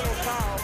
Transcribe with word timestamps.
Personal 0.00 0.16
foul. 0.24 0.60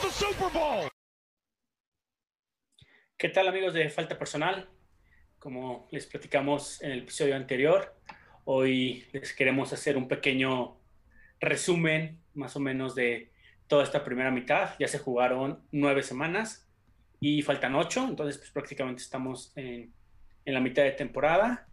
Personal 0.00 0.50
foul. 0.50 0.88
¿Qué 3.16 3.28
tal 3.28 3.46
amigos 3.46 3.74
de 3.74 3.88
Falta 3.90 4.18
Personal? 4.18 4.68
Como 5.38 5.86
les 5.92 6.06
platicamos 6.06 6.82
en 6.82 6.90
el 6.90 6.98
episodio 7.00 7.36
anterior, 7.36 7.94
hoy 8.44 9.06
les 9.12 9.32
queremos 9.32 9.72
hacer 9.72 9.96
un 9.96 10.08
pequeño 10.08 10.80
resumen 11.38 12.20
más 12.34 12.56
o 12.56 12.60
menos 12.60 12.96
de 12.96 13.30
toda 13.68 13.84
esta 13.84 14.02
primera 14.02 14.32
mitad. 14.32 14.74
Ya 14.80 14.88
se 14.88 14.98
jugaron 14.98 15.64
nueve 15.70 16.02
semanas 16.02 16.63
y 17.26 17.40
faltan 17.40 17.74
ocho, 17.74 18.06
entonces 18.06 18.36
pues 18.36 18.50
prácticamente 18.50 19.02
estamos 19.02 19.50
en, 19.56 19.90
en 20.44 20.54
la 20.54 20.60
mitad 20.60 20.82
de 20.82 20.92
temporada 20.92 21.66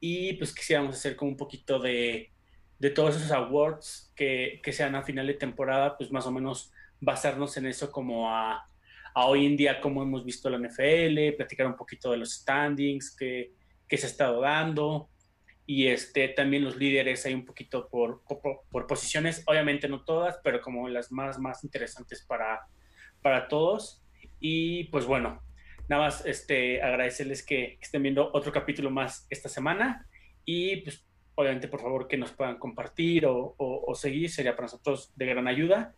y 0.00 0.34
pues 0.34 0.54
quisiéramos 0.54 0.96
hacer 0.96 1.16
como 1.16 1.30
un 1.30 1.36
poquito 1.38 1.78
de, 1.78 2.30
de 2.78 2.90
todos 2.90 3.16
esos 3.16 3.30
awards 3.30 4.12
que, 4.14 4.60
que, 4.62 4.70
sean 4.70 4.94
a 4.94 5.02
final 5.02 5.26
de 5.26 5.32
temporada, 5.32 5.96
pues 5.96 6.12
más 6.12 6.26
o 6.26 6.30
menos 6.30 6.72
basarnos 7.00 7.56
en 7.56 7.64
eso 7.64 7.90
como 7.90 8.30
a, 8.30 8.68
a 9.14 9.24
hoy 9.24 9.46
en 9.46 9.56
día 9.56 9.80
cómo 9.80 10.02
hemos 10.02 10.26
visto 10.26 10.50
la 10.50 10.58
NFL, 10.58 11.36
platicar 11.38 11.66
un 11.66 11.76
poquito 11.76 12.10
de 12.10 12.18
los 12.18 12.34
standings 12.34 13.16
que, 13.16 13.52
que 13.88 13.96
se 13.96 14.04
ha 14.04 14.10
estado 14.10 14.42
dando, 14.42 15.08
y 15.64 15.86
este, 15.86 16.28
también 16.28 16.64
los 16.64 16.76
líderes 16.76 17.24
hay 17.24 17.32
un 17.32 17.46
poquito 17.46 17.88
por, 17.88 18.22
por, 18.24 18.60
por, 18.70 18.86
posiciones, 18.86 19.42
obviamente 19.46 19.88
no 19.88 20.04
todas, 20.04 20.38
pero 20.44 20.60
como 20.60 20.86
las 20.90 21.10
más, 21.10 21.38
más 21.38 21.64
interesantes 21.64 22.22
para, 22.26 22.66
para 23.22 23.48
todos. 23.48 24.02
Y 24.40 24.84
pues 24.84 25.04
bueno, 25.06 25.42
nada 25.88 26.04
más 26.04 26.24
este, 26.26 26.82
agradecerles 26.82 27.44
que, 27.44 27.78
estén 27.80 28.02
viendo 28.02 28.30
otro 28.32 28.52
capítulo 28.52 28.90
más 28.90 29.26
esta 29.30 29.48
semana 29.48 30.06
y 30.44 30.76
pues 30.82 31.06
obviamente 31.34 31.68
por 31.68 31.80
favor 31.80 32.08
que 32.08 32.16
nos 32.16 32.32
puedan 32.32 32.58
compartir 32.58 33.26
o, 33.26 33.54
o, 33.56 33.84
o 33.86 33.94
seguir, 33.94 34.30
sería 34.30 34.56
para 34.56 34.66
nosotros 34.66 35.12
de 35.16 35.26
gran 35.26 35.48
ayuda. 35.48 35.94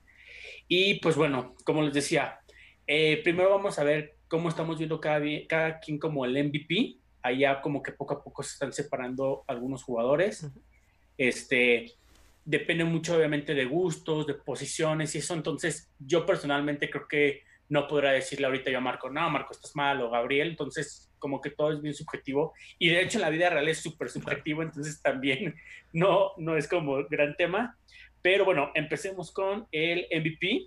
Y 0.69 1.01
pues 1.01 1.17
bueno, 1.17 1.55
como 1.65 1.83
les 1.83 1.93
decía, 1.93 2.41
eh, 2.87 3.21
primero 3.23 3.51
vamos 3.51 3.79
a 3.79 3.85
ver 3.85 4.17
cómo 4.29 4.49
estamos 4.49 4.79
viendo 4.79 5.01
cada, 5.01 5.21
cada 5.49 5.81
quien 5.81 5.99
como 5.99 6.25
el 6.25 6.33
MVP 6.33 6.97
allá 7.23 7.61
como 7.61 7.83
que 7.83 7.93
poco 7.93 8.15
a 8.15 8.25
poco 8.25 8.43
se 8.43 8.53
están 8.53 8.73
separando 8.73 9.45
algunos 9.47 9.83
jugadores. 9.83 10.49
Este, 11.17 11.93
depende 12.45 12.85
mucho 12.85 13.17
obviamente 13.17 13.55
de 13.55 13.65
gustos, 13.65 14.27
de 14.27 14.35
posiciones 14.35 15.15
y 15.15 15.19
eso. 15.19 15.35
Entonces, 15.35 15.91
yo 15.99 16.25
personalmente 16.25 16.91
creo 16.91 17.07
que 17.09 17.43
no 17.71 17.87
podrá 17.87 18.11
decirle 18.11 18.47
ahorita 18.47 18.71
yo 18.71 18.79
a 18.79 18.83
Marco, 18.83 19.09
no, 19.09 19.31
Marco, 19.31 19.53
estás 19.53 19.75
mal, 19.77 20.03
o 20.03 20.11
Gabriel. 20.11 20.49
Entonces, 20.51 21.11
como 21.19 21.41
que 21.41 21.51
todo 21.51 21.73
es 21.73 21.81
bien 21.81 21.95
subjetivo. 21.95 22.53
Y 22.79 22.89
de 22.89 23.01
hecho, 23.01 23.19
en 23.19 23.23
la 23.23 23.31
vida 23.31 23.49
real 23.49 23.69
es 23.69 23.79
súper 23.79 24.11
subjetivo, 24.11 24.63
entonces 24.63 25.01
también 25.01 25.55
no, 25.93 26.33
no 26.37 26.57
es 26.57 26.69
como 26.69 27.05
gran 27.09 27.37
tema. 27.37 27.79
Pero 28.23 28.45
bueno, 28.45 28.73
empecemos 28.75 29.33
con 29.33 29.69
el 29.71 30.07
MVP. 30.11 30.67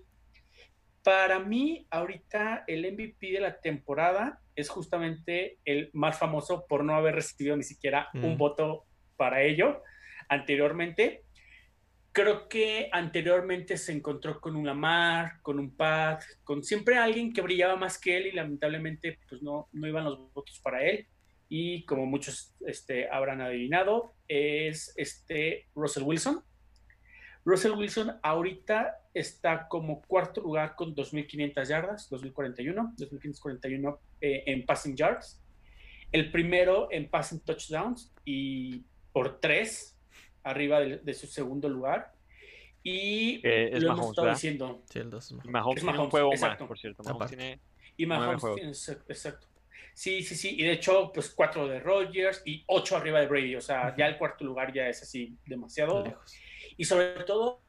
Para 1.04 1.40
mí, 1.40 1.86
ahorita 1.92 2.64
el 2.68 2.92
MVP 2.94 3.34
de 3.34 3.42
la 3.42 3.59
temporada 3.59 4.40
es 4.56 4.70
justamente 4.70 5.58
el 5.66 5.90
más 5.92 6.18
famoso 6.18 6.66
por 6.68 6.86
no 6.86 6.96
haber 6.96 7.16
recibido 7.16 7.58
ni 7.58 7.64
siquiera 7.64 8.08
mm. 8.14 8.24
un 8.24 8.38
voto 8.38 8.86
para 9.18 9.44
ello 9.44 9.84
anteriormente. 10.30 11.24
Creo 12.14 12.47
que 12.47 12.89
anteriormente 12.92 13.75
se 13.75 13.92
encontró 13.92 14.39
con 14.39 14.56
un 14.56 14.67
Lamar, 14.67 15.42
con 15.42 15.58
un 15.58 15.75
Pat, 15.75 16.22
con 16.44 16.64
siempre 16.64 16.95
alguien 16.95 17.33
que 17.33 17.42
brillaba 17.42 17.75
más 17.75 17.97
que 17.97 18.16
él 18.16 18.28
y 18.28 18.31
lamentablemente 18.33 19.17
pues 19.28 19.42
no, 19.42 19.67
no 19.72 19.88
iban 19.88 20.03
los 20.03 20.31
votos 20.31 20.59
para 20.59 20.84
él. 20.84 21.07
Y 21.50 21.84
como 21.85 22.06
muchos 22.06 22.53
este, 22.68 23.09
habrán 23.09 23.41
adivinado, 23.41 24.13
es 24.28 24.94
este 24.96 25.66
Russell 25.74 26.03
Wilson. 26.03 26.44
Russell 27.46 27.72
Wilson 27.72 28.19
ahorita 28.22 28.95
está 29.16 29.68
como 29.68 30.03
cuarto 30.03 30.40
lugar 30.41 30.75
con 30.75 30.95
2.500 30.95 31.68
yardas, 31.68 32.12
2.041, 32.12 32.95
2.541 32.95 33.97
eh, 34.22 34.44
en 34.45 34.66
passing 34.68 34.95
yards. 34.95 35.41
El 36.12 36.31
primero 36.31 36.90
en 36.91 37.09
passing 37.09 37.40
touchdowns 37.40 38.13
y 38.24 38.84
por 39.12 39.40
tres 39.40 39.93
arriba 40.44 40.80
de, 40.80 40.98
de 40.98 41.14
su 41.14 41.28
segundo 41.28 41.70
lugar. 41.70 42.14
Y 42.84 43.36
eh, 43.48 43.70
es 43.74 43.81
lo 43.84 43.90
Mahomes, 43.90 44.00
hemos 44.00 44.09
estado 44.09 44.26
¿verdad? 44.26 44.36
diciendo. 44.38 44.84
Sí, 44.90 45.00
el 45.00 45.09
dos 45.09 45.26
es 45.26 45.31
mejor. 45.34 45.52
Mahomes, 45.52 45.78
Es 45.78 45.81
tiene 45.81 45.92
un 45.92 45.96
Mahomes, 45.96 46.12
juego 46.12 46.31
exacto. 46.34 46.64
más, 46.64 46.68
por 46.68 46.80
cierto. 46.80 47.04
Mahomes 47.04 47.16
Aparte. 47.16 47.38
tiene 47.38 47.59
Y 47.98 48.06
Mahomes, 48.06 48.90
exacto. 49.08 49.48
Sí, 49.94 50.24
sí, 50.24 50.36
sí. 50.36 50.56
Y 50.59 50.64
de 50.64 50.72
hecho, 50.74 51.12
pues 51.14 51.30
cuatro 51.30 51.68
de 51.68 51.80
Rodgers 51.80 52.42
y 52.46 52.64
ocho 52.68 52.98
arriba 52.98 53.20
de 53.22 53.28
Brady. 53.28 53.56
O 53.56 53.62
sea, 53.62 53.96
ya 53.96 54.08
el 54.08 54.18
cuarto 54.18 54.44
lugar 54.44 54.74
ya 54.74 54.88
es 54.90 55.02
así 55.02 55.38
demasiado. 55.46 56.04
Lejos. 56.04 56.36
Y 56.75 56.84
sobre 56.86 57.24
todo, 57.24 57.62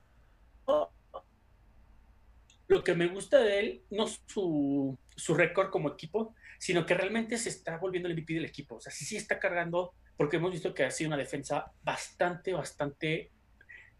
lo 2.67 2.83
que 2.83 2.95
me 2.95 3.07
gusta 3.07 3.39
de 3.39 3.61
él, 3.61 3.83
no 3.91 4.07
su, 4.07 4.99
su 5.15 5.35
récord 5.35 5.71
como 5.71 5.91
equipo, 5.91 6.35
sino 6.65 6.87
que 6.87 6.95
realmente 6.95 7.37
se 7.37 7.51
está 7.51 7.77
volviendo 7.77 8.09
el 8.09 8.15
MVP 8.15 8.33
del 8.33 8.47
equipo. 8.47 8.77
O 8.77 8.81
sea, 8.81 8.91
sí, 8.91 9.05
sí 9.05 9.19
está 9.19 9.39
cargando, 9.39 9.93
porque 10.17 10.39
hemos 10.39 10.51
visto 10.51 10.73
que 10.73 10.85
ha 10.85 10.91
sido 10.91 11.09
una 11.09 11.19
defensa 11.19 11.71
bastante, 11.83 12.55
bastante, 12.55 13.33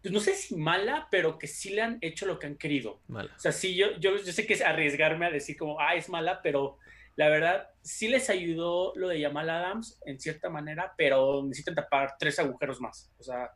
pues 0.01 0.11
no 0.11 0.19
sé 0.19 0.33
si 0.33 0.55
mala, 0.55 1.07
pero 1.11 1.37
que 1.37 1.45
sí 1.45 1.75
le 1.75 1.83
han 1.83 1.99
hecho 2.01 2.25
lo 2.25 2.39
que 2.39 2.47
han 2.47 2.57
querido. 2.57 3.03
Mala. 3.07 3.31
O 3.35 3.39
sea, 3.39 3.51
sí, 3.51 3.75
yo, 3.75 3.99
yo, 3.99 4.17
yo 4.17 4.33
sé 4.33 4.47
que 4.47 4.53
es 4.53 4.63
arriesgarme 4.63 5.27
a 5.27 5.29
decir 5.29 5.55
como, 5.57 5.79
ah, 5.79 5.93
es 5.93 6.09
mala, 6.09 6.41
pero 6.41 6.79
la 7.15 7.29
verdad 7.29 7.67
sí 7.83 8.07
les 8.07 8.31
ayudó 8.31 8.93
lo 8.95 9.09
de 9.09 9.21
Jamal 9.21 9.51
Adams 9.51 10.01
en 10.03 10.19
cierta 10.19 10.49
manera, 10.49 10.95
pero 10.97 11.43
necesitan 11.43 11.75
tapar 11.75 12.15
tres 12.17 12.39
agujeros 12.39 12.81
más. 12.81 13.13
O 13.19 13.23
sea, 13.23 13.51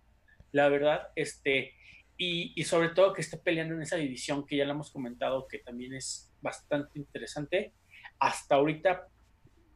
la 0.52 0.70
verdad, 0.70 1.08
este, 1.16 1.74
y, 2.16 2.54
y 2.56 2.64
sobre 2.64 2.90
todo 2.90 3.14
que 3.14 3.22
esté 3.22 3.40
peleando 3.40 3.74
en 3.74 3.82
esa 3.82 3.96
división 3.96 4.46
que 4.46 4.58
ya 4.58 4.66
lo 4.66 4.74
hemos 4.74 4.92
comentado, 4.92 5.48
que 5.48 5.58
también 5.58 5.96
es 5.96 6.32
bastante 6.42 7.00
interesante. 7.00 7.74
Hasta 8.20 8.56
ahorita 8.56 9.08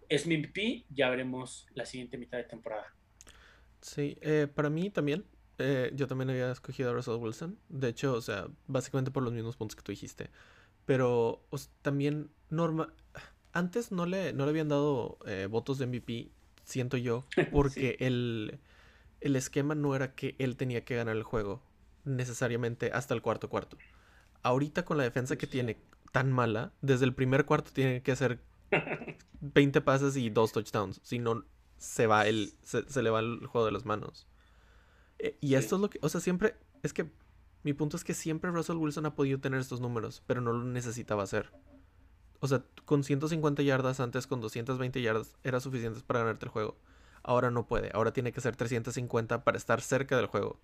es 0.10 0.28
mi 0.28 0.36
MVP, 0.36 0.86
ya 0.90 1.10
veremos 1.10 1.68
la 1.76 1.86
siguiente 1.86 2.18
mitad 2.18 2.38
de 2.40 2.46
temporada. 2.46 2.86
Sí, 3.82 4.18
eh, 4.22 4.48
para 4.54 4.70
mí 4.70 4.90
también. 4.90 5.26
eh, 5.60 5.92
yo 5.96 6.08
también 6.08 6.30
había 6.32 6.52
escogido 6.52 6.90
a 6.90 6.94
Russell 6.94 7.16
Wilson. 7.16 7.60
De 7.70 7.90
hecho, 7.90 8.14
o 8.14 8.22
sea, 8.22 8.48
básicamente 8.68 9.12
por 9.12 9.22
los 9.24 9.34
mismos 9.34 9.56
puntos 9.56 9.76
que 9.76 9.84
tú 9.84 9.92
dijiste. 9.92 10.30
Pero 10.86 11.44
o 11.52 11.58
también 11.82 12.32
norma 12.50 12.94
antes 13.54 13.92
no 13.92 14.06
le, 14.08 14.34
no 14.34 14.46
le 14.46 14.52
habían 14.52 14.70
dado 14.70 15.20
eh, 15.28 15.48
votos 15.50 15.78
de 15.80 15.86
MVP, 15.86 16.32
siento 16.66 16.98
yo, 16.98 17.26
porque 17.52 17.98
el, 18.02 18.60
el 19.22 19.36
esquema 19.38 19.76
no 19.76 19.96
era 19.96 20.16
que 20.16 20.36
él 20.40 20.58
tenía 20.58 20.86
que 20.86 20.96
ganar 20.98 21.16
el 21.18 21.24
juego 21.24 21.64
necesariamente 22.06 22.92
hasta 22.94 23.14
el 23.16 23.22
cuarto 23.24 23.50
cuarto. 23.50 23.78
Ahorita 24.44 24.86
con 24.86 24.98
la 24.98 25.04
defensa 25.04 25.38
que 25.38 25.48
Sí. 25.48 25.48
tiene 25.48 25.78
tan 26.14 26.32
mala, 26.32 26.72
desde 26.82 27.04
el 27.04 27.14
primer 27.14 27.44
cuarto 27.46 27.72
tiene 27.74 28.02
que 28.02 28.14
hacer 28.14 28.40
20 29.42 29.82
pases 29.82 30.16
y 30.16 30.30
dos 30.30 30.54
touchdowns. 30.54 31.02
Si 31.04 31.20
no, 31.20 31.44
se 31.78 32.08
va 32.08 32.26
el, 32.28 32.54
se, 32.64 32.90
se 32.90 33.04
le 33.04 33.10
va 33.10 33.20
el 33.20 33.46
juego 33.48 33.66
de 33.66 33.74
las 33.74 33.84
manos. 33.86 34.26
Eh, 35.20 35.38
y 35.42 35.50
Sí. 35.50 35.56
esto 35.56 35.76
es 35.76 35.82
lo 35.82 35.90
que, 35.90 36.00
o 36.02 36.08
sea, 36.08 36.22
siempre, 36.22 36.56
es 36.84 36.94
que 36.94 37.12
mi 37.64 37.74
punto 37.74 37.98
es 37.98 38.04
que 38.04 38.14
siempre 38.14 38.52
Russell 38.52 38.78
Wilson 38.78 39.06
ha 39.06 39.16
podido 39.16 39.40
tener 39.40 39.60
estos 39.60 39.82
números, 39.82 40.24
pero 40.28 40.40
no 40.40 40.54
lo 40.54 40.64
necesitaba 40.64 41.24
hacer. 41.24 41.52
O 42.40 42.48
sea, 42.48 42.64
con 42.86 43.04
150 43.04 43.64
yardas 43.64 44.00
antes, 44.00 44.28
con 44.28 44.40
220 44.42 45.02
yardas, 45.02 45.36
era 45.44 45.60
suficientes 45.60 46.04
para 46.04 46.20
ganarte 46.20 46.46
el 46.46 46.52
juego. 46.52 46.78
Ahora 47.24 47.52
no 47.52 47.66
puede, 47.68 47.90
ahora 47.94 48.12
tiene 48.14 48.32
que 48.34 48.42
ser 48.42 48.56
350 48.56 49.44
para 49.46 49.58
estar 49.58 49.82
cerca 49.82 50.16
del 50.18 50.28
juego. 50.28 50.60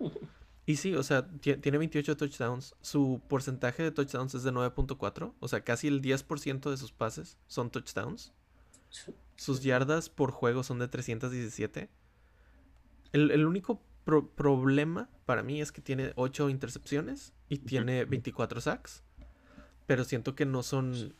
Y 0.68 0.76
sí, 0.76 0.94
o 0.94 1.02
sea, 1.02 1.26
ti- 1.26 1.56
tiene 1.56 1.78
28 1.78 2.14
touchdowns. 2.18 2.74
Su 2.82 3.22
porcentaje 3.26 3.82
de 3.82 3.90
touchdowns 3.90 4.34
es 4.34 4.42
de 4.42 4.52
9.4. 4.52 5.32
O 5.40 5.48
sea, 5.48 5.62
casi 5.64 5.88
el 5.88 6.02
10% 6.02 6.68
de 6.70 6.76
sus 6.76 6.92
pases 6.92 7.38
son 7.46 7.70
touchdowns. 7.70 8.34
Sus 9.36 9.62
yardas 9.62 10.10
por 10.10 10.30
juego 10.30 10.62
son 10.62 10.78
de 10.78 10.86
317. 10.88 11.88
El, 13.12 13.30
el 13.30 13.46
único 13.46 13.80
pro- 14.04 14.28
problema 14.28 15.08
para 15.24 15.42
mí 15.42 15.62
es 15.62 15.72
que 15.72 15.80
tiene 15.80 16.12
8 16.16 16.50
intercepciones 16.50 17.32
y 17.48 17.58
tiene 17.58 18.04
24 18.04 18.60
sacks. 18.60 19.02
Pero 19.86 20.04
siento 20.04 20.34
que 20.34 20.44
no 20.44 20.62
son... 20.62 21.14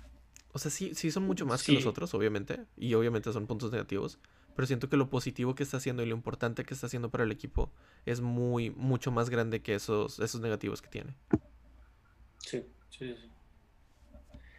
O 0.52 0.58
sea, 0.58 0.70
sí, 0.70 0.94
sí 0.94 1.10
son 1.10 1.22
mucho 1.22 1.46
más 1.46 1.62
que 1.62 1.72
los 1.72 1.86
otros, 1.86 2.12
obviamente. 2.12 2.66
Y 2.76 2.92
obviamente 2.92 3.32
son 3.32 3.46
puntos 3.46 3.72
negativos. 3.72 4.18
Pero 4.56 4.66
siento 4.66 4.88
que 4.88 4.96
lo 4.96 5.08
positivo 5.08 5.54
que 5.54 5.62
está 5.62 5.76
haciendo 5.76 6.02
y 6.02 6.06
lo 6.06 6.16
importante 6.16 6.64
que 6.64 6.74
está 6.74 6.86
haciendo 6.88 7.10
para 7.10 7.22
el 7.24 7.30
equipo 7.30 7.70
es 8.10 8.20
muy, 8.20 8.70
mucho 8.70 9.10
más 9.10 9.30
grande 9.30 9.60
que 9.60 9.74
esos, 9.74 10.18
esos 10.18 10.40
negativos 10.40 10.82
que 10.82 10.88
tiene. 10.88 11.14
Sí, 12.38 12.64
sí, 12.90 13.14
sí. 13.14 13.30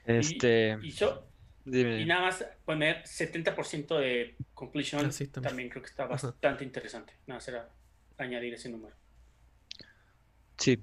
Este. 0.06 0.78
Y, 0.82 0.92
yo, 0.92 1.24
dime, 1.66 2.02
y 2.02 2.06
nada 2.06 2.22
más 2.22 2.46
poner 2.66 3.04
70% 3.04 3.98
de 4.00 4.36
completion 4.54 5.06
Ah, 5.06 5.12
sí, 5.12 5.28
también. 5.28 5.50
también. 5.50 5.70
creo 5.70 5.84
que 5.84 5.90
está 5.90 6.04
Ajá. 6.06 6.14
bastante 6.14 6.64
interesante. 6.64 7.14
Nada, 7.28 7.40
será 7.40 7.70
añadir 8.18 8.54
ese 8.54 8.70
número. 8.70 8.96
Sí. 10.58 10.82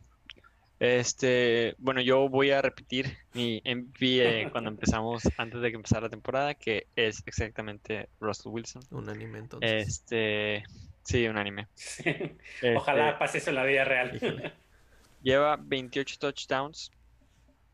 Este, 0.79 1.75
bueno, 1.79 2.03
yo 2.03 2.29
voy 2.29 2.51
a 2.51 2.61
repetir 2.61 3.17
mi 3.33 3.63
MVP 3.65 4.43
eh, 4.43 4.49
cuando 4.53 4.71
empezamos, 4.71 5.23
antes 5.39 5.61
de 5.61 5.71
que 5.71 5.77
empezara 5.77 6.03
la 6.03 6.11
temporada, 6.11 6.55
que 6.55 6.87
es 6.97 7.23
exactamente 7.27 8.09
Russell 8.21 8.53
Wilson. 8.53 8.83
Un 8.91 9.09
anime 9.09 9.39
entonces. 9.39 9.89
Este, 9.89 10.65
sí, 11.07 11.27
un 11.27 11.39
anime. 11.39 11.69
Ojalá 12.77 13.09
Este, 13.09 13.19
pase 13.19 13.39
eso 13.39 13.51
en 13.51 13.57
la 13.57 13.65
vida 13.65 13.85
real. 13.85 14.17
Híjole. 14.17 14.53
Lleva 15.23 15.57
28 15.57 16.17
touchdowns 16.19 16.91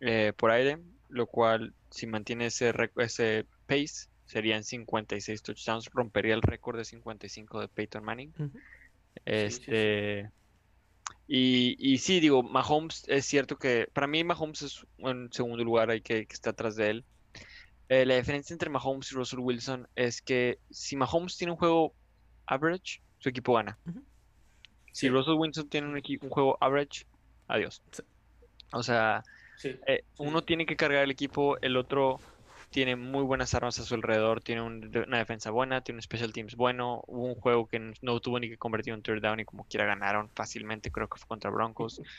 eh, 0.00 0.32
por 0.36 0.50
aire, 0.50 0.78
lo 1.08 1.26
cual, 1.26 1.74
si 1.90 2.06
mantiene 2.06 2.46
ese, 2.46 2.72
ese 2.96 3.46
pace, 3.66 4.08
serían 4.24 4.64
56 4.64 5.42
touchdowns, 5.42 5.90
rompería 5.92 6.34
el 6.34 6.42
récord 6.42 6.78
de 6.78 6.84
55 6.84 7.60
de 7.60 7.68
Peyton 7.68 8.04
Manning. 8.04 8.32
Ujú. 8.38 8.50
sí, 9.26 9.50
sí. 9.50 9.62
Este, 9.64 10.30
y, 11.26 11.76
y 11.78 11.98
sí, 11.98 12.20
digo, 12.20 12.42
Mahomes 12.42 13.04
es 13.08 13.26
cierto 13.26 13.56
que 13.56 13.88
para 13.92 14.06
mí 14.06 14.24
Mahomes 14.24 14.62
es 14.62 14.86
en 14.98 15.32
segundo 15.32 15.62
lugar, 15.64 15.90
hay 15.90 16.00
que, 16.00 16.26
que 16.26 16.34
está 16.34 16.50
atrás 16.50 16.76
de 16.76 16.90
él. 16.90 17.04
Eh, 17.88 18.06
la 18.06 18.16
diferencia 18.16 18.54
entre 18.54 18.70
Mahomes 18.70 19.12
y 19.12 19.14
Russell 19.14 19.40
Wilson 19.40 19.86
es 19.94 20.22
que 20.22 20.58
si 20.70 20.96
Mahomes 20.96 21.36
tiene 21.36 21.52
un 21.52 21.58
juego 21.58 21.94
average, 22.46 23.02
su 23.22 23.28
equipo 23.28 23.54
gana. 23.54 23.78
Si 24.92 25.08
Russell 25.08 25.34
Wilson 25.34 25.68
tiene 25.68 25.86
un, 25.88 25.94
un 26.22 26.30
juego 26.30 26.58
average, 26.60 27.06
adiós. 27.48 27.80
Sí. 27.92 28.02
O 28.72 28.82
sea, 28.82 29.22
Sí. 29.56 29.68
eh, 29.86 30.02
Sí. 30.16 30.22
uno 30.24 30.42
tiene 30.42 30.66
que 30.66 30.76
cargar 30.76 31.04
el 31.04 31.10
equipo, 31.10 31.56
el 31.62 31.76
otro 31.76 32.18
tiene 32.70 32.96
muy 32.96 33.22
buenas 33.22 33.54
armas 33.54 33.78
a 33.78 33.84
su 33.84 33.94
alrededor, 33.94 34.40
tiene 34.42 34.62
un- 34.62 34.90
una 35.06 35.18
defensa 35.18 35.50
buena, 35.50 35.82
tiene 35.82 35.98
un 35.98 36.02
special 36.02 36.32
teams 36.32 36.56
bueno, 36.56 37.02
hubo 37.06 37.26
un 37.26 37.34
juego 37.34 37.66
que 37.68 37.92
no 38.00 38.20
tuvo 38.20 38.40
ni 38.40 38.48
que 38.48 38.56
convertir 38.56 38.94
un 38.94 39.02
third 39.02 39.22
down 39.22 39.40
y 39.40 39.44
como 39.44 39.64
quiera 39.68 39.84
ganaron 39.86 40.30
fácilmente, 40.34 40.90
creo 40.90 41.06
que 41.08 41.18
fue 41.18 41.28
contra 41.28 41.50
Broncos. 41.50 42.00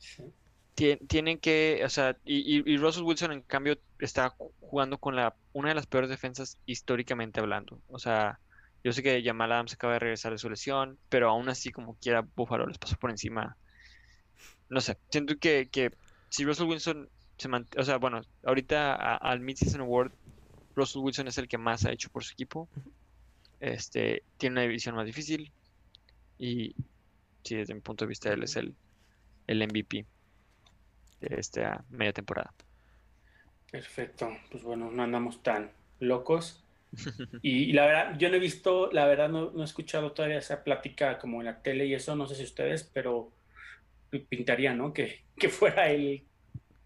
Sí. 0.00 0.22
Tien- 0.76 1.00
tienen 1.08 1.38
que, 1.38 1.82
o 1.84 1.88
sea, 1.88 2.16
y, 2.24 2.58
y- 2.58 2.62
y 2.64 2.76
Russell 2.76 3.02
Wilson 3.02 3.32
en 3.32 3.42
cambio 3.42 3.76
está 3.98 4.30
ju- 4.30 4.52
jugando 4.60 4.98
con 4.98 5.16
la 5.16 5.34
una 5.52 5.70
de 5.70 5.74
las 5.74 5.86
peores 5.86 6.08
defensas 6.08 6.56
históricamente 6.66 7.40
hablando. 7.40 7.80
O 7.88 7.98
sea, 7.98 8.38
yo 8.84 8.92
sé 8.92 9.02
que 9.02 9.22
Jamal 9.22 9.52
Adams 9.52 9.74
acaba 9.74 9.94
de 9.94 9.98
regresar 9.98 10.32
de 10.32 10.38
su 10.38 10.48
lesión, 10.48 10.98
pero 11.08 11.30
aún 11.30 11.48
así 11.48 11.70
como 11.70 11.96
quiera 11.96 12.26
Buffalo 12.36 12.66
les 12.66 12.78
pasó 12.78 12.96
por 12.96 13.10
encima. 13.10 13.56
No 14.68 14.80
sé, 14.80 14.98
siento 15.10 15.36
que, 15.38 15.68
que 15.70 15.92
si 16.28 16.44
Russell 16.44 16.66
Wilson 16.66 17.08
se 17.36 17.48
mantiene, 17.48 17.82
o 17.82 17.84
sea, 17.84 17.98
bueno, 17.98 18.20
ahorita 18.44 19.16
al 19.16 19.40
Mid-Season 19.40 19.80
Award, 19.80 20.12
Russell 20.74 21.02
Wilson 21.02 21.28
es 21.28 21.38
el 21.38 21.48
que 21.48 21.58
más 21.58 21.84
ha 21.84 21.92
hecho 21.92 22.10
por 22.10 22.24
su 22.24 22.32
equipo. 22.32 22.68
Este, 23.60 24.22
tiene 24.36 24.54
una 24.54 24.62
división 24.62 24.94
más 24.94 25.06
difícil 25.06 25.50
y 26.38 26.74
sí, 27.42 27.56
desde 27.56 27.74
mi 27.74 27.80
punto 27.80 28.04
de 28.04 28.10
vista 28.10 28.32
él 28.32 28.44
es 28.44 28.54
el, 28.56 28.76
el 29.48 29.66
MVP 29.66 30.06
de 31.20 31.36
esta 31.36 31.84
media 31.90 32.12
temporada. 32.12 32.54
Perfecto. 33.70 34.30
Pues 34.50 34.62
bueno, 34.62 34.90
no 34.90 35.02
andamos 35.02 35.42
tan 35.42 35.70
locos. 36.00 36.64
Y, 37.42 37.64
y 37.64 37.72
la 37.72 37.86
verdad, 37.86 38.18
yo 38.18 38.28
no 38.28 38.36
he 38.36 38.40
visto, 38.40 38.90
la 38.92 39.06
verdad, 39.06 39.28
no, 39.28 39.50
no 39.50 39.62
he 39.62 39.64
escuchado 39.64 40.12
todavía 40.12 40.38
esa 40.38 40.64
plática 40.64 41.18
como 41.18 41.40
en 41.40 41.46
la 41.46 41.62
tele 41.62 41.86
y 41.86 41.94
eso, 41.94 42.16
no 42.16 42.26
sé 42.26 42.34
si 42.34 42.44
ustedes, 42.44 42.90
pero 42.92 43.32
pintaría, 44.28 44.74
¿no? 44.74 44.92
Que, 44.92 45.24
que 45.36 45.48
fuera 45.48 45.90
él. 45.90 46.24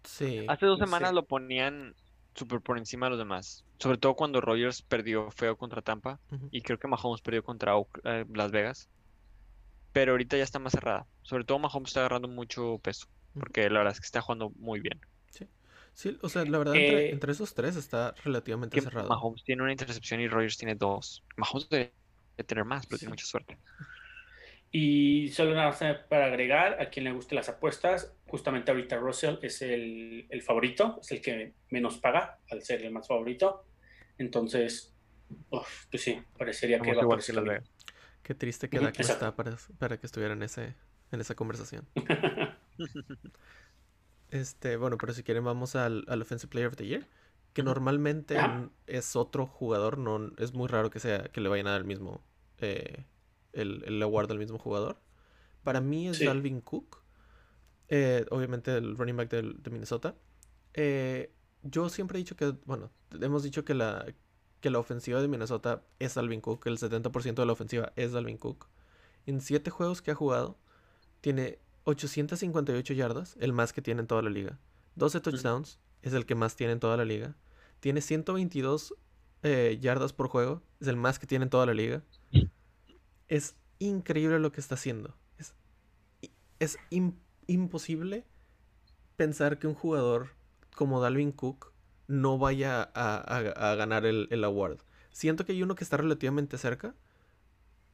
Sí. 0.03 0.45
Hace 0.47 0.65
dos 0.65 0.79
semanas 0.79 1.13
lo 1.13 1.25
ponían 1.25 1.95
súper 2.35 2.61
por 2.61 2.77
encima 2.77 3.05
de 3.05 3.11
los 3.11 3.19
demás, 3.19 3.63
sobre 3.77 3.97
todo 3.97 4.15
cuando 4.15 4.41
Rogers 4.41 4.81
perdió 4.81 5.29
feo 5.31 5.55
contra 5.55 5.81
Tampa 5.81 6.19
y 6.51 6.61
creo 6.61 6.79
que 6.79 6.87
Mahomes 6.87 7.21
perdió 7.21 7.43
contra 7.43 7.73
eh, 8.03 8.25
Las 8.33 8.51
Vegas, 8.51 8.89
pero 9.91 10.13
ahorita 10.13 10.37
ya 10.37 10.43
está 10.43 10.59
más 10.59 10.73
cerrada. 10.73 11.05
Sobre 11.21 11.45
todo 11.45 11.59
Mahomes 11.59 11.89
está 11.89 12.01
agarrando 12.01 12.27
mucho 12.27 12.79
peso, 12.79 13.07
porque 13.39 13.69
la 13.69 13.79
verdad 13.79 13.93
es 13.93 13.99
que 13.99 14.05
está 14.05 14.21
jugando 14.21 14.49
muy 14.57 14.79
bien. 14.79 14.99
Sí, 15.93 16.17
o 16.21 16.29
sea, 16.29 16.43
la 16.45 16.57
verdad, 16.57 16.75
entre, 16.75 17.05
Eh, 17.05 17.11
entre 17.11 17.31
esos 17.31 17.53
tres 17.53 17.75
está 17.75 18.13
relativamente 18.23 18.79
cerrado. 18.79 19.09
Mahomes 19.09 19.43
tiene 19.43 19.61
una 19.63 19.71
intercepción 19.71 20.19
y 20.21 20.27
Rogers 20.27 20.57
tiene 20.57 20.75
dos. 20.75 21.23
Mahomes 21.37 21.69
debe 21.69 21.93
tener 22.47 22.65
más, 22.65 22.87
pero 22.87 22.97
Sí. 22.97 23.05
tiene 23.05 23.11
mucha 23.11 23.25
suerte. 23.25 23.59
Y 24.71 25.29
solo 25.29 25.53
nada 25.53 25.67
más 25.69 25.79
para 26.09 26.25
agregar, 26.25 26.81
a 26.81 26.89
quien 26.89 27.05
le 27.05 27.11
guste 27.11 27.35
las 27.35 27.47
apuestas, 27.47 28.15
justamente 28.25 28.71
ahorita 28.71 28.97
Russell 28.97 29.37
es 29.43 29.61
el, 29.61 30.25
el 30.29 30.41
favorito, 30.41 30.97
es 31.01 31.11
el 31.11 31.21
que 31.21 31.53
menos 31.69 31.99
paga 31.99 32.39
al 32.49 32.63
ser 32.63 32.81
el 32.83 32.91
más 32.91 33.07
favorito. 33.07 33.67
Entonces, 34.17 34.95
uf, 35.51 35.85
pues 35.91 36.01
sí, 36.03 36.19
parecería 36.37 36.81
que 36.81 36.93
va 36.93 37.03
Las 37.03 37.27
camino. 37.27 37.43
Vegas. 37.43 37.71
Qué 38.23 38.33
triste 38.35 38.69
que 38.69 38.79
Dak 38.79 38.99
no 38.99 39.01
exacto. 39.01 39.25
está 39.27 39.35
para, 39.35 39.57
para 39.77 39.99
que 39.99 40.07
estuviera 40.07 40.33
en 40.33 40.43
ese, 40.43 40.75
en 41.11 41.21
esa 41.21 41.35
conversación. 41.35 41.87
Este, 44.33 44.77
bueno, 44.77 44.97
pero 44.97 45.13
si 45.13 45.21
quieren 45.23 45.43
vamos 45.43 45.75
al, 45.75 46.05
al 46.07 46.21
Offensive 46.21 46.49
Player 46.49 46.67
of 46.69 46.75
the 46.75 46.87
Year, 46.87 47.07
que 47.53 47.61
normalmente 47.61 48.39
n- 48.39 48.69
es 48.87 49.15
otro 49.15 49.45
jugador, 49.45 49.97
no 49.99 50.31
es 50.37 50.53
muy 50.53 50.67
raro 50.67 50.89
que 50.89 50.99
sea 50.99 51.25
que 51.25 51.39
le 51.39 51.49
vayan 51.49 51.67
a 51.67 51.71
dar 51.71 51.81
el 51.81 51.85
mismo 51.87 52.23
eh, 52.57 53.05
el, 53.53 53.83
el 53.85 54.01
award 54.01 54.31
al 54.31 54.39
mismo 54.39 54.57
jugador. 54.57 54.97
Para 55.63 55.81
mí 55.81 56.07
es 56.09 56.17
Sí. 56.17 56.25
Dalvin 56.25 56.61
Cook, 56.61 57.03
eh, 57.89 58.25
obviamente 58.31 58.75
el 58.77 58.97
running 58.97 59.17
back 59.17 59.29
del- 59.29 59.61
de 59.61 59.69
Minnesota. 59.71 60.15
Eh, 60.73 61.31
yo 61.61 61.89
siempre 61.89 62.17
he 62.17 62.21
dicho 62.23 62.35
que, 62.35 62.55
bueno, 62.65 62.91
hemos 63.21 63.43
dicho 63.43 63.63
que 63.65 63.75
la, 63.75 64.05
que 64.61 64.69
la 64.71 64.79
ofensiva 64.79 65.21
de 65.21 65.27
Minnesota 65.27 65.83
es 65.99 66.15
Dalvin 66.15 66.41
Cook, 66.41 66.65
el 66.67 66.77
70% 66.79 67.43
de 67.43 67.45
la 67.45 67.53
ofensiva 67.53 67.93
es 67.95 68.11
Dalvin 68.13 68.37
Cook. 68.37 68.67
En 69.27 69.41
siete 69.41 69.69
juegos 69.69 70.01
que 70.01 70.11
ha 70.11 70.15
jugado, 70.15 70.57
tiene 71.21 71.59
858 71.85 72.93
yardas, 72.93 73.35
el 73.39 73.53
más 73.53 73.73
que 73.73 73.81
tiene 73.81 74.01
en 74.01 74.07
toda 74.07 74.21
la 74.21 74.29
liga. 74.29 74.59
12 74.95 75.19
touchdowns, 75.21 75.79
es 76.01 76.13
el 76.13 76.25
que 76.25 76.35
más 76.35 76.55
tiene 76.55 76.73
en 76.73 76.79
toda 76.79 76.97
la 76.97 77.05
liga. 77.05 77.35
Tiene 77.79 78.01
122 78.01 78.95
eh, 79.43 79.77
yardas 79.81 80.13
por 80.13 80.27
juego, 80.29 80.61
es 80.79 80.87
el 80.87 80.95
más 80.95 81.19
que 81.19 81.27
tiene 81.27 81.43
en 81.43 81.49
toda 81.49 81.65
la 81.65 81.73
liga. 81.73 82.03
Es 83.27 83.55
increíble 83.79 84.39
lo 84.39 84.51
que 84.51 84.61
está 84.61 84.75
haciendo. 84.75 85.15
Es, 85.37 85.53
es 86.59 86.77
im- 86.91 87.15
imposible 87.47 88.25
pensar 89.17 89.59
que 89.59 89.67
un 89.67 89.73
jugador 89.75 90.29
como 90.75 91.01
Dalvin 91.01 91.31
Cook 91.31 91.71
no 92.07 92.37
vaya 92.37 92.81
a, 92.93 93.15
a- 93.17 93.71
a 93.71 93.75
ganar 93.75 94.05
el, 94.05 94.27
el 94.31 94.43
award. 94.43 94.79
Siento 95.11 95.45
que 95.45 95.51
hay 95.53 95.63
uno 95.63 95.75
que 95.75 95.83
está 95.83 95.97
relativamente 95.97 96.57
cerca, 96.57 96.95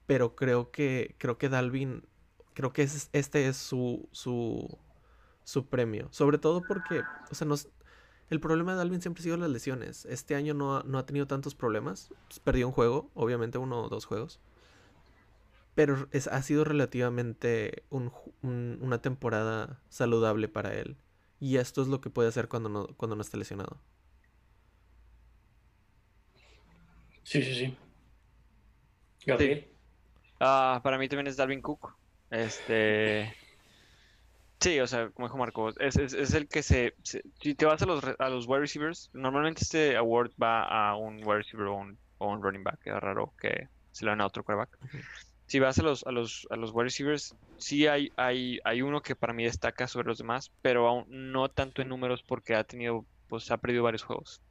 pero 0.05 0.35
creo 0.35 0.71
que 0.71 1.15
creo 1.17 1.37
que 1.37 1.49
Dalvin 1.49 2.03
creo 2.59 2.73
que 2.73 2.83
es- 2.83 3.09
este 3.13 3.47
es 3.47 3.57
su 3.57 4.09
su 4.11 4.77
su 5.45 5.67
premio, 5.67 6.09
sobre 6.11 6.37
todo 6.39 6.65
porque, 6.65 7.07
o 7.31 7.35
sea, 7.35 7.47
nos 7.47 7.69
el 8.29 8.39
problema 8.41 8.73
de 8.73 8.79
Dalvin 8.79 9.01
siempre 9.01 9.21
ha 9.21 9.25
sido 9.25 9.37
las 9.37 9.49
lesiones. 9.51 10.05
Este 10.05 10.35
año 10.35 10.53
no 10.55 10.77
ha, 10.77 10.83
no 10.85 10.99
ha 10.99 11.05
tenido 11.07 11.27
tantos 11.27 11.55
problemas. 11.55 12.13
Perdió 12.43 12.67
un 12.67 12.73
juego, 12.73 13.11
obviamente 13.15 13.57
uno 13.59 13.83
o 13.83 13.89
dos 13.89 14.05
juegos. 14.05 14.39
Pero 15.75 16.07
es, 16.11 16.27
ha 16.27 16.41
sido 16.41 16.63
relativamente 16.65 17.83
un 17.89 18.11
una 18.41 19.01
temporada 19.01 19.81
saludable 19.89 20.47
para 20.47 20.73
él. 20.75 20.97
Y 21.39 21.57
esto 21.57 21.81
es 21.81 21.87
lo 21.87 22.01
que 22.01 22.09
puede 22.09 22.29
hacer 22.29 22.47
cuando 22.49 22.69
no, 22.69 22.87
cuando 22.97 23.15
no 23.15 23.21
esté 23.21 23.37
lesionado. 23.37 23.79
Sí, 27.23 27.41
sí, 27.43 27.55
sí. 27.55 27.77
Gabriel. 29.25 29.65
Ah, 30.41 30.81
para 30.83 30.97
mí 30.99 31.09
también 31.09 31.27
es 31.27 31.37
Dalvin 31.37 31.61
Cook. 31.61 31.98
Este. 32.29 33.33
Sí, 34.59 34.77
o 34.79 34.87
sea, 34.87 35.09
como 35.11 35.27
dijo 35.27 35.37
Marco, 35.37 35.69
es, 35.79 35.95
es- 35.95 36.33
el 36.33 36.47
que 36.49 36.61
se, 36.63 36.93
Si 37.03 37.55
te 37.55 37.65
vas 37.65 37.81
a 37.81 37.85
los, 37.85 38.03
a 38.19 38.29
los 38.29 38.45
wide 38.45 38.59
receivers, 38.59 39.09
normalmente 39.13 39.61
este 39.63 39.95
award 39.95 40.31
va 40.41 40.63
a 40.63 40.95
un 40.97 41.17
wide 41.25 41.37
receiver 41.37 41.67
o 41.67 41.75
un, 41.77 42.43
running 42.43 42.63
back. 42.63 42.79
Es 42.83 42.93
raro 42.99 43.33
que 43.39 43.67
se 43.91 44.03
lo 44.05 44.11
den 44.11 44.21
a 44.21 44.25
otro 44.25 44.43
quarterback. 44.43 44.77
Si 45.45 45.59
vas 45.59 45.79
a 45.79 45.83
los, 45.83 46.05
a 46.05 46.11
los, 46.11 46.45
a 46.49 46.57
los 46.57 46.71
wide 46.71 46.85
receivers, 46.85 47.33
sí 47.57 47.87
hay, 47.87 48.11
hay, 48.17 48.59
hay 48.65 48.81
uno 48.81 49.01
que 49.01 49.15
para 49.15 49.33
mí 49.33 49.45
destaca 49.45 49.87
sobre 49.87 50.07
los 50.09 50.17
demás, 50.17 50.51
pero 50.61 50.87
aún 50.87 51.05
no 51.09 51.49
tanto 51.49 51.81
en 51.81 51.87
números 51.87 52.23
porque 52.27 52.55
ha 52.55 52.63
tenido, 52.65 53.05
pues 53.27 53.49
ha 53.51 53.57
perdido 53.57 53.83
varios 53.83 54.03
juegos. 54.03 54.41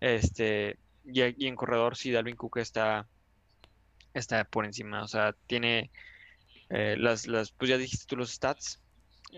Este, 0.00 0.78
y 1.04 1.46
en 1.46 1.54
corredor, 1.56 1.96
sí, 1.96 2.10
Dalvin 2.10 2.36
Cook 2.36 2.58
está, 2.58 3.08
está 4.12 4.44
por 4.44 4.64
encima. 4.64 5.02
O 5.02 5.08
sea, 5.08 5.34
tiene 5.46 5.90
eh, 6.70 6.96
las, 6.98 7.26
las, 7.26 7.50
pues 7.50 7.68
ya 7.68 7.78
dijiste 7.78 8.06
tú 8.06 8.16
los 8.16 8.30
stats. 8.30 8.80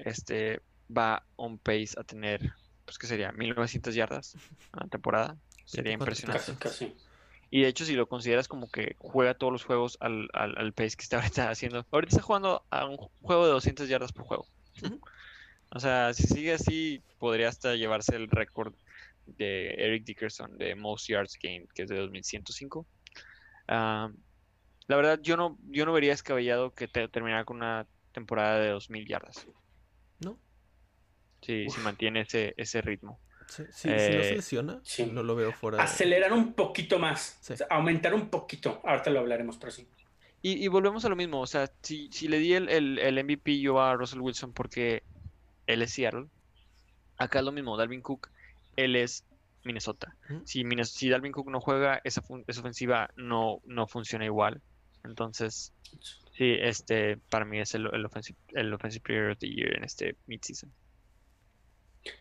Este 0.04 0.60
va 0.96 1.24
on 1.36 1.58
pace 1.58 1.90
a 1.96 2.04
tener, 2.04 2.52
pues 2.84 2.98
que 2.98 3.06
sería 3.06 3.32
1900 3.32 3.94
yardas 3.94 4.36
a 4.72 4.84
la 4.84 4.88
temporada. 4.88 5.36
Sería 5.64 5.96
24 5.96 6.04
impresionante. 6.04 6.58
Casi, 6.58 6.86
casi. 6.86 6.96
Y 7.50 7.62
de 7.62 7.68
hecho, 7.68 7.84
si 7.84 7.94
lo 7.94 8.08
consideras 8.08 8.46
como 8.46 8.70
que 8.70 8.94
juega 8.98 9.34
todos 9.34 9.52
los 9.52 9.64
juegos 9.64 9.96
al, 10.00 10.28
al, 10.34 10.56
al 10.58 10.72
pace 10.72 10.96
que 10.96 11.02
está 11.02 11.16
ahorita 11.16 11.50
haciendo, 11.50 11.86
ahorita 11.90 12.16
está 12.16 12.22
jugando 12.22 12.64
a 12.70 12.84
un 12.84 12.96
juego 12.96 13.46
de 13.46 13.52
200 13.52 13.88
yardas 13.88 14.12
por 14.12 14.24
juego. 14.24 14.46
O 15.70 15.80
sea, 15.80 16.12
si 16.14 16.24
sigue 16.24 16.52
así, 16.52 17.02
podría 17.18 17.48
hasta 17.48 17.74
llevarse 17.74 18.16
el 18.16 18.28
récord 18.28 18.74
de 19.26 19.74
Eric 19.74 20.04
Dickerson 20.04 20.56
de 20.56 20.74
Most 20.74 21.08
Yards 21.08 21.38
Gained, 21.40 21.68
que 21.74 21.82
es 21.82 21.88
de 21.88 21.96
2105. 21.96 22.86
Ah, 23.68 24.10
la 24.88 24.96
verdad, 24.96 25.20
yo 25.22 25.36
no, 25.36 25.56
yo 25.68 25.86
no 25.86 25.92
vería 25.92 26.10
descabellado 26.10 26.74
que 26.74 26.88
te, 26.88 27.06
terminara 27.08 27.44
con 27.44 27.58
una 27.58 27.86
temporada 28.12 28.58
de 28.58 28.70
2000 28.70 29.06
yardas. 29.06 29.46
¿No? 30.20 30.38
si, 31.40 31.68
si 31.70 31.80
mantiene 31.82 32.22
ese, 32.22 32.52
ese 32.56 32.80
ritmo. 32.80 33.20
Sí, 33.46 33.62
sí, 33.70 33.88
si 33.88 33.88
no 33.88 33.98
se 34.22 34.34
lesiona, 34.34 34.80
sí. 34.82 35.06
no 35.06 35.22
lo 35.22 35.34
veo 35.36 35.52
fuera 35.52 35.78
de... 35.78 35.84
Acelerar 35.84 36.32
un 36.32 36.52
poquito 36.52 36.98
más, 36.98 37.38
Sí. 37.40 37.52
o 37.52 37.56
sea, 37.56 37.66
aumentar 37.70 38.12
un 38.12 38.28
poquito. 38.28 38.80
Ahorita 38.84 39.10
lo 39.10 39.20
hablaremos, 39.20 39.56
pero 39.56 39.70
sí. 39.70 39.88
Y, 40.42 40.62
y 40.64 40.68
volvemos 40.68 41.04
a 41.04 41.08
lo 41.08 41.16
mismo, 41.16 41.40
o 41.40 41.46
sea, 41.46 41.70
si, 41.82 42.10
si 42.12 42.28
le 42.28 42.38
di 42.38 42.52
el, 42.54 42.68
el, 42.68 42.98
el 42.98 43.18
MVP 43.24 43.60
yo 43.60 43.80
a 43.80 43.94
Russell 43.94 44.20
Wilson 44.20 44.52
porque 44.52 45.02
él 45.66 45.82
es 45.82 45.92
Seattle, 45.92 46.26
acá 47.16 47.38
es 47.40 47.44
lo 47.44 47.52
mismo, 47.52 47.76
Dalvin 47.76 48.02
Cook, 48.02 48.28
él 48.76 48.96
es 48.96 49.24
Minnesota. 49.64 50.14
Ujú. 50.30 50.42
Si, 50.44 50.64
si 50.84 51.08
Dalvin 51.08 51.32
Cook 51.32 51.50
no 51.50 51.60
juega, 51.60 52.00
esa, 52.04 52.22
fun- 52.22 52.44
esa 52.46 52.60
ofensiva 52.60 53.10
no, 53.16 53.60
no 53.64 53.86
funciona 53.86 54.24
igual. 54.24 54.60
Entonces, 55.04 55.74
sí, 56.32 56.54
este 56.60 57.18
para 57.30 57.44
mí 57.44 57.60
es 57.60 57.74
el, 57.74 57.88
el, 57.94 58.04
offensive, 58.06 58.38
el 58.54 58.72
offensive 58.74 59.02
player 59.02 59.30
of 59.32 59.38
the 59.38 59.48
year 59.50 59.76
en 59.76 59.84
este 59.84 60.16
midseason. 60.26 60.72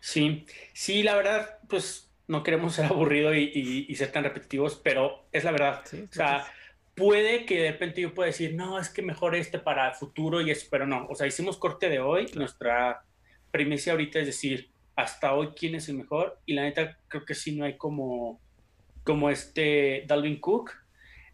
Sí, 0.01 0.45
sí, 0.73 1.03
la 1.03 1.15
verdad, 1.15 1.59
pues 1.69 2.11
no 2.27 2.43
queremos 2.43 2.75
ser 2.75 2.85
aburridos 2.85 3.35
y, 3.35 3.51
y- 3.53 3.85
y 3.89 3.95
ser 3.95 4.11
tan 4.11 4.23
repetitivos, 4.23 4.75
pero 4.83 5.27
es 5.31 5.43
la 5.43 5.51
verdad. 5.51 5.83
Sí, 5.83 6.09
O 6.11 6.13
sea, 6.13 6.47
puede 6.95 7.45
que 7.45 7.61
de 7.61 7.71
repente 7.71 8.01
yo 8.01 8.13
pueda 8.13 8.27
decir, 8.27 8.55
no, 8.55 8.79
es 8.79 8.89
que 8.89 9.01
mejor 9.01 9.35
este 9.35 9.59
para 9.59 9.89
el 9.89 9.95
futuro 9.95 10.41
y 10.41 10.51
eso, 10.51 10.67
pero 10.69 10.85
no. 10.87 11.07
O 11.09 11.15
sea, 11.15 11.27
hicimos 11.27 11.57
corte 11.57 11.89
de 11.89 11.99
hoy. 11.99 12.27
Nuestra 12.35 13.05
premisa 13.51 13.91
ahorita 13.91 14.19
es 14.19 14.27
decir, 14.27 14.73
hasta 14.95 15.33
hoy 15.35 15.49
quién 15.55 15.75
es 15.75 15.87
el 15.89 15.97
mejor. 15.97 16.41
Y 16.45 16.53
la 16.53 16.63
neta, 16.63 16.99
creo 17.07 17.25
que 17.25 17.35
sí 17.35 17.55
no 17.55 17.65
hay 17.65 17.77
como, 17.77 18.41
como 19.03 19.29
este 19.29 20.05
Dalvin 20.07 20.39
Cook. 20.41 20.71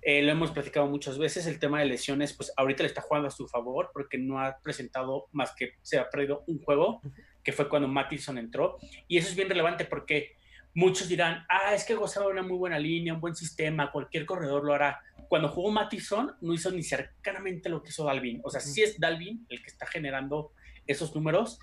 Eh, 0.05 0.21
lo 0.21 0.31
hemos 0.31 0.51
platicado 0.51 0.87
muchas 0.87 1.17
veces. 1.17 1.47
El 1.47 1.59
tema 1.59 1.79
de 1.79 1.85
lesiones, 1.85 2.33
pues 2.33 2.51
ahorita 2.57 2.83
le 2.83 2.87
está 2.87 3.01
jugando 3.01 3.29
a 3.29 3.31
su 3.31 3.47
favor 3.47 3.91
porque 3.93 4.17
no 4.17 4.39
ha 4.39 4.57
presentado 4.61 5.27
más 5.31 5.53
que 5.55 5.73
se 5.81 5.97
ha 5.97 6.09
perdido 6.09 6.43
un 6.47 6.61
juego, 6.61 7.01
que 7.41 7.53
fue 7.53 7.69
cuando 7.69 7.87
Mattison 7.87 8.37
entró. 8.37 8.77
Y 9.07 9.17
eso 9.17 9.29
es 9.29 9.35
bien 9.35 9.47
relevante 9.47 9.85
porque 9.85 10.35
muchos 10.73 11.07
dirán, 11.07 11.45
ah, 11.49 11.73
es 11.73 11.85
que 11.85 11.95
gozaba 11.95 12.25
de 12.25 12.33
una 12.33 12.43
muy 12.43 12.57
buena 12.57 12.77
línea, 12.77 13.13
un 13.13 13.21
buen 13.21 13.35
sistema, 13.35 13.91
cualquier 13.91 14.25
corredor 14.25 14.65
lo 14.65 14.73
hará. 14.73 14.99
Cuando 15.29 15.47
jugó 15.47 15.71
Mattison, 15.71 16.35
no 16.41 16.53
hizo 16.53 16.69
ni 16.71 16.83
cercanamente 16.83 17.69
lo 17.69 17.81
que 17.81 17.89
hizo 17.89 18.03
Dalvin. 18.03 18.41
O 18.43 18.49
sea, 18.49 18.59
sí 18.59 18.81
es 18.81 18.99
Dalvin 18.99 19.45
el 19.49 19.61
que 19.61 19.69
está 19.69 19.85
generando 19.85 20.51
esos 20.85 21.15
números. 21.15 21.59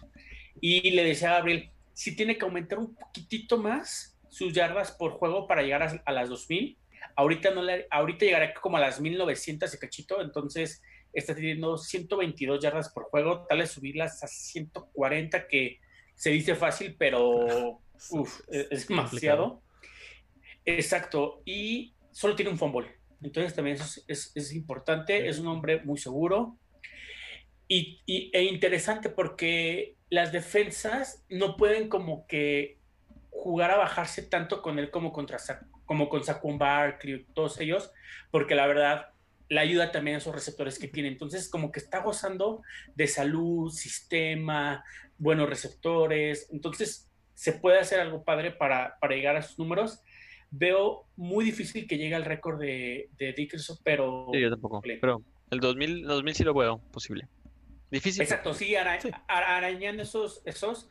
Y 0.62 0.90
le 0.92 1.04
decía 1.04 1.30
a 1.30 1.34
Gabriel, 1.34 1.70
si 1.92 2.16
tiene 2.16 2.38
que 2.38 2.44
aumentar 2.46 2.78
un 2.78 2.94
poquitito 2.94 3.58
más 3.58 4.18
sus 4.30 4.54
yardas 4.54 4.92
por 4.92 5.12
juego 5.12 5.46
para 5.46 5.62
llegar 5.62 5.82
a, 5.82 6.02
a 6.06 6.12
las 6.12 6.30
2000. 6.30 6.78
Ahorita, 7.16 7.50
no 7.50 7.62
le, 7.62 7.86
ahorita 7.90 8.24
llegará 8.24 8.54
como 8.54 8.76
a 8.76 8.80
las 8.80 9.00
1900 9.00 9.74
y 9.74 9.78
cachito, 9.78 10.20
entonces 10.20 10.82
está 11.12 11.34
teniendo 11.34 11.76
122 11.76 12.62
yardas 12.62 12.90
por 12.90 13.04
juego, 13.04 13.46
tal 13.48 13.58
vez 13.58 13.70
subirlas 13.70 14.22
a 14.22 14.28
140, 14.28 15.48
que 15.48 15.80
se 16.14 16.30
dice 16.30 16.54
fácil, 16.54 16.96
pero 16.98 17.80
uf, 18.10 18.40
es, 18.48 18.68
es 18.70 18.88
demasiado. 18.88 19.62
Exacto, 20.64 21.42
y 21.44 21.94
solo 22.12 22.36
tiene 22.36 22.50
un 22.50 22.58
fumble, 22.58 22.88
entonces 23.22 23.54
también 23.54 23.76
eso 23.76 23.84
es, 23.84 24.04
es, 24.06 24.32
es 24.34 24.52
importante, 24.52 25.28
es 25.28 25.38
un 25.38 25.48
hombre 25.48 25.82
muy 25.82 25.98
seguro. 25.98 26.56
Y, 27.68 28.00
y, 28.04 28.30
e 28.32 28.44
interesante 28.44 29.10
porque 29.10 29.94
las 30.08 30.32
defensas 30.32 31.24
no 31.28 31.56
pueden 31.56 31.88
como 31.88 32.26
que 32.26 32.78
jugar 33.30 33.70
a 33.70 33.76
bajarse 33.76 34.22
tanto 34.22 34.60
con 34.60 34.78
él 34.78 34.90
como 34.90 35.12
contra 35.12 35.38
como 35.90 36.08
con 36.08 36.22
Saquon 36.22 36.56
Barkley, 36.56 37.26
todos 37.34 37.58
ellos, 37.58 37.90
porque 38.30 38.54
la 38.54 38.68
verdad 38.68 39.08
la 39.48 39.62
ayuda 39.62 39.90
también 39.90 40.14
a 40.14 40.18
esos 40.18 40.32
receptores 40.32 40.78
que 40.78 40.86
tiene. 40.86 41.08
Entonces, 41.08 41.50
como 41.50 41.72
que 41.72 41.80
está 41.80 42.00
gozando 42.00 42.62
de 42.94 43.08
salud, 43.08 43.72
sistema, 43.72 44.84
buenos 45.18 45.48
receptores. 45.48 46.48
Entonces, 46.52 47.10
se 47.34 47.54
puede 47.54 47.80
hacer 47.80 47.98
algo 47.98 48.22
padre 48.22 48.52
para, 48.52 48.98
para 49.00 49.16
llegar 49.16 49.34
a 49.34 49.42
sus 49.42 49.58
números. 49.58 50.00
Veo 50.52 51.08
muy 51.16 51.44
difícil 51.44 51.88
que 51.88 51.98
llegue 51.98 52.14
al 52.14 52.24
récord 52.24 52.60
de, 52.60 53.10
de 53.18 53.32
Dickerson, 53.32 53.78
pero... 53.82 54.28
Sí, 54.32 54.42
yo 54.42 54.50
tampoco. 54.50 54.82
Pero 54.82 55.24
el 55.50 55.58
2000, 55.58 56.04
2000 56.04 56.34
sí 56.36 56.44
lo 56.44 56.54
veo 56.54 56.78
posible. 56.92 57.26
Difícil. 57.90 58.22
Exacto, 58.22 58.54
sí, 58.54 58.76
ara 58.76 59.00
sí. 59.00 59.10
arañando 59.26 60.04
esos, 60.04 60.40
esos 60.44 60.88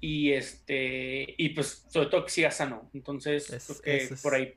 y 0.00 0.32
este 0.32 1.34
y 1.36 1.50
pues 1.50 1.86
sobre 1.88 2.08
todo 2.08 2.24
que 2.24 2.30
siga 2.30 2.50
sano. 2.50 2.90
Entonces 2.94 3.50
es, 3.50 3.66
creo 3.66 3.80
que 3.80 3.96
es, 3.96 4.22
por 4.22 4.34
ahí 4.34 4.54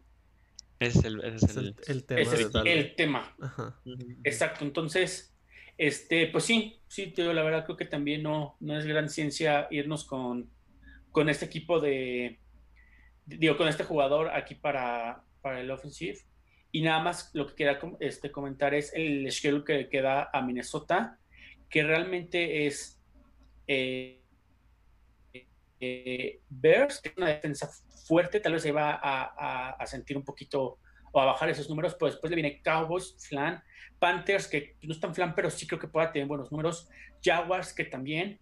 es 0.80 1.04
el, 1.04 1.24
es 1.24 1.44
el, 1.56 1.76
el, 1.88 2.06
tema 2.06 2.22
ese 2.22 2.42
es 2.42 2.52
el 2.66 2.96
tema. 2.96 3.36
Ajá. 3.42 3.80
exacto 4.24 4.66
entonces 4.66 5.36
este 5.78 6.28
pues 6.28 6.44
sí 6.44 6.80
sí 6.88 7.08
te 7.08 7.22
digo 7.22 7.34
la 7.34 7.44
verdad 7.44 7.66
creo 7.66 7.78
que 7.78 7.86
también 7.86 8.24
no 8.24 8.58
no 8.60 8.78
es 8.78 8.86
gran 8.86 9.10
ciencia 9.10 9.68
irnos 9.72 10.04
con 10.04 10.50
con 11.12 11.30
este 11.30 11.46
equipo 11.46 11.80
de 11.80 12.40
digo 13.26 13.58
con 13.58 13.68
este 13.68 13.84
jugador 13.84 14.30
aquí 14.30 14.56
para 14.56 15.24
para 15.44 15.62
el 15.62 15.70
offensive. 15.70 16.18
Y 16.72 16.82
nada 16.82 17.04
más 17.04 17.30
lo 17.34 17.46
que 17.46 17.54
quería 17.54 17.80
este 18.00 18.32
comentar 18.32 18.74
es 18.74 18.92
el 18.96 19.32
schedule 19.32 19.64
que 19.64 19.90
queda 19.90 20.32
a 20.34 20.42
Minnesota 20.42 21.20
que 21.70 21.84
realmente 21.84 22.66
es 22.66 23.00
eh, 23.68 24.23
eh, 25.84 26.40
Bears, 26.50 27.02
que 27.02 27.10
es 27.10 27.18
una 27.18 27.28
defensa 27.28 27.70
fuerte, 28.08 28.40
tal 28.40 28.54
vez 28.54 28.64
se 28.64 28.72
va 28.72 28.92
a, 28.92 29.34
a, 29.38 29.70
a, 29.72 29.86
sentir 29.86 30.18
un 30.18 30.24
poquito 30.24 30.80
o 31.12 31.22
a 31.22 31.26
bajar 31.26 31.50
esos 31.50 31.70
números, 31.70 31.96
pero 31.96 32.12
después 32.12 32.30
le 32.30 32.36
viene 32.36 32.62
Cowboys, 32.62 33.16
Flan, 33.20 33.62
Panthers, 34.00 34.48
que 34.48 34.76
no 34.82 34.94
están 34.94 35.14
Flan, 35.14 35.36
pero 35.36 35.50
sí 35.50 35.68
creo 35.68 35.80
que 35.80 35.88
pueda 35.88 36.12
tener 36.12 36.28
buenos 36.28 36.52
números, 36.52 36.90
Jaguars, 37.24 37.74
que 37.74 37.86
también, 37.86 38.40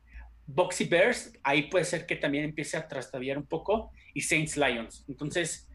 Boxy 0.48 0.86
Bears, 0.86 1.34
ahí 1.44 1.64
puede 1.64 1.86
ser 1.86 2.06
que 2.06 2.16
también 2.16 2.46
empiece 2.46 2.78
a 2.78 2.88
trastabillar 2.88 3.38
un 3.38 3.46
poco, 3.46 3.92
y 4.14 4.22
Saints 4.22 4.58
Lions. 4.58 5.06
Entonces, 5.08 5.70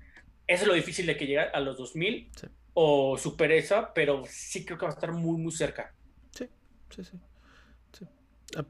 eso 0.46 0.62
es 0.62 0.68
lo 0.68 0.74
difícil 0.74 1.06
de 1.06 1.16
que 1.16 1.26
llegue 1.26 1.40
a 1.40 1.60
los 1.60 1.76
2000 1.76 2.30
sí. 2.34 2.46
o 2.74 3.18
super 3.18 3.52
esa, 3.52 3.92
pero 3.92 4.24
sí 4.26 4.64
creo 4.64 4.78
que 4.78 4.86
va 4.86 4.92
a 4.92 4.94
estar 4.94 5.12
muy, 5.12 5.36
muy 5.40 5.52
cerca. 5.52 5.94
Sí, 6.30 6.48
sí, 6.90 7.04
sí. 7.04 7.18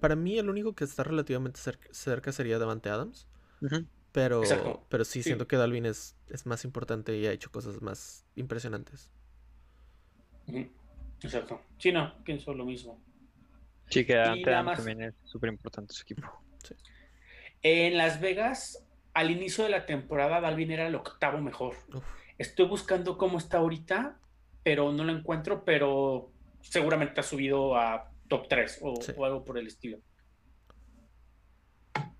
Para 0.00 0.16
mí 0.16 0.38
el 0.38 0.48
único 0.48 0.74
que 0.74 0.84
está 0.84 1.04
relativamente 1.04 1.60
cerca, 1.60 1.88
cerca 1.92 2.32
sería 2.32 2.58
Davante 2.58 2.88
Adams. 2.88 3.28
Uh 3.60 3.66
-huh. 3.66 3.86
Pero, 4.12 4.42
pero 4.88 5.04
sí, 5.04 5.22
sí, 5.22 5.24
siento 5.24 5.46
que 5.46 5.56
Dalvin 5.56 5.84
es, 5.84 6.16
es, 6.28 6.46
más 6.46 6.64
importante 6.64 7.14
y 7.18 7.26
ha 7.26 7.32
hecho 7.32 7.50
cosas 7.50 7.82
más 7.82 8.24
impresionantes. 8.34 9.10
Uh 10.46 10.52
-huh. 10.52 10.70
Exacto. 11.22 11.60
Sí, 11.78 11.92
no, 11.92 12.14
pienso 12.24 12.54
lo 12.54 12.64
mismo. 12.64 12.98
Sí, 13.90 14.06
que 14.06 14.14
Davante 14.14 14.54
Adams 14.54 14.76
también 14.78 15.02
es 15.02 15.14
súper 15.24 15.50
importante 15.50 15.92
su 15.92 16.02
equipo. 16.02 16.26
Sí. 16.64 16.74
En 17.62 17.98
Las 17.98 18.20
Vegas, 18.20 18.82
al 19.12 19.30
inicio 19.30 19.64
de 19.64 19.70
la 19.70 19.84
temporada, 19.84 20.40
Dalvin 20.40 20.70
era 20.70 20.86
el 20.86 20.94
octavo 20.94 21.38
mejor. 21.40 21.74
Uf. 21.92 22.04
Estoy 22.38 22.66
buscando 22.68 23.16
cómo 23.16 23.38
está 23.38 23.58
ahorita, 23.58 24.18
pero 24.62 24.92
no 24.92 25.04
lo 25.04 25.12
encuentro, 25.12 25.64
pero 25.64 26.30
seguramente 26.60 27.20
ha 27.20 27.22
subido 27.22 27.76
a 27.76 28.10
top 28.28 28.48
3 28.48 28.78
o, 28.82 29.00
sí. 29.00 29.12
o, 29.16 29.24
algo 29.24 29.44
por 29.44 29.58
el 29.58 29.66
estilo. 29.66 29.98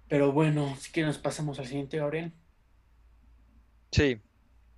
Pero 0.09 0.33
bueno, 0.33 0.77
si 0.77 0.93
que 0.93 1.03
nos 1.03 1.19
pasamos 1.19 1.59
al 1.59 1.67
siguiente, 1.67 1.99
Gabriel. 1.99 2.33
Sí. 3.91 4.19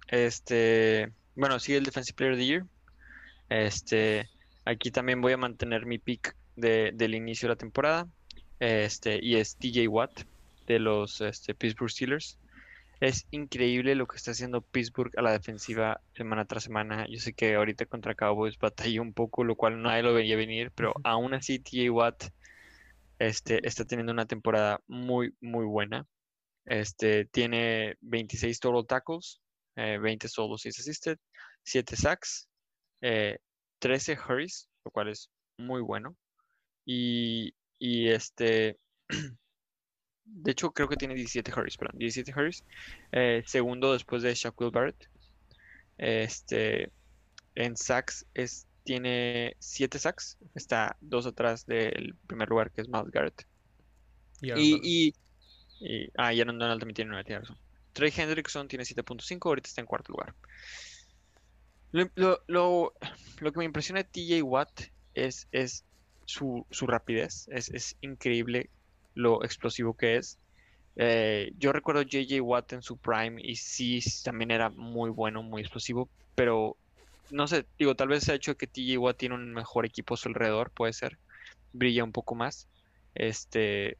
Este, 0.08 1.12
bueno, 1.34 1.58
sigue 1.58 1.78
el 1.78 1.84
Defensive 1.84 2.16
Player 2.16 2.32
of 2.32 2.38
the 2.38 2.46
Year. 2.46 2.66
Este, 3.50 4.28
aquí 4.64 4.90
también 4.90 5.20
voy 5.20 5.32
a 5.32 5.36
mantener 5.36 5.86
mi 5.86 5.98
pick 5.98 6.34
de, 6.56 6.92
del 6.94 7.14
inicio 7.14 7.48
de 7.48 7.54
la 7.54 7.58
temporada. 7.58 8.08
Este, 8.60 9.20
y 9.22 9.36
es 9.36 9.56
TJ 9.56 9.88
Watt 9.88 10.22
de 10.66 10.78
los 10.78 11.20
este, 11.20 11.54
Pittsburgh 11.54 11.90
Steelers. 11.90 12.38
Es 13.00 13.26
increíble 13.30 13.94
lo 13.94 14.06
que 14.08 14.16
está 14.16 14.32
haciendo 14.32 14.60
Pittsburgh 14.60 15.16
a 15.16 15.22
la 15.22 15.32
defensiva 15.32 16.00
semana 16.14 16.46
tras 16.46 16.64
semana. 16.64 17.06
Yo 17.08 17.20
sé 17.20 17.32
que 17.32 17.54
ahorita 17.54 17.86
contra 17.86 18.16
Cowboys 18.16 18.58
batalló 18.58 19.02
un 19.02 19.12
poco, 19.14 19.44
lo 19.44 19.54
cual 19.54 19.80
nadie 19.80 20.02
lo 20.02 20.14
veía 20.14 20.36
venir, 20.36 20.72
pero 20.74 20.94
aún 21.04 21.32
así 21.34 21.60
TJ 21.60 21.90
Watt 21.90 22.24
este, 23.20 23.66
está 23.66 23.84
teniendo 23.84 24.12
una 24.12 24.26
temporada 24.26 24.80
muy, 24.88 25.32
muy 25.40 25.64
buena. 25.64 26.06
Este, 26.64 27.26
tiene 27.26 27.96
26 28.00 28.58
total 28.58 28.86
tackles, 28.86 29.40
eh, 29.76 29.98
20 29.98 30.28
solos, 30.28 30.62
6 30.62 30.80
assisted, 30.80 31.18
7 31.62 31.96
sacks, 31.96 32.48
eh, 33.00 33.38
13 33.78 34.18
hurries, 34.18 34.68
lo 34.84 34.90
cual 34.90 35.08
es 35.08 35.30
muy 35.56 35.82
bueno. 35.82 36.16
Y, 36.84 37.54
y 37.78 38.08
este... 38.08 38.76
De 40.30 40.52
hecho, 40.52 40.70
creo 40.70 40.88
que 40.88 40.96
tiene 40.96 41.14
17 41.14 41.52
hurries, 41.52 41.76
perdón, 41.76 41.98
17 41.98 42.32
hurries. 42.32 42.64
Eh, 43.12 43.42
segundo 43.46 43.92
después 43.92 44.22
de 44.22 44.34
Shaquille 44.34 44.70
Barrett. 44.70 45.08
Este, 45.98 46.90
en 47.54 47.76
sacks 47.76 48.24
es, 48.34 48.66
tiene 48.84 49.56
7 49.58 49.98
sacks. 49.98 50.38
Está 50.54 50.96
dos 51.00 51.26
atrás 51.26 51.66
del 51.66 52.14
primer 52.26 52.48
lugar, 52.48 52.70
que 52.70 52.82
es 52.82 52.88
Miles 52.88 53.10
Garrett. 53.10 53.46
Y, 54.40 54.52
y, 54.52 55.14
y, 55.80 56.10
Ah, 56.16 56.32
y 56.32 56.40
Aaron 56.40 56.58
Donald 56.58 56.80
también 56.80 56.94
tiene 56.94 57.10
9, 57.10 57.24
tiene 57.24 57.40
razón. 57.40 57.58
Trey 57.92 58.12
Hendrickson 58.16 58.68
tiene 58.68 58.84
7.5, 58.84 59.46
ahorita 59.46 59.68
está 59.68 59.80
en 59.80 59.86
cuarto 59.86 60.12
lugar. 60.12 60.34
Lo, 61.92 62.08
lo, 62.14 62.40
lo, 62.46 62.92
lo, 63.40 63.52
que 63.52 63.58
me 63.58 63.64
impresiona 63.64 64.02
de 64.02 64.08
TJ 64.08 64.42
Watt 64.42 64.82
es, 65.14 65.48
es 65.52 65.84
su, 66.26 66.66
su 66.70 66.86
rapidez. 66.86 67.48
Es, 67.50 67.70
es 67.70 67.96
increíble 68.00 68.70
lo 69.18 69.44
explosivo 69.44 69.94
que 69.94 70.16
es. 70.16 70.38
Eh, 70.96 71.52
yo 71.58 71.72
recuerdo 71.72 72.02
JJ 72.02 72.40
Watt 72.40 72.72
en 72.72 72.82
su 72.82 72.96
prime 72.96 73.40
y 73.42 73.56
sí, 73.56 74.00
también 74.24 74.50
era 74.50 74.70
muy 74.70 75.10
bueno, 75.10 75.42
muy 75.42 75.60
explosivo, 75.62 76.08
pero 76.34 76.76
no 77.30 77.46
sé, 77.46 77.66
digo, 77.78 77.94
tal 77.94 78.08
vez 78.08 78.24
se 78.24 78.32
ha 78.32 78.36
hecho 78.36 78.56
que 78.56 78.66
TJ 78.66 78.96
Watt 78.98 79.18
tiene 79.18 79.34
un 79.34 79.52
mejor 79.52 79.84
equipo 79.84 80.14
a 80.14 80.16
su 80.16 80.28
alrededor, 80.28 80.70
puede 80.70 80.92
ser, 80.92 81.18
brilla 81.72 82.04
un 82.04 82.12
poco 82.12 82.34
más. 82.34 82.68
Este, 83.14 83.98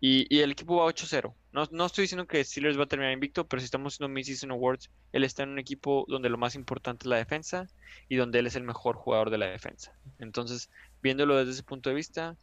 y, 0.00 0.40
el 0.40 0.52
equipo 0.52 0.76
va 0.76 0.84
8-0. 0.84 1.34
No, 1.52 1.66
no, 1.70 1.86
estoy 1.86 2.02
diciendo 2.02 2.26
que 2.26 2.44
Steelers 2.44 2.78
va 2.78 2.84
a 2.84 2.86
terminar 2.86 3.12
invicto, 3.12 3.46
pero 3.48 3.60
si 3.60 3.64
estamos 3.64 3.94
haciendo 3.94 4.12
Mid-Season 4.14 4.50
Awards, 4.50 4.90
él 5.12 5.24
está 5.24 5.42
en 5.42 5.50
un 5.50 5.58
equipo 5.58 6.04
donde 6.06 6.28
lo 6.28 6.38
más 6.38 6.54
importante 6.54 7.04
es 7.04 7.08
la 7.08 7.16
defensa 7.16 7.66
y 8.08 8.16
donde 8.16 8.38
él 8.38 8.46
es 8.46 8.56
el 8.56 8.62
mejor 8.62 8.96
jugador 8.96 9.30
de 9.30 9.38
la 9.38 9.46
defensa. 9.46 9.92
Entonces, 10.18 10.70
viéndolo 11.02 11.36
desde 11.36 11.52
ese 11.52 11.62
punto 11.62 11.88
de 11.88 11.96
vista, 11.96 12.36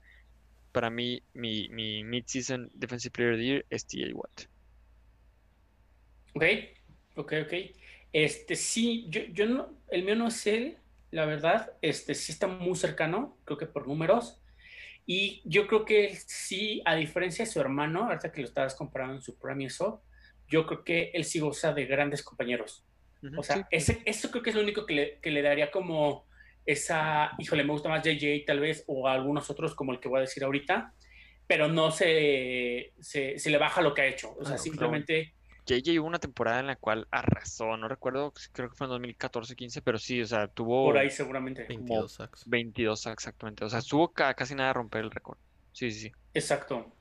para 0.76 0.90
mí, 0.90 1.24
mi, 1.34 1.70
mi 1.70 2.04
Mid-Season 2.04 2.70
Defensive 2.74 3.14
Player 3.14 3.32
of 3.32 3.40
the 3.40 3.46
Year 3.46 3.66
es 3.70 3.88
T.A. 3.88 4.14
Watt. 4.14 4.42
Ok, 6.34 6.44
ok, 7.16 7.34
ok. 7.46 7.54
Este, 8.12 8.58
sí, 8.58 9.06
yo, 9.08 9.22
yo 9.32 9.46
no, 9.46 9.74
el 9.90 10.04
mío 10.04 10.18
no 10.18 10.28
es 10.28 10.46
él, 10.48 10.78
la 11.12 11.26
verdad, 11.26 11.72
este, 11.82 12.14
sí 12.14 12.34
está 12.34 12.48
muy 12.48 12.76
cercano, 12.76 13.38
creo 13.46 13.58
que 13.58 13.68
por 13.68 13.88
números. 13.88 14.42
Y 15.06 15.42
yo 15.46 15.66
creo 15.66 15.86
que 15.86 16.14
sí, 16.28 16.82
a 16.84 16.96
diferencia 16.96 17.46
de 17.46 17.52
su 17.52 17.62
hermano, 17.62 18.08
ahorita 18.08 18.34
que 18.34 18.42
lo 18.42 18.48
estabas 18.48 18.76
comparando 18.76 19.16
en 19.16 19.22
su 19.22 19.40
premio 19.40 19.68
eso, 19.68 20.04
yo 20.50 20.68
creo 20.68 20.84
que 20.84 21.12
él 21.14 21.24
sí 21.24 21.40
goza 21.40 21.72
de 21.72 21.86
grandes 21.86 22.22
compañeros. 22.22 22.86
o 23.38 23.44
sea, 23.44 23.66
ese, 23.72 24.02
eso 24.04 24.30
creo 24.30 24.44
que 24.44 24.50
es 24.50 24.58
lo 24.58 24.62
único 24.62 24.86
que 24.86 24.94
le, 24.94 25.20
que 25.22 25.32
le, 25.32 25.42
daría 25.42 25.72
como 25.72 26.28
esa, 26.66 27.32
híjole, 27.38 27.64
me 27.64 27.72
gusta 27.72 27.90
más 27.90 28.04
JJ 28.04 28.46
tal 28.46 28.60
vez, 28.60 28.84
o 28.88 29.08
algunos 29.08 29.50
otros 29.50 29.76
como 29.76 29.92
el 29.92 30.00
que 30.00 30.10
voy 30.10 30.20
a 30.20 30.22
decir 30.22 30.44
ahorita, 30.44 30.94
pero 31.48 31.68
no 31.68 31.92
se, 31.92 32.94
se, 33.00 33.38
se 33.38 33.50
le 33.50 33.58
baja 33.58 33.82
lo 33.82 33.94
que 33.94 34.02
ha 34.02 34.08
hecho. 34.08 34.36
O 34.40 34.46
sea, 34.46 34.58
simplemente... 34.58 35.34
JJ 35.68 36.00
hubo 36.00 36.08
una 36.08 36.20
temporada 36.20 36.60
en 36.60 36.68
la 36.68 36.76
cual 36.76 37.08
arrasó, 37.10 37.76
no 37.76 37.88
recuerdo, 37.88 38.34
creo 38.52 38.70
que 38.70 38.76
fue 38.76 38.86
en 38.88 38.94
2014-15, 38.94 39.82
pero 39.84 39.98
sí, 39.98 40.22
o 40.22 40.26
sea, 40.26 40.48
tuvo... 40.48 40.86
Por 40.86 40.98
ahí 40.98 41.10
seguramente. 41.10 41.66
22 41.68 42.14
sacks. 42.14 42.44
22 42.48 43.08
exactamente, 43.08 43.66
o 43.66 43.70
sea, 43.70 43.80
estuvo 43.80 44.12
casi 44.14 44.54
nada 44.54 44.72
a 44.72 44.74
romper 44.74 45.04
el 45.04 45.12
récord. 45.12 45.38
Sí, 45.72 45.92
sí, 45.92 46.02
sí. 46.02 46.12
Exacto. 46.34 46.96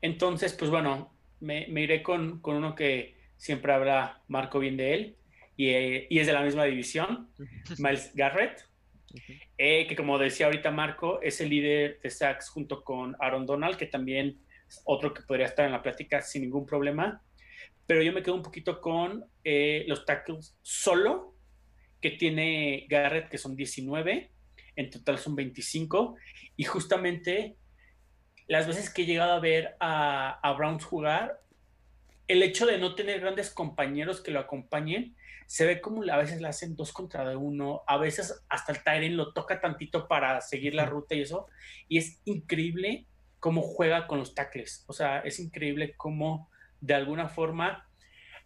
Entonces, 0.00 0.52
pues 0.54 0.70
bueno, 0.70 1.12
me, 1.40 1.66
me 1.68 1.82
iré 1.82 2.02
con, 2.02 2.40
con, 2.40 2.56
uno 2.56 2.74
que 2.74 3.16
siempre 3.36 3.72
habla 3.72 4.22
Marco 4.28 4.60
bien 4.60 4.76
de 4.76 4.94
él, 4.94 5.16
y, 5.56 5.70
eh, 5.70 6.06
y 6.08 6.18
es 6.20 6.26
de 6.26 6.32
la 6.32 6.42
misma 6.42 6.64
división, 6.64 7.30
Miles 7.78 8.12
Garrett, 8.14 8.64
eh, 9.58 9.86
que 9.86 9.96
como 9.96 10.18
decía 10.18 10.46
ahorita 10.46 10.70
Marco, 10.70 11.20
es 11.22 11.40
el 11.40 11.50
líder 11.50 12.00
de 12.00 12.10
sacks 12.10 12.48
junto 12.48 12.82
con 12.82 13.16
Aaron 13.20 13.46
Donald, 13.46 13.76
que 13.76 13.86
también 13.86 14.38
es 14.68 14.82
otro 14.84 15.12
que 15.12 15.22
podría 15.22 15.46
estar 15.46 15.66
en 15.66 15.72
la 15.72 15.82
plática 15.82 16.20
sin 16.20 16.42
ningún 16.42 16.66
problema. 16.66 17.22
Pero 17.86 18.02
yo 18.02 18.12
me 18.12 18.22
quedo 18.22 18.34
un 18.34 18.42
poquito 18.42 18.80
con 18.80 19.24
eh, 19.44 19.84
los 19.86 20.04
tackles 20.04 20.56
solo, 20.62 21.34
que 22.00 22.12
tiene 22.12 22.86
Garrett, 22.88 23.28
que 23.28 23.38
son 23.38 23.56
19, 23.56 24.30
en 24.76 24.90
total 24.90 25.18
son 25.18 25.36
25, 25.36 26.16
y 26.56 26.64
justamente 26.64 27.56
las 28.46 28.66
veces 28.66 28.90
que 28.90 29.02
he 29.02 29.06
llegado 29.06 29.32
a 29.32 29.40
ver 29.40 29.76
a 29.80 30.54
Browns 30.56 30.84
jugar, 30.84 31.40
el 32.28 32.42
hecho 32.42 32.66
de 32.66 32.78
no 32.78 32.94
tener 32.94 33.20
grandes 33.20 33.50
compañeros 33.50 34.20
que 34.20 34.30
lo 34.30 34.40
acompañen, 34.40 35.14
se 35.46 35.66
ve 35.66 35.80
como 35.80 36.02
a 36.10 36.16
veces 36.16 36.40
le 36.40 36.48
hacen 36.48 36.76
dos 36.76 36.92
contra 36.92 37.36
uno, 37.36 37.82
a 37.86 37.96
veces 37.98 38.44
hasta 38.48 38.72
el 38.72 38.82
Tyren 38.82 39.16
lo 39.16 39.32
toca 39.32 39.60
tantito 39.60 40.08
para 40.08 40.40
seguir 40.40 40.74
la 40.74 40.86
ruta 40.86 41.14
y 41.14 41.22
eso, 41.22 41.46
y 41.88 41.98
es 41.98 42.20
increíble 42.24 43.06
cómo 43.40 43.62
juega 43.62 44.06
con 44.06 44.18
los 44.18 44.34
tackles, 44.34 44.84
o 44.86 44.92
sea, 44.92 45.20
es 45.20 45.38
increíble 45.38 45.94
cómo 45.96 46.50
de 46.80 46.94
alguna 46.94 47.28
forma, 47.28 47.88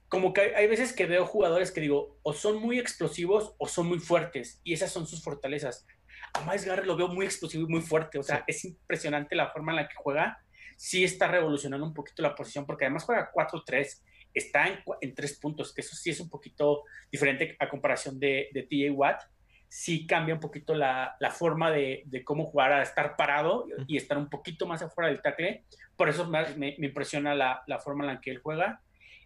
como 0.08 0.32
que 0.32 0.54
hay, 0.54 0.66
veces 0.66 0.92
que 0.92 1.06
veo 1.06 1.26
jugadores 1.26 1.70
que 1.70 1.80
digo, 1.80 2.18
o 2.22 2.32
son 2.32 2.60
muy 2.60 2.78
explosivos 2.78 3.54
o 3.58 3.68
son 3.68 3.86
muy 3.88 3.98
fuertes, 3.98 4.60
y 4.64 4.72
esas 4.72 4.90
son 4.90 5.06
sus 5.06 5.22
fortalezas. 5.22 5.86
A 6.34 6.44
Miles 6.44 6.64
Garrett 6.64 6.86
lo 6.86 6.96
veo 6.96 7.08
muy 7.08 7.26
explosivo 7.26 7.64
y 7.66 7.70
muy 7.70 7.80
fuerte, 7.80 8.18
o 8.18 8.22
sea, 8.22 8.44
es 8.46 8.64
impresionante 8.64 9.36
la 9.36 9.50
forma 9.50 9.72
en 9.72 9.76
la 9.76 9.88
que 9.88 9.94
juega. 9.96 10.38
Sí 10.76 11.02
está 11.02 11.26
revolucionando 11.26 11.84
un 11.84 11.94
poquito 11.94 12.22
la 12.22 12.34
posición, 12.34 12.64
porque 12.66 12.84
además 12.84 13.04
juega 13.04 13.30
4-3, 13.32 14.00
está 14.34 14.84
en, 15.00 15.14
tres 15.14 15.38
puntos, 15.38 15.72
que 15.72 15.80
eso 15.80 15.96
sí 15.96 16.10
es 16.10 16.20
un 16.20 16.28
poquito 16.28 16.84
diferente 17.10 17.56
a 17.58 17.68
comparación 17.68 18.18
de, 18.18 18.48
de 18.52 18.62
TJ 18.62 18.90
Watt. 18.90 19.22
Sí 19.68 20.06
cambia 20.06 20.34
un 20.34 20.40
poquito 20.40 20.74
la, 20.74 21.16
la 21.20 21.30
forma 21.30 21.70
de, 21.70 22.02
de, 22.06 22.24
cómo 22.24 22.46
jugar 22.46 22.72
a 22.72 22.82
estar 22.82 23.16
parado 23.16 23.66
y 23.86 23.96
estar 23.98 24.16
un 24.16 24.30
poquito 24.30 24.66
más 24.66 24.80
afuera 24.80 25.10
del 25.10 25.20
tackle, 25.20 25.64
por 25.94 26.08
eso 26.08 26.26
me, 26.26 26.54
me, 26.56 26.74
impresiona 26.78 27.34
la, 27.34 27.62
la, 27.66 27.78
forma 27.78 28.04
en 28.04 28.14
la 28.14 28.20
que 28.20 28.30
él 28.30 28.38
juega 28.38 28.80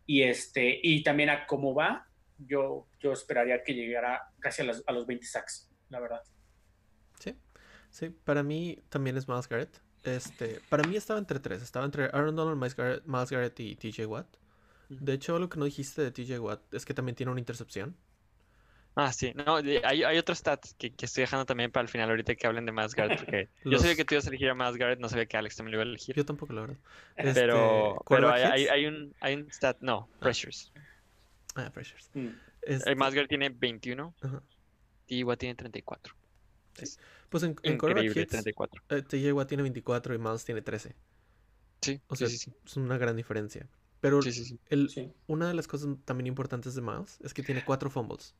y, 0.07 0.23
este, 0.23 0.81
y 0.83 1.03
también 1.03 1.31
a 1.31 1.47
cómo 1.47 1.75
va. 1.75 2.09
Yo, 2.39 2.89
yo 2.99 3.13
esperaría 3.13 3.63
que 3.63 3.75
llegara 3.75 4.33
casi 4.41 4.63
a, 4.63 4.73
a 4.87 4.93
los 4.93 5.07
20 5.07 5.25
sacks, 5.25 5.71
la 5.91 6.01
verdad. 6.01 6.23
Sí, 7.21 7.37
sí, 7.91 8.09
para 8.09 8.43
mí 8.43 8.79
también 8.89 9.17
es 9.17 9.29
Miles 9.29 9.49
Garrett. 9.49 9.81
Este, 10.03 10.61
para 10.69 10.83
mí 10.83 10.97
estaba 10.97 11.21
entre 11.21 11.39
tres, 11.39 11.63
estaba 11.63 11.85
entre 11.85 12.07
Aaron 12.07 12.35
Donald, 12.35 12.57
Miles 12.57 12.75
Garrett, 12.75 13.05
Miles 13.05 13.31
Garrett 13.31 13.61
y 13.61 13.77
TJ 13.77 14.07
Watt. 14.07 14.27
De 15.01 15.13
hecho, 15.15 15.39
lo 15.39 15.49
que 15.49 15.59
no 15.59 15.65
dijiste 15.65 16.03
de 16.03 16.11
TJ 16.11 16.39
Watt 16.41 16.75
es 16.75 16.85
que 16.85 16.95
también 16.95 17.17
tiene 17.17 17.31
una 17.31 17.41
intercepción. 17.41 17.97
Ah, 18.95 19.13
sí. 19.13 19.33
No, 19.35 19.57
hay, 19.57 20.03
hay 20.03 20.19
otro 20.19 20.35
stat 20.35 20.67
que, 20.77 20.93
que, 20.95 21.07
estoy 21.07 21.23
dejando 21.23 21.47
también 21.47 21.71
para 21.71 21.83
el 21.83 21.89
final, 21.89 22.11
ahorita 22.11 22.35
que 22.35 22.47
hablen 22.47 22.67
de 22.67 22.73
Miles 22.73 22.95
Garrett, 22.95 23.21
porque 23.21 23.49
yo 23.65 23.79
sabía 23.79 23.97
que 23.97 24.05
tú 24.05 24.15
ibas 24.15 24.27
a 24.27 24.29
elegir 24.29 24.51
a 24.51 24.55
Miles 24.55 24.77
Garrett, 24.77 25.01
no 25.01 25.09
sabía 25.09 25.27
que 25.27 25.37
Alex 25.37 25.57
también 25.57 25.73
lo 25.73 25.77
iba 25.79 25.85
a 25.85 25.89
elegir. 25.89 26.15
Yo 26.15 26.25
tampoco, 26.27 26.53
la 26.53 26.61
verdad. 26.63 26.77
Pero, 27.17 27.95
este, 27.95 28.05
pero 28.09 28.31
hay, 28.31 28.67
hay, 28.67 28.87
un, 28.87 29.15
hay 29.21 29.35
un 29.35 29.51
stat, 29.51 29.79
no, 29.81 30.09
ah. 30.13 30.21
pressures. 30.21 30.73
Ah, 31.55 31.71
pressures. 31.73 32.11
Mm. 32.15 32.29
Este... 32.63 32.95
Garrett 32.95 33.29
tiene 33.29 33.49
21 33.49 34.15
y 35.07 35.25
Watt 35.25 35.39
tiene 35.39 35.55
34. 35.55 36.15
Sí. 36.75 36.97
Pues 37.31 37.43
en, 37.45 37.57
en 37.63 37.73
Increíble, 37.75 38.23
hits, 38.23 38.31
34. 38.31 38.83
Eh, 38.91 39.03
TJ 39.03 39.33
Watt 39.33 39.49
tiene 39.49 39.63
24 39.63 40.15
y 40.15 40.19
Miles 40.19 40.45
tiene 40.45 40.61
13. 40.61 40.95
Sí, 41.81 42.01
o 42.07 42.15
sea, 42.15 42.29
sí, 42.29 42.37
sí, 42.37 42.53
es 42.65 42.77
una 42.77 42.99
gran 42.99 43.17
diferencia. 43.17 43.67
Pero 44.03 44.19
el, 44.69 45.13
una 45.29 45.47
de 45.47 45.55
las 45.55 45.69
cosas 45.69 45.97
también 46.05 46.27
importantes 46.27 46.75
de 46.75 46.83
Miles 46.83 47.19
es 47.23 47.33
que 47.33 47.45
tiene 47.45 47.65
4 47.65 47.89
fumbles. 47.89 48.35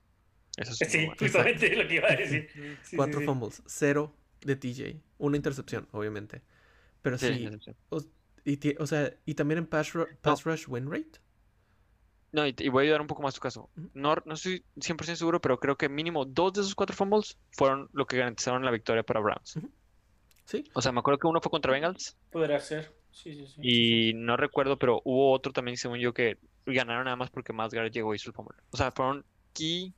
Eso 0.57 0.75
sí, 0.75 1.09
justamente 1.19 1.75
lo 1.77 1.87
que 1.89 1.95
iba 1.95 2.09
a 2.09 2.17
decir. 2.17 2.49
Cuatro 2.97 3.21
fumbles, 3.23 3.63
cero 3.67 4.13
de 4.41 4.57
TJ, 4.57 5.01
una 5.19 5.37
intercepción, 5.37 5.89
obviamente. 5.93 6.43
Pero 7.01 7.17
sí, 7.17 7.49
o, 7.91 8.03
y, 8.45 8.77
o, 8.77 8.87
sea, 8.87 9.15
y 9.25 9.35
también 9.35 9.59
en 9.59 9.67
pass, 9.67 9.93
rush 9.93 10.65
win 10.69 10.91
rate. 10.91 11.21
No, 12.33 12.45
y, 12.45 12.53
voy 12.69 12.83
a 12.83 12.85
ayudar 12.85 13.01
un 13.01 13.07
poco 13.07 13.23
más 13.23 13.35
tu 13.35 13.41
caso. 13.41 13.71
No, 13.95 14.17
no 14.25 14.35
estoy 14.35 14.65
100% 14.77 15.15
seguro, 15.15 15.41
pero 15.41 15.61
creo 15.61 15.77
que 15.77 15.89
mínimo 15.89 16.25
dos 16.25 16.53
de 16.55 16.63
esos 16.63 16.75
cuatro 16.75 16.97
fumbles 16.97 17.39
fueron 17.53 17.89
lo 17.93 18.07
que 18.07 18.17
garantizaron 18.17 18.65
la 18.65 18.73
victoria 18.73 19.05
para 19.05 19.21
Browns. 19.21 19.61
Sí. 20.45 20.65
O 20.75 20.83
sea, 20.83 20.91
me 20.91 20.99
acuerdo 20.99 21.19
que 21.19 21.29
uno 21.29 21.41
fue 21.41 21.51
contra 21.51 21.73
Bengals. 21.73 22.17
Podría 22.33 22.59
ser. 22.59 22.93
Sí, 23.13 23.35
sí, 23.35 23.47
sí. 23.47 23.61
Y 23.63 24.15
no 24.15 24.37
recuerdo, 24.37 24.79
pero 24.79 25.01
hubo 25.05 25.33
otro 25.33 25.53
también, 25.53 25.77
según 25.77 25.99
yo, 25.99 26.13
que 26.13 26.39
ganaron 26.67 27.05
nada 27.05 27.17
más 27.17 27.31
porque 27.31 27.53
más 27.53 27.73
Garrett 27.73 27.93
llegó 27.93 28.13
y 28.13 28.17
hizo 28.17 28.31
el 28.31 28.35
fumble. 28.35 28.57
O 28.71 28.77
sea, 28.77 28.91
fueron 28.91 29.25
key 29.53 29.93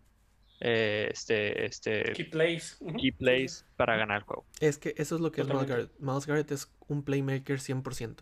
eh, 0.60 1.10
este, 1.12 1.66
este 1.66 2.12
key 2.12 2.24
plays, 2.24 2.78
key 2.98 3.12
plays 3.12 3.66
para 3.76 3.96
ganar 3.96 4.18
el 4.18 4.22
juego. 4.24 4.44
Es 4.60 4.78
que 4.78 4.94
eso 4.96 5.16
es 5.16 5.20
lo 5.20 5.30
que 5.32 5.42
es 5.42 5.48
Miles 5.48 5.66
Garrett. 5.66 5.90
Miles 5.98 6.26
Garrett 6.26 6.50
es 6.52 6.70
un 6.88 7.02
playmaker 7.02 7.58
100%. 7.58 8.16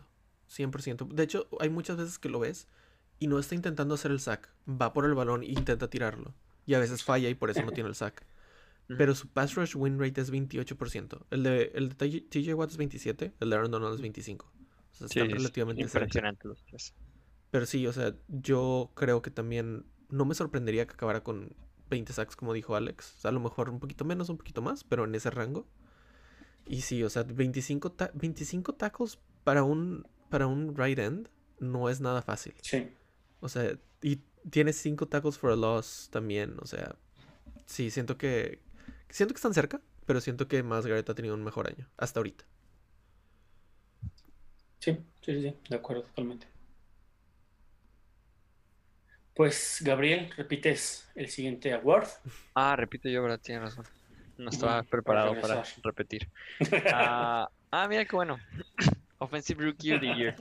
100%. 0.49 1.07
De 1.07 1.23
hecho, 1.23 1.47
hay 1.59 1.69
muchas 1.69 1.97
veces 1.97 2.19
que 2.19 2.29
lo 2.29 2.39
ves 2.39 2.67
y 3.19 3.27
no 3.27 3.39
está 3.39 3.55
intentando 3.55 3.95
hacer 3.95 4.11
el 4.11 4.19
sack. 4.19 4.49
Va 4.69 4.93
por 4.93 5.05
el 5.05 5.13
balón 5.13 5.43
e 5.43 5.47
intenta 5.47 5.89
tirarlo. 5.89 6.33
Y 6.65 6.73
a 6.73 6.79
veces 6.79 7.03
falla 7.03 7.29
y 7.29 7.35
por 7.35 7.49
eso 7.49 7.61
no 7.63 7.71
tiene 7.71 7.89
el 7.89 7.95
sack. 7.95 8.25
Pero 8.97 9.15
su 9.15 9.29
pass 9.29 9.55
rush 9.55 9.75
win 9.75 9.99
rate 9.99 10.19
es 10.19 10.31
28%. 10.31 11.25
El 11.31 11.43
de, 11.43 11.71
el 11.73 11.89
de 11.89 12.21
TJ 12.21 12.53
Watt 12.53 12.71
es 12.71 12.77
27, 12.77 13.33
el 13.39 13.49
de 13.49 13.55
Aaron 13.55 13.71
Donald 13.71 13.95
es 13.95 14.01
25. 14.01 14.51
O 14.93 15.07
sea, 15.07 15.23
están 15.23 15.29
relativamente 15.29 15.81
impresionantes 15.81 16.45
los 16.45 16.63
tres. 16.65 16.93
Pero 17.51 17.65
sí, 17.65 17.85
o 17.87 17.93
sea, 17.93 18.15
yo 18.27 18.91
creo 18.95 19.21
que 19.21 19.31
también 19.31 19.85
no 20.09 20.25
me 20.25 20.35
sorprendería 20.35 20.85
que 20.85 20.93
acabara 20.93 21.23
con 21.23 21.55
20 21.89 22.13
sacks, 22.13 22.35
como 22.35 22.53
dijo 22.53 22.75
Alex. 22.75 23.25
a 23.25 23.31
lo 23.31 23.39
mejor 23.39 23.69
un 23.69 23.79
poquito 23.79 24.05
menos, 24.05 24.29
un 24.29 24.37
poquito 24.37 24.61
más, 24.61 24.83
pero 24.83 25.05
en 25.05 25.13
ese 25.15 25.29
rango. 25.29 25.67
Y 26.65 26.81
sí, 26.81 27.03
o 27.03 27.09
sea, 27.09 27.23
25, 27.23 27.95
25 28.13 28.73
tackles 28.75 29.19
para 29.43 29.63
un, 29.63 30.07
para 30.29 30.47
un 30.47 30.75
right 30.75 30.97
end 30.97 31.29
no 31.59 31.89
es 31.89 32.01
nada 32.01 32.21
fácil. 32.21 32.53
Sí. 32.61 32.89
O 33.39 33.49
sea, 33.49 33.77
y 34.01 34.21
tiene 34.49 34.73
5 34.73 35.07
tackles 35.07 35.37
for 35.37 35.51
a 35.51 35.55
loss 35.55 36.09
también. 36.11 36.55
O 36.61 36.65
sea, 36.65 36.95
sí, 37.65 37.91
siento 37.91 38.17
que. 38.17 38.61
Siento 39.09 39.33
que 39.33 39.37
están 39.37 39.53
cerca, 39.53 39.81
pero 40.05 40.21
siento 40.21 40.47
que 40.47 40.63
más 40.63 40.85
Garrett 40.85 41.09
ha 41.09 41.15
tenido 41.15 41.35
un 41.35 41.43
mejor 41.43 41.67
año. 41.67 41.89
Hasta 41.97 42.19
ahorita. 42.19 42.45
Sí, 44.83 44.97
sí, 45.21 45.41
sí, 45.41 45.55
de 45.69 45.75
acuerdo, 45.77 46.03
totalmente. 46.03 46.45
Pues, 49.33 49.81
Gabriel, 49.81 50.29
repites 50.35 51.09
el 51.15 51.29
siguiente 51.29 51.71
award. 51.71 52.09
Ah, 52.53 52.75
repito 52.75 53.07
yo, 53.07 53.23
¿verdad? 53.23 53.39
Tienes 53.41 53.63
razón. 53.63 53.85
No 54.37 54.49
estaba 54.49 54.83
preparado 54.83 55.39
para, 55.39 55.63
repetir. 55.83 56.29
Ah, 56.93 57.49
ah, 57.71 57.87
mira 57.87 58.03
qué 58.03 58.13
bueno. 58.13 58.37
Offensive 59.19 59.63
Rookie 59.63 59.93
of 59.93 60.01
the 60.01 60.15
Year. 60.15 60.35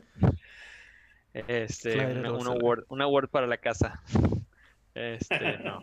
Este, 1.35 2.05
un, 2.05 2.25
Rosales. 2.25 2.61
award, 2.61 2.85
un 2.89 3.01
award 3.01 3.29
para 3.29 3.47
la 3.47 3.59
casa. 3.59 4.03
Este, 4.93 5.59
no. 5.59 5.79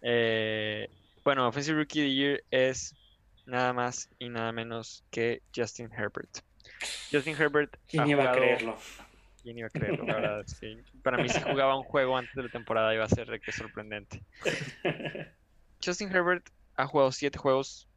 Eh, 0.00 0.88
bueno, 1.22 1.46
Offensive 1.46 1.76
Rookie 1.76 2.00
of 2.00 2.06
the 2.06 2.14
Year 2.14 2.44
es 2.50 2.94
nada 3.44 3.74
más 3.74 4.08
y 4.18 4.30
nada 4.30 4.52
menos 4.52 5.04
que 5.10 5.42
Justin 5.54 5.90
Herbert. 5.92 6.47
Justin 7.10 7.36
Herbert 7.36 7.76
¿Quién 7.88 8.08
iba 8.08 8.30
a 8.30 8.32
creerlo? 8.32 8.78
¿Quién 9.42 9.58
iba 9.58 9.68
a 9.68 9.70
creerlo? 9.70 10.04
La 10.04 10.14
verdad, 10.14 10.44
sí. 10.46 10.78
Para 11.02 11.18
mí, 11.18 11.28
si 11.28 11.40
jugaba 11.40 11.76
un 11.76 11.84
juego 11.84 12.16
antes 12.16 12.34
de 12.34 12.42
la 12.42 12.48
temporada, 12.48 12.94
iba 12.94 13.04
a 13.04 13.08
ser 13.08 13.28
de 13.28 13.40
que 13.40 13.52
sorprendente. 13.52 14.22
Justin 15.84 16.14
Herbert 16.14 16.48
ha 16.76 16.86
jugado 16.86 17.12
siete 17.12 17.38
juegos, 17.38 17.88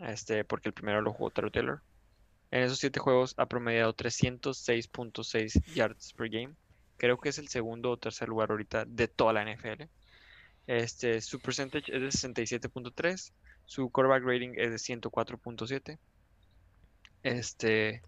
este, 0.00 0.44
porque 0.44 0.68
el 0.68 0.74
primero 0.74 1.00
lo 1.00 1.12
jugó 1.12 1.30
Taro 1.30 1.50
Taylor. 1.50 1.82
En 2.50 2.62
esos 2.62 2.78
siete 2.78 3.00
juegos 3.00 3.34
ha 3.36 3.46
promediado 3.46 3.94
306.6 3.94 5.74
yards 5.74 6.12
per 6.12 6.28
game. 6.28 6.54
Creo 6.96 7.18
que 7.18 7.28
es 7.28 7.38
el 7.38 7.48
segundo 7.48 7.90
o 7.90 7.96
tercer 7.96 8.28
lugar 8.28 8.50
ahorita 8.50 8.84
de 8.86 9.08
toda 9.08 9.32
la 9.32 9.44
NFL. 9.44 9.84
Este, 10.66 11.20
su 11.20 11.40
percentage 11.40 11.94
es 11.94 12.00
de 12.00 12.08
67.3. 12.08 13.32
Su 13.64 13.90
quarterback 13.90 14.24
rating 14.24 14.54
es 14.56 14.70
de 14.70 14.76
104.7. 14.76 15.98
Este, 17.26 18.02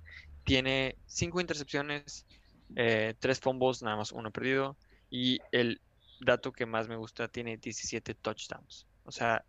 tiene 0.45 0.95
cinco 1.07 1.41
intercepciones, 1.41 2.25
eh, 2.77 3.15
tres 3.19 3.41
fumbles, 3.41 3.83
nada 3.83 3.97
más 3.97 4.13
uno 4.13 4.31
perdido. 4.31 4.77
Y 5.11 5.41
el 5.51 5.81
dato 6.21 6.53
que 6.53 6.67
más 6.67 6.87
me 6.87 6.95
gusta, 6.95 7.27
tiene 7.27 7.57
17 7.57 8.15
touchdowns. 8.15 8.87
O 9.03 9.11
sea, 9.11 9.45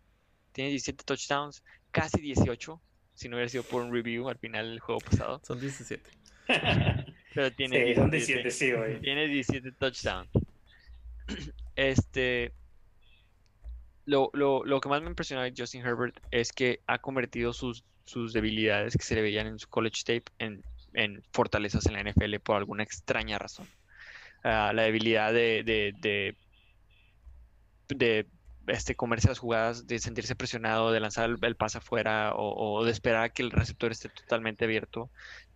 tiene 0.50 0.70
17 0.70 1.04
touchdowns, 1.04 1.62
casi 1.92 2.20
18, 2.20 2.80
si 3.14 3.28
no 3.28 3.36
hubiera 3.36 3.48
sido 3.48 3.62
por 3.62 3.82
un 3.82 3.92
review 3.92 4.28
al 4.28 4.38
final 4.38 4.70
del 4.70 4.80
juego 4.80 5.00
pasado. 5.00 5.40
Son 5.44 5.60
17. 5.60 6.10
Pero 7.34 7.52
tiene 7.52 7.86
Sí, 7.86 7.94
son 7.94 8.10
17. 8.10 8.42
17, 8.42 8.50
sí, 8.50 8.72
güey. 8.72 9.00
Tiene 9.00 9.28
17 9.28 9.70
touchdowns. 9.72 10.30
Este. 11.76 12.52
Lo, 14.10 14.30
lo, 14.32 14.64
lo 14.64 14.80
que 14.80 14.88
más 14.88 15.02
me 15.02 15.08
impresionó 15.08 15.42
de 15.42 15.54
Justin 15.56 15.86
Herbert 15.86 16.18
es 16.32 16.50
que 16.50 16.80
ha 16.88 16.98
convertido 16.98 17.52
sus, 17.52 17.84
sus 18.06 18.32
debilidades 18.32 18.96
que 18.96 19.04
se 19.04 19.14
le 19.14 19.22
veían 19.22 19.46
en 19.46 19.60
su 19.60 19.68
college 19.68 20.02
tape 20.04 20.24
en, 20.40 20.64
en 20.94 21.22
fortalezas 21.32 21.86
en 21.86 21.92
la 21.92 22.02
NFL 22.02 22.40
por 22.42 22.56
alguna 22.56 22.82
extraña 22.82 23.38
razón. 23.38 23.68
Ah, 24.42 24.72
la 24.74 24.82
debilidad 24.82 25.32
de, 25.32 25.62
de, 27.88 28.26
este, 28.70 28.94
comerse 28.94 29.28
las 29.28 29.38
jugadas, 29.38 29.86
de 29.86 29.98
sentirse 29.98 30.34
presionado, 30.34 30.92
de 30.92 31.00
lanzar 31.00 31.30
el, 31.40 31.56
pase 31.56 31.78
afuera 31.78 32.32
o, 32.34 32.84
de 32.84 32.92
esperar 32.92 33.32
que 33.32 33.42
el 33.42 33.50
receptor 33.50 33.92
esté 33.92 34.08
totalmente 34.08 34.64
abierto 34.64 35.10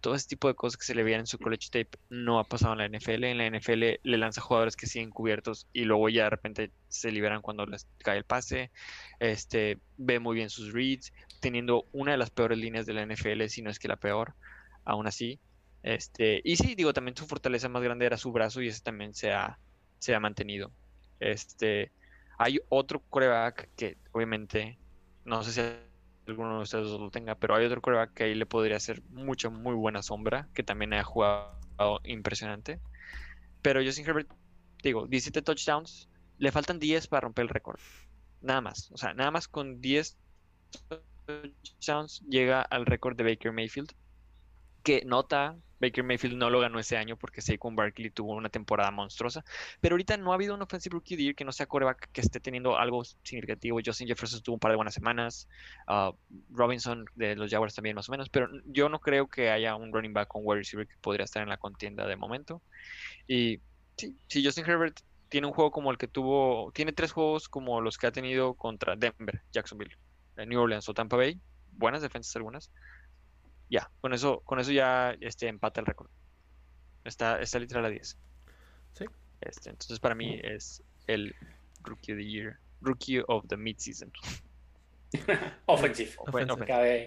todo 0.05 0.14
ese 0.14 0.29
tipo 0.29 0.48
de 0.48 0.55
cosas 0.55 0.77
que 0.77 0.85
se 0.85 0.94
le 0.94 1.03
veían 1.03 1.20
en 1.20 1.27
su 1.27 1.38
college 1.38 1.70
tape 1.70 1.98
no 2.11 2.38
ha 2.38 2.44
pasado 2.44 2.74
en 2.74 2.79
la 2.81 2.98
NFL. 2.98 3.24
En 3.24 3.38
la 3.38 3.48
NFL 3.48 4.00
le 4.03 4.18
lanza 4.18 4.42
jugadores 4.42 4.77
que 4.77 4.87
siguen 4.87 5.09
cubiertos 5.09 5.66
y 5.72 5.85
luego 5.85 6.11
ya 6.11 6.24
de 6.24 6.31
repente 6.31 6.70
se 6.88 7.11
liberan 7.11 7.40
cuando 7.40 7.64
les 7.64 7.87
cae 8.03 8.18
el 8.18 8.24
pase. 8.24 8.70
Este, 9.18 9.79
ve 9.96 10.18
muy 10.18 10.37
bien 10.37 10.50
sus 10.50 10.74
reads, 10.74 11.14
teniendo 11.40 11.87
una 11.92 12.12
de 12.12 12.18
las 12.18 12.29
peores 12.29 12.59
líneas 12.59 12.85
de 12.85 12.92
la 12.92 13.07
NFL, 13.07 13.46
si 13.46 13.62
no 13.62 13.70
es 13.70 13.79
que 13.79 13.88
la 13.88 13.96
peor, 13.96 14.35
aún 14.85 15.07
así. 15.07 15.38
Este, 15.83 16.42
y 16.44 16.57
sí, 16.57 16.74
digo, 16.74 16.92
también 16.92 17.16
su 17.16 17.27
fortaleza 17.27 17.70
más 17.70 17.83
grande 17.83 18.05
era 18.05 18.18
su 18.18 18.31
brazo 18.31 18.61
y 18.61 18.68
ese 18.68 18.83
también 18.83 19.14
se 19.14 19.33
ha, 19.33 19.59
se 20.00 20.14
ha 20.14 20.20
mantenido. 20.20 20.70
Este, 21.18 21.92
hay 22.38 22.61
otro 22.68 23.01
coreback 23.11 23.68
que 23.77 23.97
obviamente, 24.12 24.79
no 25.25 25.42
sé 25.42 25.53
si 25.53 26.31
alguno 26.31 26.57
de 26.57 26.62
ustedes 26.62 26.87
lo 26.88 27.11
tenga, 27.11 27.35
pero 27.35 27.55
hay 27.55 27.66
otro 27.66 27.81
coreback 27.81 28.14
que 28.14 28.25
ahí 28.25 28.35
le 28.35 28.47
podría 28.47 28.77
hacer 28.77 29.03
mucha, 29.11 29.51
muy 29.51 29.75
buena 29.75 30.03
sombra, 30.03 30.49
que 30.55 30.62
también 30.62 30.94
ha 30.94 31.05
jugado 31.05 32.01
impresionante. 32.05 32.81
Pero 33.62 33.83
Justin 33.83 34.07
Herbert, 34.07 34.31
digo, 34.83 35.07
17 35.07 35.42
touchdowns, 35.42 36.09
le 36.38 36.53
faltan 36.53 36.79
10 36.79 37.07
para 37.09 37.23
romper 37.23 37.44
el 37.44 37.49
récord. 37.49 37.81
Nada 38.40 38.61
más, 38.61 38.90
o 38.92 38.97
sea, 38.97 39.14
nada 39.14 39.31
más 39.31 39.49
con 39.49 39.81
10 39.81 40.16
touchdowns 41.27 42.23
llega 42.29 42.62
al 42.62 42.87
récord 42.87 43.16
de 43.16 43.25
Baker 43.25 43.53
Mayfield, 43.53 43.92
que 44.83 45.05
nota, 45.05 45.57
Baker 45.85 46.05
Mayfield 46.05 46.37
no 46.37 46.51
lo 46.51 46.61
ganó 46.61 46.79
ese 46.79 46.97
año 46.97 47.16
porque 47.16 47.42
Saquon 47.42 47.77
Barkley 47.77 48.11
tuvo 48.11 48.33
una 48.33 48.49
temporada 48.49 48.90
monstruosa, 48.90 49.44
pero 49.81 49.94
ahorita 49.94 50.16
no 50.16 50.33
ha 50.33 50.35
habido 50.35 50.55
un 50.55 50.62
offensive 50.62 50.94
rookie 50.94 51.16
year 51.16 51.35
que 51.35 51.44
no 51.44 51.53
sea 51.53 51.66
coreback 51.66 52.11
que 52.12 52.20
esté 52.20 52.40
teniendo 52.40 52.79
algo 52.79 53.05
significativo. 53.05 53.79
Justin 53.85 54.09
Jefferson 54.09 54.42
tuvo 54.42 54.55
un 54.55 54.61
par 54.61 54.73
de 54.73 54.77
buenas 54.77 54.94
semanas, 54.94 55.49
uh, 55.88 56.12
Robinson 56.51 57.05
de 57.14 57.37
los 57.37 57.51
Jaguars 57.51 57.75
también 57.75 57.97
más 57.97 58.09
o 58.09 58.12
menos, 58.12 58.29
pero 58.29 58.49
yo 58.66 58.88
no 58.88 59.01
creo 59.01 59.29
que 59.29 59.51
haya 59.51 59.77
un 59.77 59.92
running 59.92 60.12
back 60.12 60.29
con 60.29 60.42
wide 60.44 60.61
receiver 60.61 60.87
que 60.87 60.94
podría 61.01 61.25
estar 61.25 61.42
en 61.42 61.49
la 61.49 61.57
contienda 61.57 62.07
de 62.07 62.16
momento. 62.16 62.62
Y 63.29 63.61
si 63.97 64.44
Justin 64.44 64.64
Herbert 64.66 65.01
tiene 65.29 65.47
un 65.47 65.53
juego 65.53 65.70
como 65.70 65.90
el 65.90 65.99
que 65.99 66.09
tuvo, 66.09 66.73
tiene 66.73 66.92
tres 66.92 67.12
juegos 67.12 67.49
como 67.49 67.81
los 67.81 67.99
que 67.99 68.07
ha 68.07 68.12
tenido 68.12 68.55
contra 68.55 68.97
Denver, 68.97 69.42
Jacksonville, 69.53 69.97
eh, 70.37 70.47
New 70.47 70.61
Orleans 70.61 70.88
o 70.88 70.94
Tampa 70.94 71.16
Bay, 71.16 71.40
buenas 71.73 72.03
defensas 72.03 72.35
algunas 72.37 72.70
ya, 73.70 73.90
con 74.00 74.12
eso, 74.14 74.40
con 74.44 74.59
eso 74.61 74.72
ya 74.72 75.16
este, 75.20 75.48
empata 75.48 75.81
el 75.81 75.87
récord. 75.87 76.09
Está, 77.05 77.40
está 77.40 77.59
literal 77.59 77.85
a 77.85 77.90
10. 77.90 78.16
Sí. 78.92 79.05
Este, 79.40 79.70
entonces 79.70 80.00
para 80.00 80.14
mí 80.14 80.40
es 80.42 80.83
el 81.07 81.35
Rookie 81.83 82.12
of 82.12 82.18
the 82.18 82.24
Year, 82.24 82.59
Rookie 82.81 83.22
of 83.27 83.44
the 83.48 83.57
Midseason. 83.57 84.11
Offensive. 85.66 86.12
Offensive. 86.18 86.66
Cabe, 86.66 87.07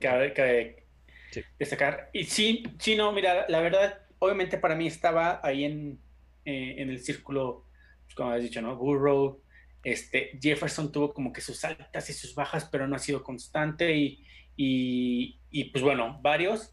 cabe- 0.00 0.32
cabe 0.34 0.84
Sí. 1.30 1.42
destacar. 1.58 2.10
Y 2.12 2.24
sí, 2.24 2.64
sí, 2.80 2.96
no, 2.96 3.12
mira, 3.12 3.46
la 3.48 3.60
verdad, 3.60 4.00
obviamente 4.18 4.58
para 4.58 4.74
mí 4.74 4.88
estaba 4.88 5.40
ahí 5.44 5.64
en, 5.64 6.00
eh, 6.44 6.74
en 6.78 6.90
el 6.90 6.98
círculo, 7.00 7.66
pues, 8.04 8.16
como 8.16 8.30
has 8.32 8.42
dicho, 8.42 8.60
¿no? 8.60 8.74
Burrow, 8.76 9.40
este, 9.84 10.36
Jefferson 10.42 10.90
tuvo 10.90 11.14
como 11.14 11.32
que 11.32 11.40
sus 11.40 11.64
altas 11.64 12.10
y 12.10 12.12
sus 12.14 12.34
bajas, 12.34 12.64
pero 12.70 12.88
no 12.88 12.96
ha 12.96 12.98
sido 12.98 13.22
constante 13.22 13.96
y, 13.96 14.26
y, 14.62 15.38
y, 15.50 15.64
pues 15.70 15.82
bueno, 15.82 16.18
varios. 16.20 16.72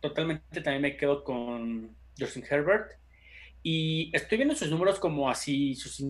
Totalmente 0.00 0.60
también 0.60 0.82
me 0.82 0.96
quedo 0.96 1.24
con 1.24 1.96
Justin 2.18 2.44
Herbert. 2.48 2.92
Y 3.62 4.10
estoy 4.14 4.38
viendo 4.38 4.54
sus 4.54 4.70
números 4.70 5.00
como 5.00 5.28
así, 5.28 5.74
sus 5.74 6.00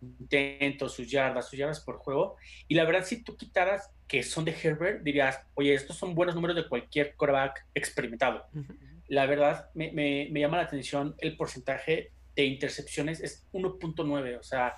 intentos, 0.00 0.92
sus 0.94 1.10
yardas, 1.10 1.48
sus 1.48 1.58
yardas 1.58 1.80
por 1.80 1.96
juego. 1.96 2.36
Y 2.68 2.74
la 2.74 2.84
verdad, 2.84 3.04
si 3.04 3.22
tú 3.24 3.36
quitaras 3.36 3.90
que 4.06 4.22
son 4.22 4.44
de 4.44 4.52
Herbert, 4.62 5.02
dirías, 5.02 5.40
oye, 5.54 5.74
estos 5.74 5.96
son 5.96 6.14
buenos 6.14 6.34
números 6.34 6.54
de 6.56 6.68
cualquier 6.68 7.16
quarterback 7.16 7.66
experimentado. 7.74 8.44
La 9.08 9.26
verdad, 9.26 9.70
me, 9.74 9.90
me- 9.92 10.28
me 10.30 10.40
llama 10.40 10.58
la 10.58 10.64
atención 10.64 11.14
el 11.18 11.36
porcentaje 11.36 12.12
de 12.36 12.44
intercepciones, 12.44 13.20
es 13.20 13.46
1.9, 13.52 14.38
o 14.38 14.42
sea, 14.42 14.74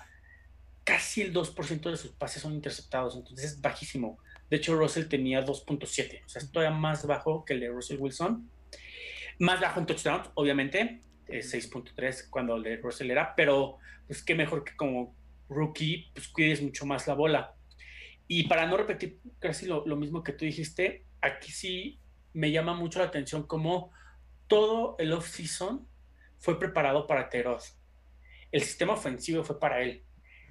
casi 0.83 1.21
el 1.21 1.33
2% 1.33 1.91
de 1.91 1.97
sus 1.97 2.11
pases 2.11 2.41
son 2.41 2.53
interceptados, 2.53 3.15
entonces 3.15 3.51
es 3.53 3.61
bajísimo. 3.61 4.17
De 4.49 4.57
hecho, 4.57 4.75
Russell 4.75 5.07
tenía 5.07 5.45
2.7, 5.45 6.25
o 6.25 6.29
sea, 6.29 6.41
es 6.41 6.51
todavía 6.51 6.75
más 6.75 7.05
bajo 7.05 7.45
que 7.45 7.53
el 7.53 7.59
de 7.59 7.69
Russell 7.69 7.99
Wilson. 7.99 8.49
Más 9.39 9.61
bajo 9.61 9.79
en 9.79 9.85
touchdowns, 9.85 10.29
obviamente, 10.33 11.01
eh, 11.27 11.39
6.3 11.39 12.29
cuando 12.29 12.55
el 12.55 12.63
de 12.63 12.77
Russell 12.77 13.11
era, 13.11 13.35
pero 13.35 13.77
pues 14.07 14.23
qué 14.23 14.35
mejor 14.35 14.63
que 14.63 14.75
como 14.75 15.15
rookie, 15.49 16.11
pues 16.13 16.27
cuides 16.27 16.61
mucho 16.61 16.85
más 16.85 17.07
la 17.07 17.13
bola. 17.13 17.55
Y 18.27 18.47
para 18.47 18.65
no 18.65 18.77
repetir 18.77 19.19
casi 19.39 19.65
lo, 19.65 19.85
lo 19.85 19.95
mismo 19.95 20.23
que 20.23 20.33
tú 20.33 20.45
dijiste, 20.45 21.05
aquí 21.21 21.51
sí 21.51 21.99
me 22.33 22.51
llama 22.51 22.73
mucho 22.73 22.99
la 22.99 23.05
atención 23.05 23.43
cómo 23.43 23.91
todo 24.47 24.95
el 24.99 25.13
off-season 25.13 25.87
fue 26.37 26.59
preparado 26.59 27.07
para 27.07 27.29
Terod. 27.29 27.61
El 28.51 28.61
sistema 28.61 28.93
ofensivo 28.93 29.43
fue 29.43 29.59
para 29.59 29.81
él. 29.81 30.03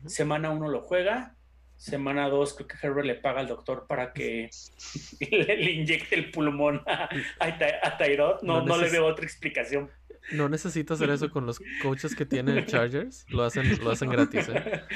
Semana 0.06 0.50
uno 0.50 0.68
lo 0.68 0.82
juega, 0.82 1.36
semana 1.78 2.28
dos 2.28 2.52
creo 2.54 2.66
que 2.68 2.76
Herbert 2.86 3.06
le 3.06 3.14
paga 3.14 3.40
al 3.40 3.48
doctor 3.48 3.86
para 3.86 4.12
que 4.12 4.50
le, 5.30 5.56
le 5.56 5.70
inyecte 5.70 6.14
el 6.16 6.30
pulmón 6.30 6.82
a, 6.86 7.08
a, 7.40 7.58
Ty- 7.58 7.64
a 7.82 7.96
Tyrod. 7.96 8.42
No, 8.42 8.60
No 8.60 8.66
no 8.66 8.76
le 8.76 8.90
veo 8.90 9.06
otra 9.06 9.24
explicación. 9.24 9.90
No 10.32 10.48
necesito 10.50 10.92
hacer 10.92 11.08
eso 11.08 11.30
con 11.30 11.46
los 11.46 11.58
coaches 11.82 12.14
que 12.14 12.26
tiene 12.26 12.66
Chargers. 12.66 13.24
Lo 13.30 13.44
hacen, 13.44 13.82
lo 13.82 13.90
hacen 13.90 14.10
gratis, 14.10 14.48
¿eh? 14.50 14.82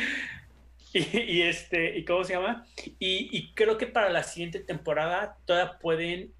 Y, 0.94 1.18
y 1.38 1.42
este, 1.42 1.96
¿y 1.96 2.04
cómo 2.04 2.22
se 2.22 2.34
llama? 2.34 2.66
Y, 2.98 3.30
y 3.32 3.54
creo 3.54 3.78
que 3.78 3.86
para 3.86 4.10
la 4.10 4.22
siguiente 4.24 4.60
temporada 4.60 5.38
todavía 5.46 5.78
pueden 5.78 6.34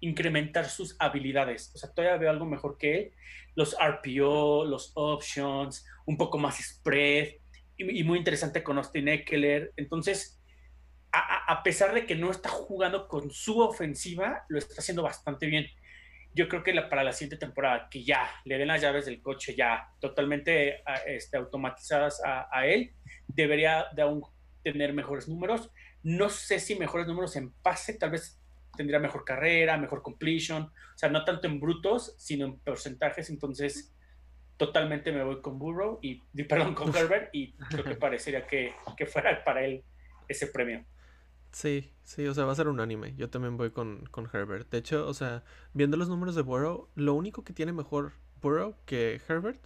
incrementar 0.00 0.70
sus 0.70 0.96
habilidades. 0.98 1.70
O 1.74 1.78
sea, 1.78 1.90
todavía 1.92 2.16
veo 2.16 2.30
algo 2.30 2.46
mejor 2.46 2.78
que 2.78 2.96
él. 2.98 3.12
Los 3.56 3.76
RPO, 3.78 4.64
los 4.64 4.92
options, 4.94 5.84
un 6.06 6.16
poco 6.16 6.38
más 6.38 6.56
spread. 6.64 7.34
Y, 7.80 8.00
y 8.00 8.04
muy 8.04 8.18
interesante 8.18 8.62
con 8.62 8.76
Austin 8.78 9.08
Eckler. 9.08 9.72
Entonces, 9.76 10.40
a, 11.12 11.52
a- 11.52 11.62
pesar 11.62 11.92
de 11.94 12.06
que 12.06 12.14
no 12.14 12.30
está 12.30 12.48
jugando 12.48 13.08
con 13.08 13.30
su 13.30 13.60
ofensiva, 13.60 14.44
lo 14.48 14.58
está 14.58 14.74
haciendo 14.78 15.02
bastante 15.02 15.46
bien. 15.46 15.66
Yo 16.34 16.48
creo 16.48 16.62
que 16.62 16.72
la- 16.72 16.88
para 16.88 17.02
la 17.04 17.12
siguiente 17.12 17.36
temporada, 17.44 17.88
que 17.90 18.04
ya 18.04 18.30
le 18.44 18.58
den 18.58 18.68
las 18.68 18.80
llaves 18.80 19.06
del 19.06 19.20
coche 19.22 19.54
ya 19.56 19.88
totalmente 20.00 20.82
este, 21.06 21.36
automatizadas 21.36 22.22
a, 22.24 22.48
a 22.52 22.66
él, 22.66 22.92
debería 23.26 23.86
de 23.94 24.02
aún 24.02 24.22
tener 24.62 24.92
mejores 24.92 25.26
números. 25.28 25.70
No 26.02 26.28
sé 26.28 26.60
si 26.60 26.76
mejores 26.76 27.06
números 27.06 27.34
en 27.36 27.50
pase, 27.62 27.94
tal 27.94 28.10
vez 28.10 28.38
tendría 28.76 29.00
mejor 29.00 29.24
carrera, 29.24 29.76
mejor 29.76 30.02
completion, 30.02 30.62
o 30.62 30.98
sea, 30.98 31.08
no 31.08 31.24
tanto 31.24 31.48
en 31.48 31.58
brutos, 31.60 32.14
sino 32.18 32.46
en 32.46 32.58
porcentajes, 32.60 33.28
entonces 33.30 33.92
totalmente 34.60 35.10
me 35.10 35.24
voy 35.24 35.40
con 35.40 35.58
Burrow 35.58 35.98
y, 36.02 36.16
perdón, 36.44 36.74
con 36.74 36.94
Herbert 36.94 37.30
y 37.32 37.52
creo 37.70 37.82
que 37.82 37.94
parecería 37.94 38.46
que, 38.46 38.74
que 38.94 39.06
fuera 39.06 39.42
para 39.42 39.64
él 39.64 39.82
ese 40.28 40.46
premio. 40.48 40.84
Sí, 41.50 41.90
sí, 42.04 42.26
o 42.26 42.34
sea, 42.34 42.44
va 42.44 42.52
a 42.52 42.56
ser 42.56 42.68
unánime. 42.68 43.14
Yo 43.16 43.30
también 43.30 43.56
voy 43.56 43.70
con, 43.70 44.04
con 44.10 44.28
Herbert. 44.30 44.70
De 44.70 44.76
hecho, 44.76 45.08
o 45.08 45.14
sea, 45.14 45.44
viendo 45.72 45.96
los 45.96 46.10
números 46.10 46.34
de 46.34 46.42
Burrow, 46.42 46.88
lo 46.94 47.14
único 47.14 47.42
que 47.42 47.54
tiene 47.54 47.72
mejor 47.72 48.12
Burrow 48.42 48.76
que 48.84 49.18
Herbert 49.26 49.64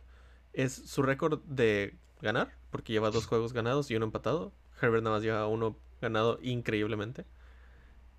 es 0.53 0.73
su 0.73 1.03
récord 1.03 1.43
de 1.43 1.97
ganar, 2.23 2.53
porque 2.71 2.93
lleva 2.93 3.11
dos 3.11 3.27
juegos 3.27 3.53
ganados 3.53 3.91
y 3.91 3.97
uno 3.97 4.07
empatado. 4.07 4.53
Herbert 4.81 5.03
nada 5.03 5.17
más 5.17 5.25
lleva 5.25 5.49
uno 5.49 5.77
ganado 6.01 6.39
increíblemente. 6.41 7.25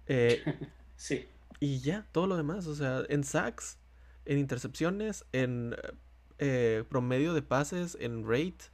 Eh, 0.08 0.44
sí. 0.98 1.26
Y 1.62 1.80
ya, 1.80 2.06
todo 2.12 2.28
lo 2.28 2.36
demás, 2.36 2.68
o 2.68 2.76
sea, 2.76 3.04
en 3.08 3.24
sacks, 3.24 3.80
en 4.26 4.40
intercepciones, 4.40 5.26
en 5.32 5.74
eh, 6.40 6.84
promedio 6.90 7.34
de 7.34 7.42
pases, 7.42 7.98
en 8.00 8.28
rate, 8.28 8.72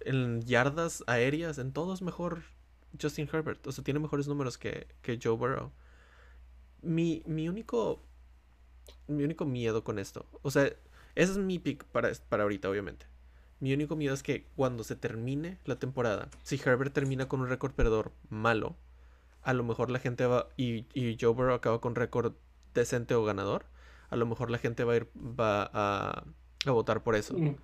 en 0.00 0.42
yardas 0.42 1.04
aéreas, 1.06 1.58
en 1.58 1.72
todo 1.72 1.94
es 1.94 2.02
mejor 2.02 2.42
Justin 3.00 3.28
Herbert. 3.32 3.66
O 3.66 3.72
sea, 3.72 3.84
tiene 3.84 4.00
mejores 4.00 4.28
números 4.28 4.58
que, 4.58 4.88
que 5.02 5.18
Joe 5.22 5.36
Burrow. 5.36 5.72
Mi, 6.82 7.22
mi 7.26 7.48
único. 7.48 8.02
Mi 9.08 9.24
único 9.24 9.44
miedo 9.44 9.84
con 9.84 9.98
esto. 9.98 10.26
O 10.42 10.50
sea, 10.50 10.66
ese 11.14 11.32
es 11.32 11.38
mi 11.38 11.58
pick 11.58 11.84
para, 11.84 12.10
para 12.28 12.44
ahorita, 12.44 12.68
obviamente. 12.68 13.06
Mi 13.58 13.72
único 13.72 13.96
miedo 13.96 14.14
es 14.14 14.22
que 14.22 14.46
cuando 14.54 14.84
se 14.84 14.96
termine 14.96 15.58
la 15.64 15.78
temporada, 15.78 16.28
si 16.42 16.60
Herbert 16.62 16.92
termina 16.92 17.26
con 17.26 17.40
un 17.40 17.48
récord 17.48 17.72
perdedor 17.72 18.12
malo, 18.28 18.76
a 19.42 19.54
lo 19.54 19.64
mejor 19.64 19.90
la 19.90 19.98
gente 19.98 20.26
va. 20.26 20.48
Y, 20.56 20.86
y 20.92 21.16
Joe 21.20 21.32
Burrow 21.32 21.54
acaba 21.54 21.80
con 21.80 21.94
récord 21.94 22.34
decente 22.74 23.14
o 23.14 23.24
ganador. 23.24 23.66
A 24.10 24.16
lo 24.16 24.26
mejor 24.26 24.50
la 24.50 24.58
gente 24.58 24.84
va 24.84 24.92
a 24.92 24.96
ir. 24.96 25.10
va 25.16 25.70
a, 25.72 26.24
a 26.70 26.74
votar 26.74 27.02
por 27.02 27.14
eso. 27.16 27.34
Mm. 27.36 27.56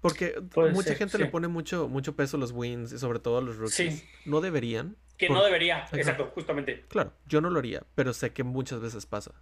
Porque 0.00 0.40
Puede 0.52 0.72
mucha 0.72 0.88
ser, 0.88 0.96
gente 0.98 1.18
le 1.18 1.26
pone 1.26 1.46
mucho, 1.46 1.88
mucho 1.88 2.16
peso 2.16 2.36
a 2.36 2.40
los 2.40 2.50
wins 2.50 2.92
y 2.92 2.98
sobre 2.98 3.20
todo 3.20 3.38
a 3.38 3.40
los 3.40 3.56
rookies. 3.56 4.00
Sí. 4.00 4.04
No 4.26 4.40
deberían. 4.40 4.96
Que 5.16 5.28
por- 5.28 5.36
no 5.36 5.44
debería, 5.44 5.86
exacto, 5.92 6.30
justamente. 6.34 6.84
Claro, 6.88 7.12
yo 7.26 7.40
no 7.40 7.50
lo 7.50 7.58
haría, 7.60 7.84
pero 7.94 8.12
sé 8.12 8.32
que 8.32 8.42
muchas 8.42 8.80
veces 8.80 9.06
pasa. 9.06 9.32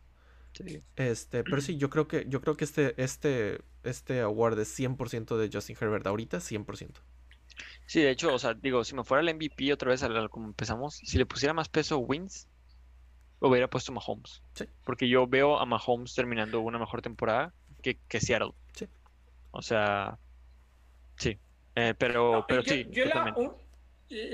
Sí. 0.53 0.83
Este, 0.97 1.45
pero 1.45 1.61
sí, 1.61 1.77
yo 1.79 1.89
creo 1.89 2.09
que, 2.09 2.27
yo 2.29 2.41
creo 2.41 2.57
que 2.57 2.65
este, 2.65 3.01
este, 3.03 3.61
este 3.85 4.21
award 4.21 4.59
es 4.59 4.79
100% 4.79 5.37
de 5.39 5.49
Justin 5.53 5.77
Herbert. 5.81 6.07
Ahorita 6.07 6.39
100%. 6.39 6.91
Sí, 7.87 8.03
de 8.03 8.11
hecho, 8.11 8.35
o 8.35 8.39
sea, 8.39 8.55
digo, 8.55 8.85
si 8.85 8.95
me 8.95 9.05
fuera 9.05 9.23
el 9.23 9.35
MVP 9.35 9.73
otra 9.73 9.91
vez, 9.91 10.03
al- 10.03 10.17
al- 10.17 10.31
como 10.31 10.47
empezamos, 10.47 10.97
si 10.97 11.17
le 11.17 11.25
pusiera 11.27 11.55
más 11.55 11.69
peso 11.69 11.95
a 11.95 11.99
Wins, 11.99 12.49
hubiera 13.41 13.71
puesto 13.71 13.93
Mahomes. 13.93 14.43
Sí. 14.55 14.65
Porque 14.85 15.09
yo 15.09 15.27
veo 15.27 15.59
a 15.59 15.65
Mahomes 15.65 16.15
terminando 16.15 16.61
una 16.61 16.79
mejor 16.79 17.01
temporada 17.03 17.55
que, 17.95 18.01
que 18.09 18.21
Seattle. 18.21 18.53
Sí. 18.75 18.87
O 19.51 19.63
sea, 19.63 20.19
sí. 21.17 21.39
Eh, 21.75 21.95
pero, 21.99 22.33
No, 22.33 22.47
pero 22.47 22.63
yo- 22.63 22.73
sí, 22.73 22.87
yo 22.91 23.05
la, 23.05 23.11
totalmente. 23.13 23.41
un- 23.41 23.55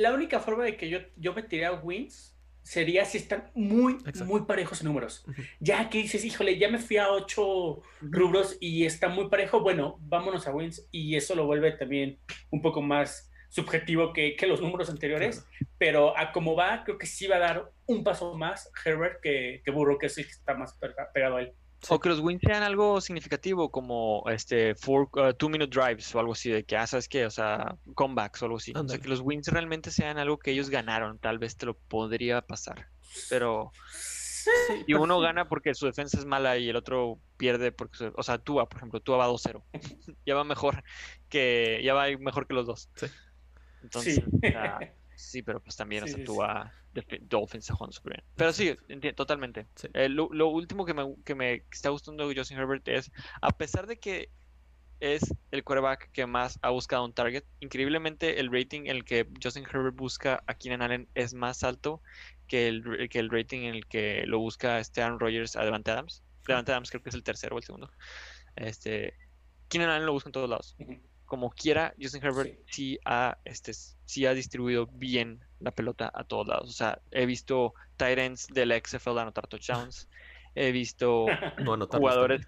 la 0.02 0.12
única 0.14 0.40
forma 0.40 0.64
de 0.64 0.76
que 0.76 0.88
yo, 0.88 0.98
yo 1.16 1.34
metería 1.34 1.72
wins 1.72 2.30
sería 2.62 3.04
si 3.04 3.18
están 3.18 3.50
muy, 3.54 3.92
Exacto. 3.94 4.24
muy 4.24 4.42
parejos 4.46 4.80
en 4.80 4.86
números. 4.86 5.24
Ya 5.60 5.90
que 5.90 5.98
dices, 5.98 6.24
híjole, 6.24 6.58
ya 6.58 6.70
me 6.70 6.78
fui 6.78 6.96
a 6.96 7.10
ocho 7.10 7.82
rubros 8.00 8.56
y 8.60 8.86
está 8.86 9.08
muy 9.08 9.28
parejo, 9.28 9.60
bueno, 9.60 9.98
vámonos 10.00 10.46
a 10.46 10.52
wins 10.54 10.88
y 10.90 11.14
eso 11.16 11.34
lo 11.34 11.44
vuelve 11.44 11.72
también 11.72 12.18
un 12.50 12.62
poco 12.62 12.80
más 12.80 13.30
subjetivo 13.50 14.12
que, 14.14 14.34
que 14.34 14.46
los 14.46 14.60
números 14.62 14.88
anteriores, 14.88 15.46
pero 15.78 16.16
a 16.18 16.32
como 16.32 16.56
va, 16.56 16.82
creo 16.84 16.96
que 16.96 17.06
sí 17.06 17.26
va 17.26 17.36
a 17.36 17.40
dar 17.40 17.70
un 17.86 18.02
paso 18.02 18.34
más 18.34 18.70
Herbert 18.84 19.20
que, 19.20 19.60
que 19.64 19.70
Burrow, 19.70 19.98
que 19.98 20.08
sí 20.08 20.24
que 20.24 20.30
está 20.30 20.54
más 20.54 20.76
pega- 20.80 21.12
pegado 21.12 21.36
a 21.36 21.42
él. 21.42 21.52
O 21.88 22.00
que 22.00 22.08
los 22.08 22.20
wins 22.20 22.40
sean 22.44 22.62
algo 22.62 23.00
significativo, 23.00 23.70
como 23.70 24.24
este 24.30 24.74
four, 24.74 25.08
uh, 25.16 25.32
two 25.34 25.48
minute 25.48 25.70
drives 25.76 26.14
o 26.14 26.18
algo 26.20 26.32
así, 26.32 26.50
de 26.50 26.64
que, 26.64 26.76
ah, 26.76 26.86
¿sabes 26.86 27.08
qué? 27.08 27.26
O 27.26 27.30
sea, 27.30 27.76
comebacks 27.94 28.42
o 28.42 28.46
algo 28.46 28.56
así. 28.58 28.72
O 28.74 28.88
sea, 28.88 28.98
que 28.98 29.08
los 29.08 29.20
wins 29.20 29.48
realmente 29.48 29.90
sean 29.90 30.18
algo 30.18 30.38
que 30.38 30.50
ellos 30.52 30.70
ganaron, 30.70 31.18
tal 31.18 31.38
vez 31.38 31.56
te 31.56 31.66
lo 31.66 31.74
podría 31.74 32.40
pasar. 32.42 32.88
Pero, 33.28 33.70
Sí, 34.66 34.72
y 34.82 34.84
pero 34.92 35.02
uno 35.02 35.16
sí. 35.18 35.22
gana 35.24 35.48
porque 35.48 35.74
su 35.74 35.86
defensa 35.86 36.18
es 36.18 36.26
mala 36.26 36.58
y 36.58 36.68
el 36.68 36.76
otro 36.76 37.18
pierde 37.38 37.72
porque, 37.72 37.96
su- 37.96 38.12
o 38.14 38.22
sea, 38.22 38.36
Tua, 38.38 38.68
por 38.68 38.78
ejemplo, 38.78 39.00
Tua 39.00 39.16
va 39.16 39.26
2-0. 39.28 39.62
ya 40.26 40.34
va 40.34 40.44
mejor 40.44 40.84
que, 41.30 41.80
ya 41.82 41.94
va 41.94 42.06
mejor 42.18 42.46
que 42.46 42.52
los 42.54 42.66
dos. 42.66 42.88
Sí. 42.94 43.06
Entonces, 43.82 44.14
Sí. 44.16 44.22
sí, 45.16 45.42
pero 45.42 45.60
pues 45.60 45.76
también, 45.76 46.06
Sí, 46.06 46.24
Dolphins 47.22 47.70
juegan 47.70 47.92
súper 47.92 48.14
bien. 48.14 48.24
Pero 48.36 48.52
sí, 48.52 48.76
totalmente. 49.16 49.66
Sí. 49.74 49.88
Eh, 49.94 50.08
lo, 50.08 50.28
lo 50.32 50.48
último 50.48 50.84
que 50.84 50.94
me, 50.94 51.14
que 51.24 51.34
me 51.34 51.64
está 51.72 51.90
gustando 51.90 52.28
de 52.28 52.36
Justin 52.36 52.58
Herbert 52.58 52.86
es, 52.88 53.10
a 53.40 53.50
pesar 53.50 53.86
de 53.86 53.98
que 53.98 54.30
es 55.00 55.34
el 55.50 55.64
quarterback 55.64 56.10
que 56.12 56.26
más 56.26 56.58
ha 56.62 56.70
buscado 56.70 57.04
un 57.04 57.12
target, 57.12 57.44
increíblemente 57.60 58.40
el 58.40 58.50
rating 58.50 58.82
en 58.82 58.96
el 58.96 59.04
que 59.04 59.28
Justin 59.42 59.64
Herbert 59.64 59.96
busca 59.96 60.42
a 60.46 60.54
Keenan 60.54 60.82
Allen 60.82 61.08
es 61.14 61.34
más 61.34 61.62
alto 61.64 62.00
que 62.46 62.68
el, 62.68 63.08
que 63.08 63.18
el 63.18 63.30
rating 63.30 63.62
en 63.62 63.74
el 63.74 63.86
que 63.86 64.24
lo 64.26 64.38
busca 64.38 64.78
este 64.78 65.02
Aaron 65.02 65.20
Rodgers 65.20 65.56
a 65.56 65.64
Devante 65.64 65.90
Adams. 65.90 66.22
Devante 66.46 66.72
Adams 66.72 66.90
creo 66.90 67.02
que 67.02 67.08
es 67.08 67.14
el 67.14 67.24
tercero 67.24 67.56
o 67.56 67.58
el 67.58 67.64
segundo. 67.64 67.90
Este, 68.56 69.14
Keenan 69.68 69.90
Allen 69.90 70.06
lo 70.06 70.12
busca 70.12 70.28
en 70.28 70.32
todos 70.32 70.48
lados. 70.48 70.76
Ujú. 70.78 71.00
Como 71.24 71.50
quiera, 71.50 71.94
Justin 72.00 72.22
Herbert 72.24 72.50
Sí. 72.50 72.58
sí 72.70 72.98
ha, 73.04 73.38
este, 73.44 73.72
sí 73.72 74.26
ha 74.26 74.34
distribuido 74.34 74.86
bien 74.86 75.40
la 75.58 75.70
pelota 75.70 76.10
a 76.14 76.24
todos 76.24 76.46
lados. 76.46 76.68
O 76.68 76.72
sea, 76.72 77.00
he 77.10 77.26
visto 77.26 77.72
tight 77.96 78.18
ends 78.18 78.46
del 78.48 78.72
XFL 78.72 79.18
anotar 79.20 79.46
touchdowns. 79.46 80.08
He 80.54 80.70
visto 80.72 81.26
No 81.58 81.86
jugadores, 81.98 82.42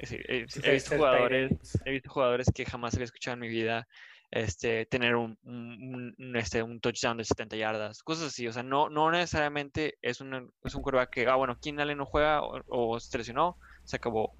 sí, 0.00 0.16
he, 0.28 0.46
he 0.64 0.72
visto 0.72 0.96
jugadores, 0.96 1.52
he 1.84 1.90
visto 1.90 2.10
jugadores 2.10 2.46
que 2.54 2.64
jamás 2.64 2.94
había 2.94 3.04
escuchado 3.04 3.34
en 3.34 3.40
mi 3.40 3.48
vida 3.48 3.86
este, 4.30 4.86
tener 4.86 5.14
un, 5.14 5.38
un, 5.42 6.14
un- 6.18 6.36
este, 6.36 6.62
un 6.62 6.80
touchdown 6.80 7.18
de 7.18 7.24
70 7.24 7.56
yardas, 7.56 8.02
cosas 8.02 8.28
así. 8.28 8.48
O 8.48 8.52
sea, 8.52 8.62
no, 8.62 8.88
no 8.88 9.10
necesariamente 9.10 9.98
es, 10.00 10.22
una, 10.22 10.42
es 10.64 10.74
un 10.74 10.80
quarterback 10.82 11.10
que, 11.10 11.26
ah, 11.26 11.34
bueno, 11.36 11.58
Keenan 11.60 11.82
Allen 11.82 11.98
no 11.98 12.06
juega 12.06 12.42
o, 12.42 12.62
o 12.66 12.98
se 12.98 13.18
lesionó, 13.18 13.58
se 13.84 13.96
acabó. 13.96 14.32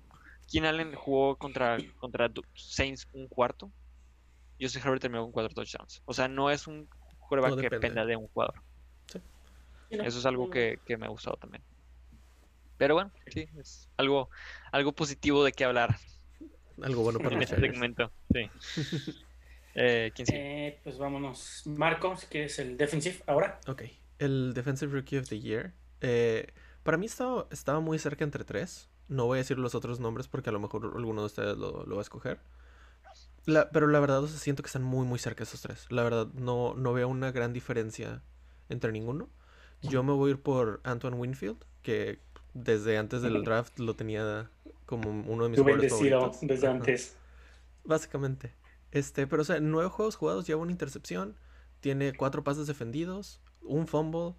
Keenan 0.51 0.75
Allen 0.75 0.95
jugó 0.95 1.37
contra, 1.37 1.77
contra 1.99 2.31
Saints 2.55 3.07
un 3.13 3.29
cuarto. 3.29 3.71
Justin 4.62 4.83
Herbert 4.83 5.03
terminó 5.03 5.22
con 5.25 5.33
cuatro 5.33 5.55
touchdowns. 5.55 6.03
O 6.05 6.14
sea, 6.14 6.29
no 6.29 6.51
es 6.51 6.66
un 6.66 6.88
quarterback 7.18 7.51
No 7.51 7.57
que 7.57 7.70
dependa 7.70 8.05
de 8.07 8.16
un 8.16 8.29
jugador. 8.29 8.62
Sí, 9.07 9.20
Eso 9.90 10.18
es 10.18 10.27
algo 10.27 10.48
que, 10.48 10.81
que 10.87 10.96
me 10.96 11.07
ha 11.07 11.09
gustado 11.11 11.37
también. 11.37 11.62
Pero 12.79 12.94
bueno, 12.94 13.12
sí, 13.27 13.48
es 13.59 13.88
algo, 13.96 14.31
algo 14.72 14.92
positivo 14.92 15.44
de 15.44 15.53
qué 15.53 15.64
hablar 15.64 15.96
Algo 16.83 17.03
bueno 17.03 17.20
para 17.20 17.37
en 17.37 17.42
este 17.42 17.61
segmento. 17.61 18.12
Sí. 18.33 18.51
Eh, 19.75 20.12
¿Quién 20.14 20.27
sigue? 20.27 20.66
Eh, 20.68 20.81
pues 20.85 20.98
vámonos. 20.98 21.62
Marco, 21.64 22.14
si 22.16 22.27
quieres 22.27 22.59
el 22.59 22.77
defensive 22.77 23.22
ahora. 23.27 23.59
Ok, 23.66 23.85
el 24.18 24.53
Defensive 24.53 24.92
Rookie 24.92 25.16
of 25.16 25.29
the 25.31 25.40
Year. 25.40 25.72
eh, 26.03 26.53
para 26.83 26.98
mí 26.98 27.07
estaba, 27.07 27.46
estaba 27.51 27.81
muy 27.81 27.98
cerca 27.98 28.22
entre 28.25 28.44
tres. 28.44 28.90
No 29.09 29.25
voy 29.27 29.37
a 29.37 29.40
decir 29.40 29.59
los 29.59 29.75
otros 29.75 29.98
nombres 29.98 30.29
porque 30.29 30.51
a 30.51 30.53
lo 30.53 30.61
mejor 30.61 30.92
alguno 30.94 31.22
de 31.22 31.27
ustedes 31.27 31.57
lo, 31.57 31.87
lo 31.87 31.94
va 31.96 32.01
a 32.01 32.03
escoger. 32.03 32.40
La- 33.47 33.71
pero 33.71 33.87
la 33.89 33.99
verdad, 34.01 34.23
o 34.23 34.29
sea, 34.29 34.39
siento 34.39 34.63
que 34.63 34.69
están 34.69 34.83
muy, 34.85 35.07
muy 35.07 35.19
cerca 35.19 35.43
esos 35.43 35.61
tres. 35.63 35.87
La 35.91 36.03
verdad, 36.05 36.29
no, 36.35 36.75
no 36.75 36.93
veo 36.93 37.09
una 37.09 37.33
gran 37.33 37.53
diferencia 37.53 38.23
entre 38.69 38.93
ninguno. 38.93 39.29
Yo 39.83 40.03
me 40.05 40.13
voy 40.13 40.29
a 40.31 40.35
ir 40.35 40.41
por 40.41 40.81
Antoine 40.85 41.17
Winfield, 41.17 41.59
que 41.83 42.21
desde 42.55 42.99
antes 42.99 43.23
del 43.23 43.43
draft 43.43 43.79
lo 43.81 43.95
tenía 43.97 44.49
como 44.87 45.11
uno 45.11 45.43
de 45.45 45.49
mis 45.51 45.59
jugadores 45.65 45.91
bendecido 45.91 46.21
favoritos. 46.21 46.49
desde 46.49 46.67
Ajá. 46.69 46.77
antes. 46.77 47.17
Básicamente. 47.85 48.55
Este, 48.93 49.27
pero 49.27 49.43
o 49.43 49.45
sea, 49.45 49.59
nueve 49.59 49.89
juegos 49.89 50.15
jugados 50.17 50.47
lleva 50.47 50.61
una 50.63 50.71
intercepción, 50.71 51.35
tiene 51.81 52.13
cuatro 52.13 52.45
pases 52.45 52.67
defendidos, 52.69 53.41
un 53.63 53.89
fumble, 53.89 54.35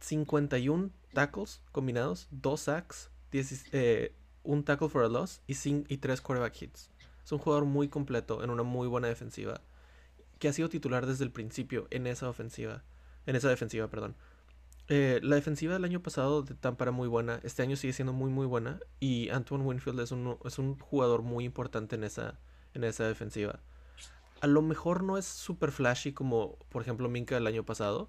51 0.00 0.90
tackles 1.14 1.62
combinados, 1.72 2.28
dos 2.30 2.60
sacks, 2.62 3.10
10 3.30 3.64
eh, 3.72 4.14
un 4.42 4.62
tackle 4.64 4.88
for 4.88 5.04
a 5.04 5.08
loss 5.08 5.40
y, 5.46 5.54
cin- 5.54 5.86
y 5.88 5.96
tres 5.98 6.20
quarterback 6.20 6.60
hits. 6.62 6.90
Es 7.26 7.32
un 7.32 7.38
jugador 7.38 7.64
muy 7.64 7.88
completo 7.88 8.44
en 8.44 8.50
una 8.50 8.62
muy 8.62 8.86
buena 8.86 9.08
defensiva, 9.08 9.60
que 10.38 10.46
ha 10.46 10.52
sido 10.52 10.68
titular 10.68 11.06
desde 11.06 11.24
el 11.24 11.32
principio 11.32 11.88
en 11.90 12.06
esa 12.06 12.28
ofensiva, 12.28 12.84
en 13.26 13.34
esa 13.34 13.48
defensiva, 13.48 13.88
perdón. 13.88 14.14
Eh, 14.86 15.18
la 15.24 15.34
defensiva 15.34 15.72
del 15.72 15.84
año 15.84 16.00
pasado 16.00 16.42
de 16.42 16.54
Tampa 16.54 16.84
era 16.84 16.92
muy 16.92 17.08
buena, 17.08 17.40
este 17.42 17.64
año 17.64 17.74
sigue 17.74 17.92
siendo 17.92 18.12
muy 18.12 18.30
muy 18.30 18.46
buena 18.46 18.78
y 19.00 19.28
Antoine 19.30 19.64
Winfield 19.64 19.98
es 19.98 20.12
un, 20.12 20.38
es 20.44 20.60
un 20.60 20.78
jugador 20.78 21.22
muy 21.22 21.44
importante 21.44 21.96
en 21.96 22.04
esa, 22.04 22.38
en 22.74 22.84
esa 22.84 23.08
defensiva. 23.08 23.58
A 24.40 24.46
lo 24.46 24.62
mejor 24.62 25.02
no 25.02 25.18
es 25.18 25.24
super 25.24 25.72
flashy 25.72 26.12
como 26.12 26.56
por 26.68 26.82
ejemplo 26.82 27.08
Minka 27.08 27.36
el 27.36 27.48
año 27.48 27.64
pasado, 27.64 28.08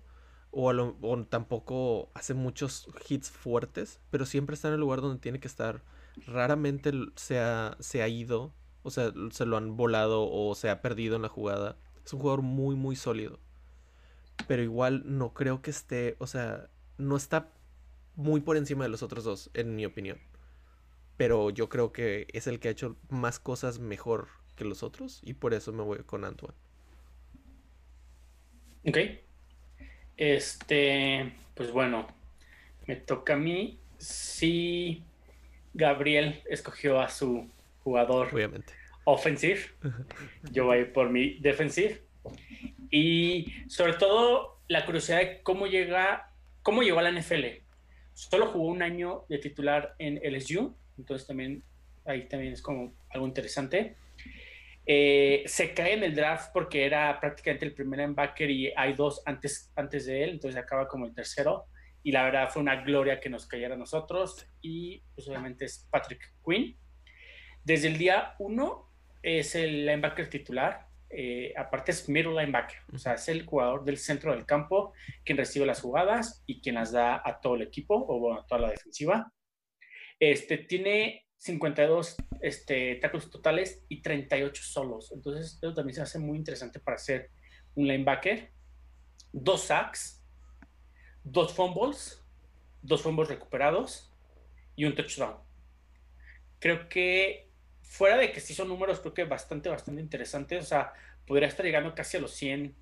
o, 0.51 0.69
o 0.69 1.25
tampoco 1.25 2.12
hace 2.13 2.36
muchos 2.36 2.88
hits 3.10 3.32
fuertes, 3.32 3.99
pero 4.12 4.27
siempre 4.27 4.53
está 4.53 4.67
en 4.67 4.75
el 4.75 4.80
lugar 4.82 5.01
donde 5.01 5.19
tiene 5.19 5.39
que 5.39 5.47
estar. 5.47 5.82
Raramente 6.27 6.91
se 7.15 7.39
ha, 7.39 7.75
se 7.80 8.03
ha 8.03 8.08
ido, 8.08 8.53
o 8.88 8.89
sea, 8.89 9.12
se 9.32 9.45
lo 9.45 9.58
han 9.58 9.76
volado 9.76 10.32
o 10.32 10.56
se 10.56 10.69
ha 10.69 10.82
perdido 10.82 11.17
en 11.17 11.21
la 11.21 11.28
jugada. 11.28 11.76
Es 12.06 12.13
un 12.13 12.21
jugador 12.21 12.41
muy, 12.41 12.78
muy 12.78 12.95
sólido. 12.95 13.38
Pero 14.47 14.63
igual 14.63 15.04
no 15.06 15.34
creo 15.34 15.62
que 15.62 15.71
esté, 15.71 16.15
o 16.19 16.28
sea, 16.28 16.69
no 16.97 17.17
está 17.17 17.52
muy 18.15 18.39
por 18.39 18.56
encima 18.56 18.86
de 18.86 18.89
los 18.89 19.04
otros 19.04 19.26
dos, 19.26 19.50
en 19.54 19.76
mi 19.76 19.86
opinión. 19.86 20.19
Pero 21.17 21.50
yo 21.50 21.67
creo 21.67 21.91
que 21.91 22.28
es 22.32 22.47
el 22.47 22.62
que 22.62 22.69
ha 22.69 22.71
hecho 22.71 22.95
más 23.10 23.39
cosas 23.39 23.80
mejor 23.80 24.30
que 24.56 24.63
los 24.63 24.84
otros 24.84 25.19
y 25.21 25.34
por 25.34 25.54
eso 25.54 25.73
me 25.73 25.84
voy 25.84 26.00
con 26.00 26.23
Antoine. 26.23 26.56
Ok. 28.88 28.97
Este, 30.15 31.36
pues 31.56 31.71
bueno, 31.71 32.08
me 32.86 32.95
toca 32.95 33.34
a 33.34 33.38
mí. 33.38 33.80
Si 33.97 35.04
Gabriel 35.73 36.41
escogió 36.50 37.02
a 37.02 37.10
su 37.10 37.50
jugador 37.88 38.28
Obviamente. 38.34 38.73
offensive, 39.06 39.62
yo 40.52 40.65
voy 40.65 40.84
por 40.86 41.10
mi 41.10 41.39
defensive. 41.39 42.02
Y 42.91 43.54
sobre 43.67 43.93
todo 43.93 44.60
la 44.67 44.86
curiosidad 44.86 45.19
de 45.19 45.41
cómo 45.41 45.67
llega, 45.67 46.34
cómo 46.63 46.84
llegó 46.84 47.00
a 47.00 47.04
la 47.04 47.12
NFL. 47.12 47.45
Solo 48.13 48.47
jugó 48.47 48.67
un 48.67 48.82
año 48.82 49.23
de 49.30 49.38
titular 49.38 49.95
en 50.00 50.19
LSU, 50.21 50.76
entonces 50.97 51.26
también 51.26 51.63
ahí 52.06 52.28
también 52.28 52.54
es 52.54 52.62
como 52.62 52.93
algo 53.10 53.26
interesante. 53.26 53.95
Eh, 54.86 55.43
se 55.45 55.73
cae 55.73 55.93
en 55.93 56.04
el 56.04 56.13
draft 56.13 56.52
porque 56.54 56.86
era 56.86 57.19
prácticamente 57.21 57.65
el 57.65 57.73
primer 57.73 58.00
linebacker 58.00 58.50
y 58.50 58.73
hay 58.76 58.93
dos 58.93 59.21
antes, 59.26 59.71
antes 59.76 60.06
de 60.06 60.23
él, 60.23 60.30
entonces 60.32 60.60
acaba 60.60 60.88
como 60.88 61.06
el 61.06 61.13
tercero. 61.13 61.67
Y 62.04 62.12
la 62.12 62.23
verdad 62.23 62.50
fue 62.50 62.62
una 62.62 62.84
gloria 62.84 63.19
que 63.19 63.30
nos 63.30 63.45
cayera 63.47 63.76
a 63.76 63.78
nosotros. 63.78 64.47
Y 64.62 65.04
pues 65.13 65.28
obviamente 65.28 65.65
es 65.65 65.88
Patrick 65.91 66.34
Quinn. 66.45 66.78
Desde 67.67 67.89
el 67.89 67.97
día 67.97 68.34
uno 68.39 68.89
es 69.21 69.53
el 69.53 69.86
linebacker 69.86 70.30
titular. 70.30 70.88
Eh, 71.10 71.53
aparte 71.58 71.91
es 71.91 72.08
middle 72.08 72.32
linebacker, 72.32 72.77
o 72.93 72.97
sea, 72.97 73.15
es 73.15 73.27
el 73.27 73.45
jugador 73.45 73.84
del 73.84 73.97
centro 73.97 74.32
del 74.32 74.45
campo 74.45 74.93
quien 75.25 75.38
recibe 75.38 75.65
las 75.65 75.82
jugadas 75.82 76.43
y 76.45 76.62
quien 76.62 76.75
las 76.75 76.93
da 76.93 77.21
a 77.25 77.41
todo 77.41 77.56
el 77.56 77.63
equipo 77.63 78.06
o 78.08 78.19
bueno, 78.19 78.39
a 78.39 78.45
toda 78.45 78.62
la 78.62 78.69
defensiva. 78.69 79.34
Este 80.17 80.60
tiene 80.60 81.25
52 81.39 82.15
este, 82.39 82.95
tackles 83.01 83.30
totales 83.30 83.84
y 83.89 84.01
38 84.01 84.63
solos. 84.63 85.12
Entonces, 85.12 85.60
eso 85.62 85.73
también 85.73 85.95
se 85.95 86.03
hace 86.03 86.19
muy 86.19 86.38
interesante 86.38 86.80
para 86.80 86.97
ser 86.97 87.32
un 87.75 87.86
linebacker. 87.86 88.49
Dos 89.34 89.63
sacks, 89.63 90.23
dos 91.21 91.53
fumbles, 91.53 92.25
dos 92.82 93.01
fumbles 93.01 93.27
recuperados 93.27 94.10
y 94.77 94.86
un 94.86 94.95
touchdown. 94.95 95.36
Creo 96.60 96.88
que 96.88 97.46
fuera 97.89 98.17
de 98.17 98.32
que 98.32 98.39
sí 98.39 98.54
son 98.54 98.67
números, 98.67 99.00
creo 99.00 99.13
que 99.13 99.23
bastante, 99.23 99.69
bastante 99.69 100.02
interesantes. 100.02 100.63
O 100.63 100.67
sea, 100.67 100.93
podría 101.26 101.47
estar 101.47 101.65
llegando 101.65 101.95
casi 101.95 102.17
a 102.17 102.19
los 102.19 102.34
100 102.34 102.76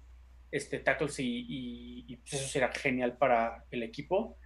este, 0.51 0.79
tackles 0.79 1.19
y, 1.19 1.45
y, 1.47 2.05
y 2.07 2.15
pues 2.17 2.33
eso 2.33 2.47
será 2.47 2.71
genial 2.71 3.17
para 3.17 3.65
el 3.71 3.83
equipo. 3.83 4.37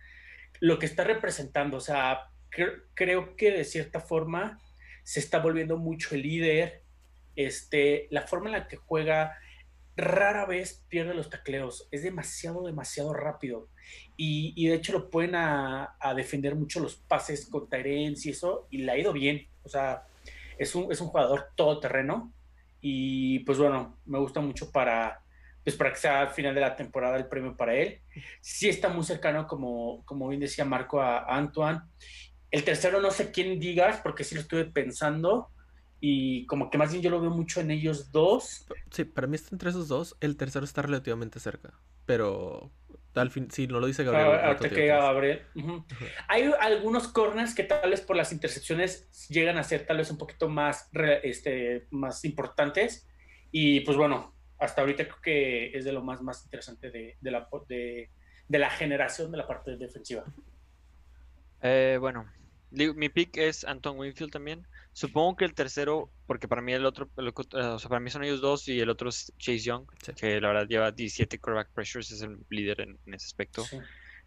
Lo 0.60 0.80
que 0.80 0.86
está 0.86 1.04
representando, 1.04 1.78
o 1.78 1.82
sea, 1.82 2.32
cre 2.50 2.84
creo 2.94 3.36
que 3.36 3.52
de 3.52 3.64
cierta 3.64 4.00
forma 4.00 4.60
se 5.04 5.20
está 5.20 5.40
volviendo 5.40 5.78
mucho 5.78 6.16
el 6.16 6.24
líder. 6.24 6.84
Este, 7.36 8.08
la 8.12 8.28
forma 8.28 8.48
en 8.48 8.54
la 8.54 8.68
que 8.68 8.76
juega 8.76 9.38
rara 9.96 10.46
vez 10.46 10.84
pierde 10.90 11.14
los 11.14 11.30
tacleos. 11.30 11.88
Es 11.92 12.04
demasiado, 12.04 12.66
demasiado 12.66 13.14
rápido. 13.14 13.70
Y, 14.18 14.54
y 14.56 14.68
de 14.68 14.76
hecho 14.76 14.94
lo 14.94 15.10
pueden 15.10 15.36
a, 15.36 15.96
a, 16.00 16.14
defender 16.14 16.56
mucho 16.56 16.80
los 16.80 16.96
pases 16.96 17.48
con 17.48 17.70
Tyrens 17.70 18.26
y 18.26 18.32
eso. 18.32 18.68
Y 18.70 18.80
le 18.80 18.92
ha 18.92 18.98
ido 18.98 19.14
bien. 19.14 19.48
O 19.64 19.70
sea, 19.70 20.04
es 20.60 20.76
un, 20.76 20.92
es 20.92 21.02
un 21.02 21.08
jugador 21.08 21.48
todoterreno. 21.56 22.32
Y 22.82 23.40
pues 23.40 23.58
bueno, 23.58 23.98
me 24.06 24.20
gusta 24.20 24.40
mucho 24.42 24.72
para, 24.72 25.22
pues 25.64 25.76
para 25.76 25.92
que 25.92 26.00
sea 26.00 26.22
al 26.22 26.30
final 26.30 26.54
de 26.54 26.62
la 26.62 26.76
temporada 26.76 27.18
el 27.18 27.28
premio 27.28 27.58
para 27.58 27.74
él. 27.74 28.02
Sí 28.42 28.70
está 28.70 28.90
muy 28.90 29.04
cercano, 29.04 29.48
como, 29.48 30.04
como 30.06 30.28
bien 30.28 30.42
decía 30.42 30.66
Marco, 30.66 31.02
a, 31.02 31.20
a 31.20 31.38
Antoine. 31.38 31.82
El 32.52 32.64
tercero 32.64 33.02
no 33.02 33.12
sé 33.12 33.32
quién 33.32 33.60
digas, 33.60 34.02
porque 34.04 34.24
sí 34.24 34.36
lo 34.36 34.42
estuve 34.42 34.66
pensando. 34.66 35.50
Y 36.02 36.46
como 36.46 36.70
que 36.70 36.78
más 36.78 36.92
bien 36.92 37.04
yo 37.04 37.10
lo 37.10 37.20
veo 37.20 37.32
mucho 37.32 37.60
en 37.60 37.72
ellos 37.72 38.12
dos. 38.12 38.66
Sí, 38.92 39.04
para 39.04 39.28
mí 39.28 39.36
está 39.36 39.50
entre 39.54 39.70
esos 39.70 39.88
dos. 39.88 40.16
El 40.22 40.38
tercero 40.38 40.64
está 40.64 40.82
relativamente 40.82 41.40
cerca. 41.40 41.74
Pero 42.06 42.72
al 43.20 43.32
fin, 43.32 43.50
si 43.52 43.68
no 43.68 43.80
lo 43.80 43.88
dice 43.88 44.04
Gabriel. 44.04 44.28
Ah, 44.28 44.48
ahorita 44.48 44.70
que 44.70 44.88
Gabriel. 44.88 45.42
Uh 45.56 45.60
-huh. 45.60 45.76
Uh 45.78 45.86
-huh. 45.86 46.08
Hay 46.28 46.52
algunos 46.60 47.08
corners 47.08 47.54
que 47.54 47.64
tal 47.64 47.90
vez 47.90 48.02
por 48.02 48.16
las 48.16 48.32
intercepciones 48.32 49.28
llegan 49.30 49.58
a 49.58 49.64
ser 49.64 49.86
tal 49.86 49.98
vez 49.98 50.10
un 50.12 50.18
poquito 50.18 50.50
más, 50.50 50.90
este, 51.24 51.88
más 51.92 52.24
importantes. 52.26 53.08
Y 53.52 53.82
pues 53.82 53.98
bueno, 53.98 54.36
hasta 54.58 54.82
ahorita 54.82 55.06
creo 55.06 55.22
que 55.22 55.78
es 55.78 55.86
de 55.86 55.92
lo 55.92 56.02
más, 56.04 56.22
más 56.22 56.44
interesante 56.44 56.92
de, 56.92 57.18
de 57.20 57.32
la, 57.32 57.48
de, 57.68 58.10
de 58.48 58.60
la 58.60 58.70
generación 58.70 59.32
de 59.32 59.38
la 59.38 59.48
parte 59.48 59.78
defensiva. 59.78 60.24
Eh, 61.62 61.98
bueno, 62.00 62.32
mi 62.72 63.10
pick 63.10 63.38
es 63.38 63.66
Anton 63.66 63.98
Winfield 63.98 64.32
también. 64.32 64.68
Supongo 64.94 65.38
que 65.38 65.46
el 65.46 65.54
tercero, 65.54 66.12
porque 66.26 66.48
para 66.48 66.62
mí 66.62 66.74
el 66.74 66.86
otro, 66.86 67.10
el, 67.18 67.28
o 67.30 67.80
sea, 67.80 67.90
para 67.90 68.00
mí 68.00 68.10
son 68.10 68.24
ellos 68.24 68.42
dos 68.42 68.68
y 68.68 68.80
el 68.80 68.90
otro 68.90 69.10
es 69.10 69.32
Chase 69.38 69.60
Young, 69.60 69.86
sí. 70.04 70.14
que 70.14 70.42
la 70.42 70.50
verdad 70.50 70.68
lleva 70.68 70.92
17 70.92 71.40
quarterback 71.40 71.72
pressures, 71.74 72.12
es 72.12 72.22
el 72.22 72.38
líder 72.50 72.82
en, 72.82 73.00
en 73.06 73.14
ese 73.14 73.28
aspecto. 73.28 73.64
Sí. 73.64 73.78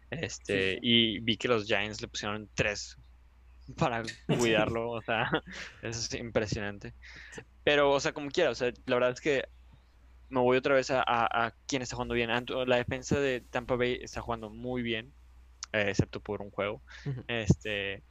Este, 0.09 0.73
sí, 0.73 0.79
y 0.81 1.19
vi 1.19 1.37
que 1.37 1.47
los 1.47 1.65
Giants 1.65 2.01
le 2.01 2.07
pusieron 2.07 2.49
tres 2.53 2.97
para 3.77 4.03
cuidarlo, 4.39 4.91
o 4.91 5.01
sea, 5.01 5.29
eso 5.81 5.99
es 5.99 6.13
impresionante. 6.15 6.93
Pero, 7.63 7.91
o 7.91 7.99
sea, 7.99 8.13
como 8.13 8.29
quiera, 8.29 8.49
o 8.49 8.55
sea, 8.55 8.71
la 8.85 8.95
verdad 8.95 9.11
es 9.11 9.21
que 9.21 9.45
me 10.29 10.39
voy 10.39 10.57
otra 10.57 10.75
vez 10.75 10.89
a, 10.91 11.01
a, 11.01 11.45
a 11.45 11.53
quién 11.67 11.81
está 11.81 11.95
jugando 11.95 12.15
bien. 12.15 12.29
La 12.65 12.77
defensa 12.77 13.19
de 13.19 13.41
Tampa 13.41 13.75
Bay 13.75 13.99
está 14.01 14.21
jugando 14.21 14.49
muy 14.49 14.81
bien, 14.81 15.13
eh, 15.71 15.85
excepto 15.89 16.19
por 16.19 16.41
un 16.41 16.49
juego. 16.49 16.81
Este 17.27 18.03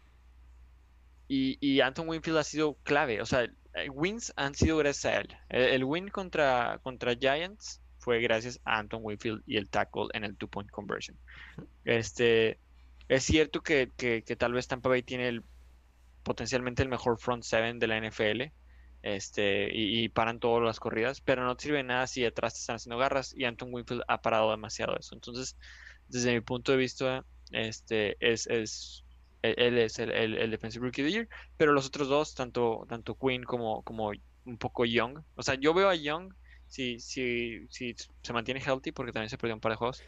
y, 1.34 1.56
y, 1.62 1.80
Anton 1.80 2.10
Winfield 2.10 2.36
ha 2.36 2.44
sido 2.44 2.74
clave. 2.82 3.22
O 3.22 3.24
sea, 3.24 3.48
wins 3.90 4.34
han 4.36 4.54
sido 4.54 4.76
gracias 4.76 5.06
a 5.06 5.16
él. 5.18 5.28
El, 5.48 5.82
win 5.82 6.08
contra, 6.08 6.78
contra 6.82 7.14
Giants 7.14 7.80
fue 8.00 8.20
gracias 8.20 8.60
a 8.66 8.78
Anton 8.78 9.00
Winfield 9.02 9.42
y 9.46 9.56
el 9.56 9.70
tackle 9.70 10.08
en 10.12 10.24
el 10.24 10.36
two-point 10.36 10.70
conversion. 10.70 11.16
Este, 11.86 12.58
es 13.08 13.24
cierto 13.24 13.62
que, 13.62 13.90
que, 13.96 14.22
que, 14.24 14.36
tal 14.36 14.52
vez 14.52 14.68
Tampa 14.68 14.90
Bay 14.90 15.02
tiene 15.02 15.40
potencialmente 16.22 16.82
el 16.82 16.90
mejor 16.90 17.18
front 17.18 17.44
seven 17.44 17.78
de 17.78 17.86
la 17.86 17.98
NFL. 17.98 18.52
Este, 19.00 19.70
y, 19.72 20.10
paran 20.10 20.38
todas 20.38 20.62
las 20.62 20.80
corridas, 20.80 21.22
pero 21.22 21.46
no 21.46 21.58
sirve 21.58 21.82
nada 21.82 22.06
si 22.08 22.26
atrás 22.26 22.52
te 22.52 22.60
están 22.60 22.76
haciendo 22.76 22.98
garras 22.98 23.34
y 23.34 23.46
Anton 23.46 23.72
Winfield 23.72 24.02
ha 24.06 24.20
parado 24.20 24.50
demasiado 24.50 24.98
eso. 24.98 25.14
Entonces, 25.14 25.56
desde 26.08 26.34
mi 26.34 26.42
punto 26.42 26.72
de 26.72 26.78
vista, 26.78 27.24
este, 27.52 28.18
es, 28.20 28.46
es 28.48 29.02
él 29.42 29.78
es 29.78 29.98
el, 29.98 30.10
el, 30.10 30.38
el, 30.38 30.50
Defensive 30.50 30.84
Rookie 30.84 31.02
of 31.02 31.06
the 31.06 31.12
Year, 31.12 31.28
pero 31.56 31.72
los 31.72 31.86
otros 31.86 32.08
dos, 32.08 32.34
tanto, 32.34 32.86
tanto 32.88 33.16
Quinn 33.16 33.44
como, 33.44 33.82
como 33.82 34.12
un 34.44 34.58
poco 34.58 34.84
Young, 34.84 35.20
o 35.34 35.42
sea, 35.42 35.54
yo 35.54 35.74
veo 35.74 35.88
a 35.88 35.94
Young, 35.94 36.32
si, 36.68 37.00
si, 37.00 37.66
si 37.68 37.94
se 38.22 38.32
mantiene 38.32 38.60
healthy, 38.60 38.92
porque 38.92 39.12
también 39.12 39.28
se 39.28 39.36
perdió 39.36 39.54
un 39.54 39.60
par 39.60 39.72
de 39.72 39.76
juegos, 39.76 40.02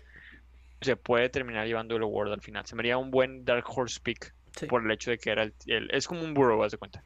se 0.80 0.96
puede 0.96 1.28
terminar 1.28 1.66
llevando 1.66 1.96
el 1.96 2.02
award 2.02 2.32
al 2.32 2.40
final. 2.40 2.64
Se 2.66 2.74
me 2.74 2.80
haría 2.80 2.96
un 2.96 3.10
buen 3.10 3.44
Dark 3.44 3.64
Horse 3.68 4.00
pick 4.02 4.34
sí. 4.56 4.66
por 4.66 4.84
el 4.84 4.90
hecho 4.90 5.10
de 5.10 5.18
que 5.18 5.30
era 5.30 5.42
el, 5.42 5.54
el, 5.66 5.90
es 5.90 6.06
como 6.06 6.22
un 6.22 6.32
Burrow, 6.32 6.62
haz 6.62 6.72
de 6.72 6.78
cuenta. 6.78 7.02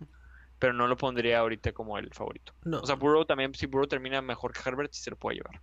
Pero 0.59 0.73
no 0.73 0.87
lo 0.87 0.97
pondría 0.97 1.41
ahorita 1.41 1.73
como 1.73 1.99
el 1.99 2.13
favorito. 2.13 2.53
No. 2.65 2.81
O 2.81 2.87
sea, 2.87 2.97
Burrow 2.97 3.25
también, 3.25 3.55
si 3.55 3.67
Burrow 3.67 3.87
termina 3.87 4.21
mejor 4.23 4.53
que 4.53 4.61
Herbert, 4.69 4.93
sí 4.93 5.03
se 5.03 5.11
lo 5.11 5.17
puede 5.17 5.37
llevar. 5.37 5.61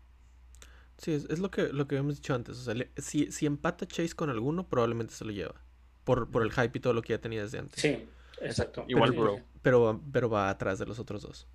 Sí, 0.97 1.11
es, 1.13 1.25
es 1.25 1.39
lo, 1.39 1.51
que, 1.51 1.63
lo 1.73 1.87
que 1.87 1.95
habíamos 1.95 2.15
dicho 2.15 2.33
antes. 2.33 2.57
O 2.57 2.63
sea, 2.63 2.73
le, 2.73 2.91
si, 2.97 3.31
si 3.31 3.45
empata 3.45 3.85
Chase 3.85 4.15
con 4.15 4.29
alguno, 4.29 4.67
probablemente 4.67 5.13
se 5.13 5.25
lo 5.25 5.31
lleva 5.31 5.64
por, 6.05 6.31
por 6.31 6.43
el 6.43 6.51
hype 6.51 6.77
y 6.77 6.79
todo 6.79 6.93
lo 6.93 7.01
que 7.01 7.13
ya 7.13 7.19
tenía 7.19 7.41
desde 7.41 7.59
antes. 7.59 7.81
Sí, 7.81 8.07
exacto. 8.41 8.85
Igual 8.87 9.09
pero, 9.09 9.21
Bro. 9.21 9.39
Pero, 9.61 10.01
pero 10.13 10.29
va 10.29 10.49
atrás 10.49 10.79
de 10.79 10.85
los 10.85 10.99
otros 10.99 11.23
dos. 11.23 11.47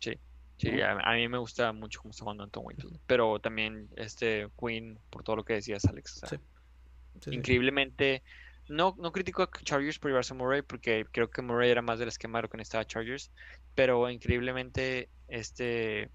Sí. 0.00 0.18
Sí, 0.56 0.80
a, 0.80 0.98
a, 0.98 1.14
mí 1.14 1.28
me 1.28 1.38
gusta 1.38 1.72
mucho 1.72 2.00
cómo 2.00 2.10
está 2.10 2.24
jugando 2.24 2.42
Anton 2.42 2.64
Winfield. 2.66 2.98
Pero 3.06 3.38
también 3.38 3.88
este 3.94 4.48
Queen, 4.58 4.98
por 5.08 5.22
todo 5.22 5.36
lo 5.36 5.44
que 5.44 5.52
decías, 5.52 5.84
Alex. 5.84 6.16
O 6.16 6.26
sea, 6.26 6.28
sí. 6.30 6.36
Sí, 7.20 7.30
increíblemente, 7.34 8.22
sí. 8.66 8.72
no, 8.72 8.96
no 8.98 9.12
critico 9.12 9.42
a 9.42 9.50
Chargers 9.62 9.98
por 9.98 10.10
llevarse 10.10 10.34
a 10.34 10.36
Murray, 10.36 10.62
porque 10.62 11.06
creo 11.12 11.30
que 11.30 11.42
Murray 11.42 11.70
era 11.70 11.82
más 11.82 12.00
del 12.00 12.08
esquema 12.08 12.38
de 12.38 12.42
lo 12.42 12.48
que 12.48 12.56
necesitaba 12.56 12.86
Chargers. 12.86 13.30
Pero 13.76 14.10
increíblemente, 14.10 15.08
este 15.28 16.10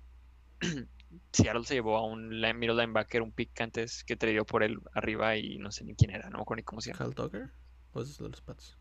Seattle 1.31 1.63
se 1.63 1.75
llevó 1.75 1.97
a 1.97 2.05
un 2.05 2.29
middle 2.29 2.75
linebacker, 2.75 3.21
un 3.21 3.31
pick 3.31 3.59
antes 3.61 4.03
que 4.03 4.15
traía 4.15 4.43
por 4.43 4.63
él 4.63 4.79
arriba 4.93 5.37
y 5.37 5.57
no 5.57 5.71
sé 5.71 5.83
ni 5.83 5.95
quién 5.95 6.11
era, 6.11 6.29
no 6.29 6.37
me 6.37 6.41
acuerdo 6.41 6.59
ni 6.59 6.63
cómo 6.63 6.81
se 6.81 6.91
llama. 6.91 7.05
Hal 7.05 7.15
Tucker. 7.15 7.49
¿O 7.93 8.01
es 8.01 8.17
de 8.17 8.29
los 8.29 8.41
Pats? 8.41 8.77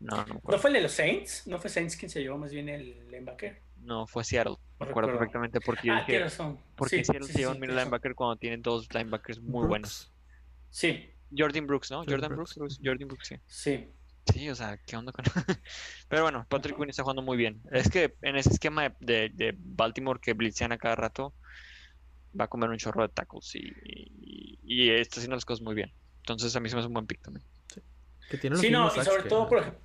No, 0.00 0.24
no, 0.26 0.40
¿No 0.46 0.58
fue 0.58 0.70
el 0.70 0.74
de 0.74 0.82
los 0.82 0.92
Saints? 0.92 1.46
¿No 1.46 1.58
fue 1.58 1.70
Saints 1.70 1.96
quien 1.96 2.10
se 2.10 2.20
llevó 2.20 2.36
más 2.36 2.52
bien 2.52 2.68
el 2.68 3.08
linebacker? 3.10 3.62
No, 3.76 4.06
fue 4.06 4.24
Seattle. 4.24 4.56
Me 4.80 4.86
acuerdo 4.86 5.10
perfectamente 5.12 5.60
porque 5.60 5.90
ah, 5.90 6.00
dije, 6.00 6.18
razón. 6.18 6.58
Porque 6.76 6.98
sí, 6.98 7.04
Seattle 7.04 7.26
sí, 7.26 7.32
se 7.32 7.38
lleva 7.38 7.54
sí, 7.54 7.60
un 7.60 7.68
linebacker 7.68 8.14
cuando 8.14 8.36
tienen 8.36 8.60
dos 8.60 8.92
linebackers 8.92 9.40
muy 9.40 9.50
Brooks. 9.50 9.68
buenos. 9.68 10.12
Sí. 10.70 11.10
Jordan 11.36 11.66
Brooks, 11.66 11.90
¿no? 11.90 11.98
Jordan, 11.98 12.20
Jordan 12.20 12.36
Brooks. 12.36 12.54
Brooks. 12.56 12.80
Jordan 12.82 13.08
Brooks, 13.08 13.28
sí. 13.28 13.36
Sí. 13.46 13.88
Sí, 14.32 14.48
o 14.48 14.54
sea, 14.54 14.78
¿qué 14.78 14.96
onda 14.96 15.12
con...? 15.12 15.24
Pero 16.08 16.22
bueno, 16.22 16.46
Patrick 16.48 16.76
Quinn 16.76 16.88
está 16.88 17.02
jugando 17.02 17.22
muy 17.22 17.36
bien. 17.36 17.62
Es 17.70 17.90
que 17.90 18.14
en 18.22 18.36
ese 18.36 18.50
esquema 18.50 18.82
de, 18.82 18.94
de, 19.00 19.30
de 19.34 19.54
Baltimore 19.58 20.18
que 20.20 20.32
blitzean 20.32 20.72
a 20.72 20.78
cada 20.78 20.96
rato, 20.96 21.34
va 22.38 22.46
a 22.46 22.48
comer 22.48 22.70
un 22.70 22.78
chorro 22.78 23.02
de 23.02 23.08
tackles 23.10 23.54
y, 23.54 23.72
y, 23.84 24.58
y, 24.64 24.90
está 24.90 25.20
haciendo 25.20 25.36
las 25.36 25.44
cosas 25.44 25.62
muy 25.62 25.74
bien. 25.74 25.92
Entonces 26.18 26.54
a 26.56 26.60
mí 26.60 26.68
se 26.68 26.74
me 26.74 26.80
hace 26.80 26.88
un 26.88 26.94
buen 26.94 27.06
pick 27.06 27.22
también. 27.22 27.46
Que 28.30 28.38
tiene 28.38 28.54
los 28.56 28.60
Sí, 28.62 28.70
no, 28.70 28.88
y 28.88 29.04
sobre 29.04 29.22
que- 29.24 29.28
todo, 29.28 29.48
por 29.48 29.58
ejemplo. 29.58 29.80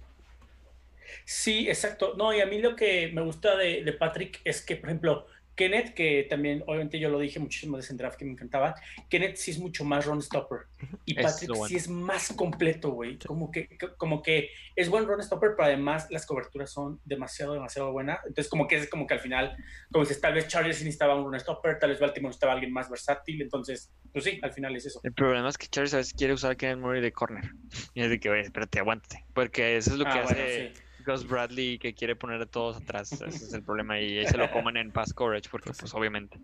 Sí, 1.26 1.68
exacto. 1.68 2.14
No, 2.18 2.34
y 2.34 2.42
a 2.42 2.46
mí 2.46 2.60
lo 2.60 2.76
que 2.76 3.12
me 3.14 3.22
gusta 3.22 3.56
de, 3.56 3.84
de 3.84 3.94
Patrick 3.94 4.42
es 4.44 4.62
que, 4.62 4.76
por 4.76 4.90
ejemplo, 4.90 5.28
Kenneth, 5.60 5.94
que 5.94 6.26
también, 6.30 6.64
obviamente 6.68 6.98
yo 7.00 7.10
lo 7.10 7.20
dije 7.20 7.38
muchísimo 7.38 7.76
de 7.76 7.82
ese 7.82 7.94
draft 7.96 8.18
que 8.18 8.24
me 8.24 8.32
encantaba, 8.32 8.76
Kenneth 9.10 9.36
sí 9.36 9.52
es 9.52 9.60
mucho 9.60 9.84
más 9.84 10.06
run 10.06 10.22
stopper. 10.22 10.60
Y 11.04 11.14
Patrick 11.16 11.50
bueno. 11.50 11.66
sí 11.66 11.76
es 11.76 11.90
más 11.90 12.32
completo, 12.32 12.92
güey. 12.92 13.18
Como 13.20 13.52
que, 13.52 13.68
que- 13.68 13.94
como 13.98 14.22
que 14.22 14.52
es 14.74 14.88
buen 14.88 15.06
run 15.06 15.22
stopper, 15.22 15.52
pero 15.58 15.66
además 15.66 16.08
las 16.12 16.26
coberturas 16.26 16.72
son 16.72 17.02
demasiado, 17.04 17.54
demasiado 17.54 17.92
buenas. 17.92 18.20
Entonces, 18.26 18.50
como 18.50 18.70
que 18.70 18.78
es 18.78 18.90
como 18.90 19.06
que 19.06 19.16
al 19.16 19.20
final, 19.20 19.58
como 19.92 20.06
dices, 20.06 20.22
tal 20.22 20.34
vez 20.34 20.48
Chargers 20.48 20.78
sí 20.78 20.86
necesitaba 20.86 21.16
un 21.16 21.26
run 21.26 21.38
stopper, 21.42 21.78
tal 21.78 21.90
vez 21.90 22.00
Baltimore 22.00 22.30
necesitaba 22.30 22.54
alguien 22.54 22.72
más 22.72 22.90
versátil. 22.90 23.42
Entonces, 23.42 23.92
pues 24.14 24.24
sí, 24.24 24.40
al 24.42 24.54
final 24.54 24.74
es 24.78 24.86
eso. 24.86 25.02
El 25.04 25.12
problema 25.14 25.50
es 25.50 25.58
que 25.58 25.68
Chargers 25.68 25.94
a 25.94 25.98
veces 25.98 26.14
quiere 26.14 26.32
usar 26.34 26.52
a 26.52 26.56
Kenneth 26.56 26.78
Murray 26.80 27.02
de 27.02 27.12
corner. 27.12 27.52
Y 27.94 28.02
es 28.02 28.10
de 28.10 28.20
que, 28.20 28.30
oye, 28.30 28.42
espérate, 28.42 28.80
aguántate. 28.80 29.26
Porque 29.34 29.76
eso 29.76 29.92
es 29.92 29.98
lo 29.98 30.06
que 30.06 30.12
Ah, 30.12 30.24
bueno, 30.24 30.42
hace 30.44 30.72
sí. 30.74 30.82
Gus 31.10 31.28
Bradley, 31.28 31.80
que 31.80 31.94
quiere 31.94 32.16
poner 32.16 32.42
a 32.42 32.46
todos 32.46 32.78
atrás. 32.78 33.12
Ese 33.14 33.26
es 33.28 33.54
el 33.54 33.64
problema. 33.64 34.00
Y 34.00 34.20
ahí 34.20 34.28
se 34.28 34.38
lo 34.38 34.50
comen 34.52 34.78
en 34.78 34.92
pass 34.92 35.14
coverage, 35.14 35.50
porque, 35.50 35.68
Pues 35.68 35.78
sí. 35.78 35.82
pues, 35.82 35.94
obviamente. 35.94 36.38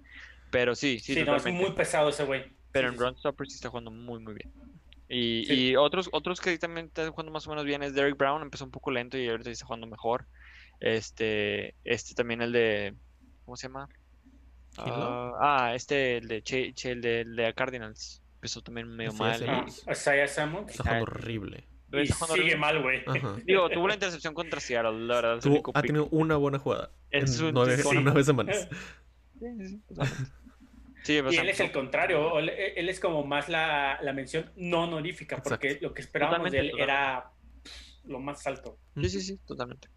Pero 0.51 0.75
sí, 0.75 0.99
sí, 0.99 1.13
Sí, 1.15 1.23
no, 1.23 1.35
es 1.35 1.45
muy 1.45 1.71
pesado 1.71 2.09
ese 2.09 2.23
güey. 2.23 2.45
Pero 2.71 2.89
Sí, 2.89 2.93
en 2.93 2.99
sí, 2.99 3.03
Run 3.05 3.17
Stopper 3.17 3.47
sí 3.47 3.55
está 3.55 3.69
jugando 3.69 3.91
muy, 3.91 4.19
muy 4.19 4.33
bien. 4.35 4.51
Y, 5.07 5.45
Sí. 5.45 5.53
y 5.69 5.75
otros, 5.75 6.09
otros 6.11 6.41
que 6.41 6.57
también 6.57 6.87
están 6.87 7.11
jugando 7.11 7.31
más 7.31 7.45
o 7.47 7.49
menos 7.51 7.63
bien 7.65 7.83
es 7.83 7.93
Derek 7.93 8.17
Brown, 8.17 8.41
empezó 8.41 8.65
un 8.65 8.71
poco 8.71 8.89
lento 8.91 9.17
y 9.17 9.27
ahorita 9.29 9.49
está 9.49 9.65
jugando 9.65 9.87
mejor. 9.87 10.25
Este, 10.79 11.73
este 11.83 12.13
también 12.15 12.41
el 12.41 12.51
de, 12.51 12.93
¿cómo 13.45 13.55
se 13.55 13.67
llama? 13.67 13.87
Ah, 14.77 15.31
ah, 15.39 15.75
este, 15.75 16.17
el 16.17 16.27
de, 16.27 16.41
Che, 16.41 16.73
Che- 16.73 16.91
el 16.91 17.01
de, 17.01 17.21
el 17.21 17.35
de 17.35 17.53
Cardinals, 17.53 18.21
empezó 18.35 18.61
también 18.61 18.87
medio 18.89 19.13
mal. 19.13 19.41
Ah. 19.47 19.65
Está 19.87 20.83
jugando 20.83 21.03
horrible. 21.03 21.65
Y 22.03 22.07
sigue 22.07 22.55
mal, 22.57 22.81
güey. 22.81 23.03
Digo, 23.45 23.69
tuvo 23.69 23.87
la 23.87 23.93
intercepción 23.95 24.33
contra 24.33 24.59
Seattle, 24.59 25.05
la 25.05 25.15
verdad, 25.15 25.39
Tuvo- 25.39 25.53
único 25.53 25.71
ha 25.73 25.81
pick. 25.81 25.87
tenido 25.87 26.07
una 26.11 26.35
buena 26.37 26.59
jugada 26.59 26.91
Es 27.11 27.39
en 27.39 27.45
un- 27.47 27.53
nueve, 27.53 27.77
sí. 27.77 27.89
nueve 28.01 28.23
semanas. 28.23 28.67
Sí, 31.03 31.13
Y 31.13 31.37
él 31.37 31.49
es 31.49 31.59
el 31.59 31.71
contrario, 31.71 32.39
él, 32.39 32.49
él 32.49 32.89
es 32.89 32.99
como 32.99 33.23
más 33.23 33.47
la, 33.47 33.99
la 34.01 34.11
mención 34.11 34.51
no 34.55 34.85
honorífica, 34.85 35.37
porque 35.37 35.67
Exacto. 35.67 35.87
lo 35.87 35.93
que 35.93 36.01
esperábamos 36.01 36.51
de 36.51 36.57
él 36.59 36.71
Totalmente, 36.71 36.83
era 36.93 37.31
lo 38.05 38.19
más 38.19 38.47
alto. 38.47 38.79
Sí, 38.95 39.09
sí, 39.09 39.21
sí, 39.21 39.39
totalmente. 39.45 39.87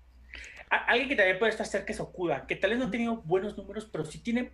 Alguien 0.69 1.09
que 1.09 1.17
también 1.17 1.39
puede 1.39 1.51
estar 1.53 1.65
cerca 1.65 1.95
es 1.95 2.01
Okuda, 2.01 2.47
que 2.47 2.57
tal 2.57 2.71
vez 2.71 2.79
no 2.79 2.87
ha 2.87 2.91
tenido 2.91 3.17
buenos 3.23 3.57
números, 3.57 3.89
pero 3.91 4.05
sí 4.05 4.19
tiene, 4.19 4.53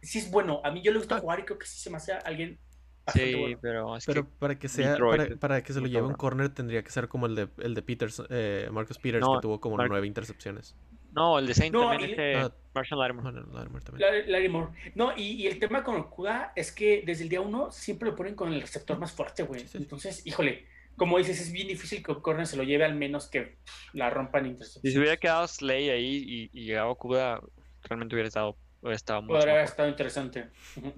sí 0.00 0.18
es 0.20 0.30
bueno. 0.30 0.60
A 0.62 0.70
mí 0.70 0.80
yo 0.80 0.92
lo 0.92 0.98
he 0.98 1.00
visto 1.00 1.16
Ah. 1.16 1.18
jugar 1.18 1.40
y 1.40 1.42
creo 1.42 1.58
que 1.58 1.66
sí 1.66 1.80
se 1.80 1.90
me 1.90 1.96
hace 1.96 2.12
alguien 2.12 2.60
Sí, 3.12 3.34
bueno. 3.34 3.58
pero 3.62 3.96
es 3.96 4.04
Pero 4.06 4.24
que 4.24 4.30
para 4.38 4.58
que 4.58 4.68
sea, 4.68 4.90
Detroit 4.92 5.38
para, 5.38 5.62
que 5.62 5.72
se 5.72 5.80
lo 5.80 5.86
lleve 5.86 6.06
un 6.06 6.14
corner 6.14 6.48
tendría 6.48 6.82
que 6.82 6.90
ser 6.90 7.08
como 7.08 7.26
el 7.26 7.34
de 7.34 7.48
el 7.58 7.74
de 7.74 7.82
Peters, 7.82 8.22
eh, 8.30 8.68
Marcus 8.72 8.98
Peters, 8.98 9.20
No, 9.24 9.34
que 9.36 9.42
tuvo 9.42 9.60
como 9.60 9.76
Mar- 9.76 9.88
nueve 9.88 10.06
intercepciones. 10.06 10.74
no, 11.12 11.38
el 11.38 11.46
de 11.46 11.54
Saint 11.54 11.72
No, 11.74 11.88
también 11.90 12.10
y- 12.10 12.12
es 12.12 12.16
de 12.18 12.34
Ah. 12.36 12.52
Marshall 12.74 12.98
Lattimore. 12.98 13.40
Lattimore 13.52 13.84
también. 13.84 14.68
No, 14.96 15.16
y, 15.16 15.22
y 15.22 15.46
el 15.46 15.58
tema 15.58 15.82
con 15.82 15.96
Okuda 15.96 16.52
es 16.56 16.72
que 16.72 17.02
desde 17.06 17.22
el 17.22 17.28
día 17.30 17.40
uno 17.40 17.70
siempre 17.70 18.10
lo 18.10 18.16
ponen 18.16 18.34
con 18.34 18.52
el 18.52 18.60
receptor 18.60 18.98
más 18.98 19.12
fuerte, 19.12 19.44
güey. 19.44 19.60
Sí, 19.60 19.68
sí. 19.68 19.78
Entonces, 19.78 20.26
híjole, 20.26 20.66
como 20.96 21.16
dices, 21.18 21.40
es 21.40 21.52
bien 21.52 21.68
difícil 21.68 22.02
que 22.02 22.14
corner 22.16 22.46
se 22.46 22.56
lo 22.56 22.64
lleve 22.64 22.84
al 22.84 22.94
menos 22.96 23.28
que 23.28 23.56
la 23.94 24.10
rompan 24.10 24.44
Si 24.44 24.50
intercepción. 24.50 24.92
se 24.92 24.98
hubiera 24.98 25.16
quedado 25.16 25.46
Slay 25.48 25.88
ahí 25.90 26.24
y, 26.26 26.50
y 26.52 26.64
llegado 26.64 26.94
Kuda, 26.96 27.40
realmente 27.84 28.14
hubiera 28.14 28.28
estado, 28.28 28.56
hubiera 28.82 28.96
estado 28.96 29.22
mucho 29.22 29.34
Podría 29.34 29.52
haber 29.54 29.64
estado 29.64 29.88
interesante. 29.88 30.48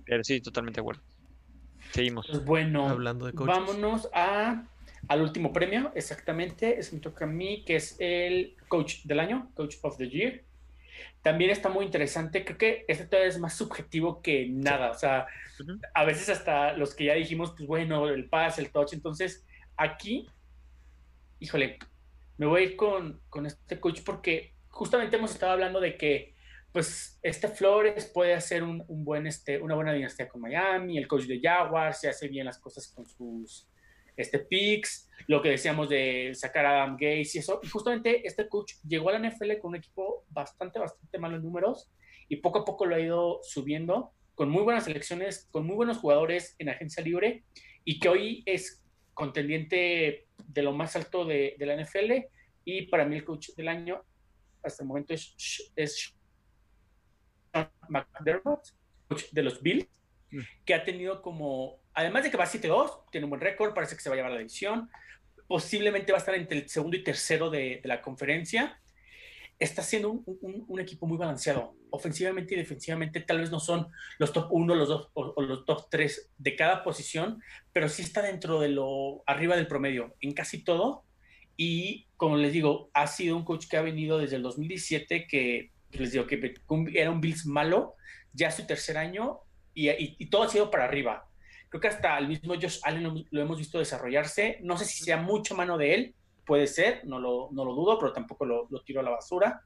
Pero 0.06 0.24
sí, 0.24 0.40
totalmente 0.40 0.78
de 0.78 0.82
acuerdo. 0.82 1.02
Seguimos. 1.92 2.26
Pues 2.28 2.44
bueno, 2.44 2.88
Hablando 2.88 3.26
de 3.26 3.32
coaches. 3.32 3.56
vámonos 3.56 4.08
a, 4.12 4.64
al 5.08 5.22
último 5.22 5.52
premio, 5.52 5.92
exactamente, 5.94 6.78
ese 6.78 6.94
me 6.94 7.00
toca 7.00 7.24
a 7.24 7.28
mí, 7.28 7.64
que 7.64 7.76
es 7.76 7.96
el 7.98 8.56
Coach 8.68 9.04
del 9.04 9.20
Año, 9.20 9.50
Coach 9.54 9.76
of 9.82 9.96
the 9.96 10.08
Year. 10.08 10.42
También 11.22 11.50
está 11.50 11.68
muy 11.68 11.84
interesante, 11.84 12.44
creo 12.44 12.58
que 12.58 12.84
este 12.88 13.04
todavía 13.06 13.28
es 13.28 13.38
más 13.38 13.54
subjetivo 13.54 14.22
que 14.22 14.48
nada, 14.48 14.90
o 14.90 14.94
sea, 14.94 15.26
a 15.94 16.04
veces 16.04 16.28
hasta 16.28 16.72
los 16.74 16.94
que 16.94 17.04
ya 17.06 17.14
dijimos, 17.14 17.52
pues 17.56 17.66
bueno, 17.66 18.08
el 18.08 18.28
pass, 18.28 18.58
el 18.58 18.70
touch, 18.70 18.92
entonces 18.92 19.44
aquí, 19.76 20.28
híjole, 21.40 21.78
me 22.36 22.46
voy 22.46 22.62
a 22.62 22.64
ir 22.64 22.76
con, 22.76 23.20
con 23.28 23.46
este 23.46 23.80
coach 23.80 24.00
porque 24.04 24.52
justamente 24.68 25.16
hemos 25.16 25.32
estado 25.32 25.52
hablando 25.52 25.80
de 25.80 25.96
que 25.96 26.34
pues 26.72 27.18
este 27.22 27.48
Flores 27.48 28.06
puede 28.06 28.34
hacer 28.34 28.62
un, 28.62 28.84
un 28.88 29.04
buen, 29.04 29.26
este, 29.26 29.60
una 29.60 29.74
buena 29.74 29.92
dinastía 29.92 30.28
con 30.28 30.40
Miami, 30.40 30.98
el 30.98 31.08
coach 31.08 31.24
de 31.24 31.40
Jaguars 31.40 32.00
se 32.00 32.08
hace 32.08 32.28
bien 32.28 32.46
las 32.46 32.58
cosas 32.58 32.88
con 32.88 33.06
sus 33.06 33.68
este, 34.18 34.40
picks, 34.40 35.08
lo 35.28 35.40
que 35.40 35.50
decíamos 35.50 35.88
de 35.88 36.32
sacar 36.34 36.66
a 36.66 36.82
Adam 36.82 36.94
Gates 36.94 37.36
y 37.36 37.38
eso, 37.38 37.60
y 37.62 37.68
justamente 37.68 38.26
este 38.26 38.48
coach 38.48 38.74
llegó 38.86 39.08
a 39.08 39.18
la 39.18 39.28
NFL 39.28 39.58
con 39.60 39.70
un 39.70 39.76
equipo 39.76 40.24
bastante, 40.28 40.78
bastante 40.78 41.18
malo 41.18 41.36
en 41.36 41.42
números 41.42 41.90
y 42.28 42.36
poco 42.36 42.58
a 42.58 42.64
poco 42.64 42.84
lo 42.84 42.96
ha 42.96 43.00
ido 43.00 43.40
subiendo 43.42 44.12
con 44.34 44.50
muy 44.50 44.62
buenas 44.62 44.84
selecciones, 44.84 45.48
con 45.50 45.66
muy 45.66 45.76
buenos 45.76 45.98
jugadores 45.98 46.54
en 46.58 46.68
agencia 46.68 47.02
libre 47.02 47.44
y 47.84 47.98
que 48.00 48.08
hoy 48.08 48.42
es 48.44 48.84
contendiente 49.14 50.26
de 50.46 50.62
lo 50.62 50.72
más 50.72 50.94
alto 50.96 51.24
de, 51.24 51.56
la 51.58 51.76
NFL 51.80 52.26
y 52.64 52.82
para 52.82 53.04
mí 53.04 53.16
el 53.16 53.24
coach 53.24 53.50
del 53.56 53.68
año 53.68 54.04
hasta 54.62 54.82
el 54.82 54.88
momento 54.88 55.14
es, 55.14 56.14
McDermott, 57.88 58.60
coach 59.08 59.24
de 59.32 59.42
los 59.42 59.62
Bills, 59.62 59.86
Mm. 60.30 60.40
que 60.66 60.74
ha 60.74 60.84
tenido 60.84 61.22
como, 61.22 61.80
además 61.94 62.22
de 62.22 62.30
que 62.30 62.36
va 62.36 62.44
7-2, 62.44 63.04
tiene 63.10 63.24
un 63.24 63.30
buen 63.30 63.40
récord, 63.40 63.72
parece 63.72 63.96
que 63.96 64.02
se 64.02 64.10
va 64.10 64.14
a 64.14 64.16
llevar 64.16 64.32
la 64.32 64.36
división, 64.38 64.90
posiblemente 65.46 66.12
va 66.12 66.18
a 66.18 66.20
estar 66.20 66.34
entre 66.34 66.58
el 66.58 66.68
segundo 66.68 66.98
y 66.98 67.02
tercero 67.02 67.48
de, 67.48 67.80
de 67.82 67.88
la 67.88 68.02
conferencia. 68.02 68.78
Está 69.58 69.82
siendo 69.82 70.10
un, 70.10 70.22
un- 70.42 70.64
un 70.68 70.80
equipo 70.80 71.06
muy 71.06 71.16
balanceado, 71.16 71.74
ofensivamente 71.88 72.54
y 72.54 72.58
defensivamente. 72.58 73.20
Tal 73.20 73.38
vez 73.40 73.50
no 73.50 73.58
son 73.58 73.88
los 74.18 74.32
top 74.34 74.48
1, 74.52 74.74
los 74.74 74.88
dos 74.88 75.08
o, 75.14 75.32
o 75.34 75.40
los 75.42 75.64
top 75.64 75.88
3 75.90 76.30
de 76.36 76.54
cada 76.54 76.82
posición, 76.84 77.42
pero 77.72 77.88
sí 77.88 78.02
está 78.02 78.20
dentro 78.20 78.60
de 78.60 78.68
lo 78.68 79.22
arriba 79.26 79.56
del 79.56 79.66
promedio 79.66 80.14
en 80.20 80.34
casi 80.34 80.62
todo. 80.62 81.04
Y 81.56 82.06
como 82.18 82.36
les 82.36 82.52
digo, 82.52 82.90
ha 82.92 83.06
sido 83.06 83.34
un 83.34 83.44
coach 83.46 83.66
que 83.66 83.78
ha 83.78 83.82
venido 83.82 84.18
desde 84.18 84.36
el 84.36 84.42
2017, 84.42 85.26
que 85.26 85.72
les 85.92 86.12
digo 86.12 86.26
que 86.26 86.54
era 86.94 87.10
un 87.10 87.20
Bills 87.20 87.46
malo, 87.46 87.94
ya 88.32 88.50
su 88.50 88.66
tercer 88.66 88.96
año 88.98 89.38
y, 89.74 89.88
y- 89.90 90.16
y 90.18 90.26
todo 90.26 90.42
ha 90.44 90.48
sido 90.48 90.70
para 90.70 90.84
arriba. 90.84 91.26
Creo 91.68 91.80
que 91.80 91.88
hasta 91.88 92.16
el 92.18 92.28
mismo 92.28 92.54
Josh 92.54 92.78
Allen 92.82 93.02
lo, 93.02 93.14
lo 93.30 93.42
hemos 93.42 93.58
visto 93.58 93.78
desarrollarse. 93.78 94.58
No 94.62 94.76
sé 94.78 94.84
si 94.86 95.04
sea 95.04 95.16
mucho 95.18 95.54
mano 95.54 95.76
de 95.78 95.94
él, 95.94 96.14
puede 96.46 96.66
ser, 96.66 97.04
no 97.04 97.18
lo, 97.18 97.48
no 97.52 97.64
lo 97.64 97.74
dudo, 97.74 97.98
pero 97.98 98.12
tampoco 98.12 98.44
lo, 98.46 98.66
lo 98.70 98.82
tiro 98.82 99.00
a 99.00 99.02
la 99.02 99.10
basura. 99.10 99.62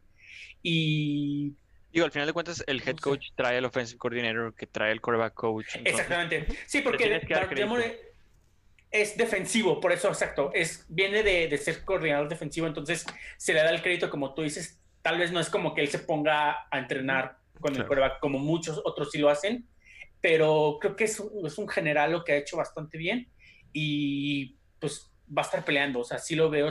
Y 0.62 1.52
Digo, 1.92 2.06
al 2.06 2.10
final 2.12 2.26
de 2.26 2.32
cuentas, 2.32 2.64
el 2.66 2.80
head 2.86 2.96
coach 2.96 3.28
trae 3.36 3.58
el 3.58 3.64
offensive 3.66 3.98
coordinator, 3.98 4.54
que 4.54 4.66
trae 4.66 4.92
el 4.92 5.00
quarterback 5.00 5.34
coach. 5.34 5.66
entonces- 5.76 5.92
Exactamente. 6.00 6.46
Sí, 6.66 6.80
porque 6.80 7.04
Baltimore 7.58 8.00
es 8.90 9.16
defensivo, 9.16 9.78
por 9.80 9.92
eso, 9.92 10.08
exacto. 10.08 10.50
Es, 10.54 10.86
viene 10.88 11.22
de, 11.22 11.48
de 11.48 11.58
ser 11.58 11.84
coordinador 11.84 12.28
defensivo, 12.28 12.66
entonces 12.66 13.04
se 13.36 13.52
le 13.52 13.60
da 13.62 13.70
el 13.70 13.82
crédito, 13.82 14.08
como 14.10 14.32
tú 14.34 14.42
dices. 14.42 14.78
Tal 15.02 15.18
vez 15.18 15.32
no 15.32 15.40
es 15.40 15.50
como 15.50 15.74
que 15.74 15.82
él 15.82 15.88
se 15.88 15.98
ponga 15.98 16.66
a 16.70 16.78
entrenar 16.78 17.38
con 17.60 17.74
el 17.76 17.86
quarterback, 17.86 18.20
como 18.20 18.38
muchos 18.38 18.80
otros 18.84 19.10
sí 19.10 19.18
lo 19.18 19.28
hacen, 19.28 19.66
pero 20.20 20.78
creo 20.80 20.94
que 20.96 21.04
es 21.04 21.18
un, 21.20 21.46
es 21.46 21.58
un 21.58 21.68
general 21.68 22.12
lo 22.12 22.24
que 22.24 22.32
ha 22.32 22.36
hecho 22.36 22.56
bastante 22.56 22.96
bien 22.98 23.28
y 23.72 24.56
pues 24.80 25.10
va 25.36 25.42
a 25.42 25.44
estar 25.44 25.64
peleando. 25.64 26.00
O 26.00 26.04
sea, 26.04 26.18
sí 26.18 26.34
lo 26.34 26.50
veo 26.50 26.68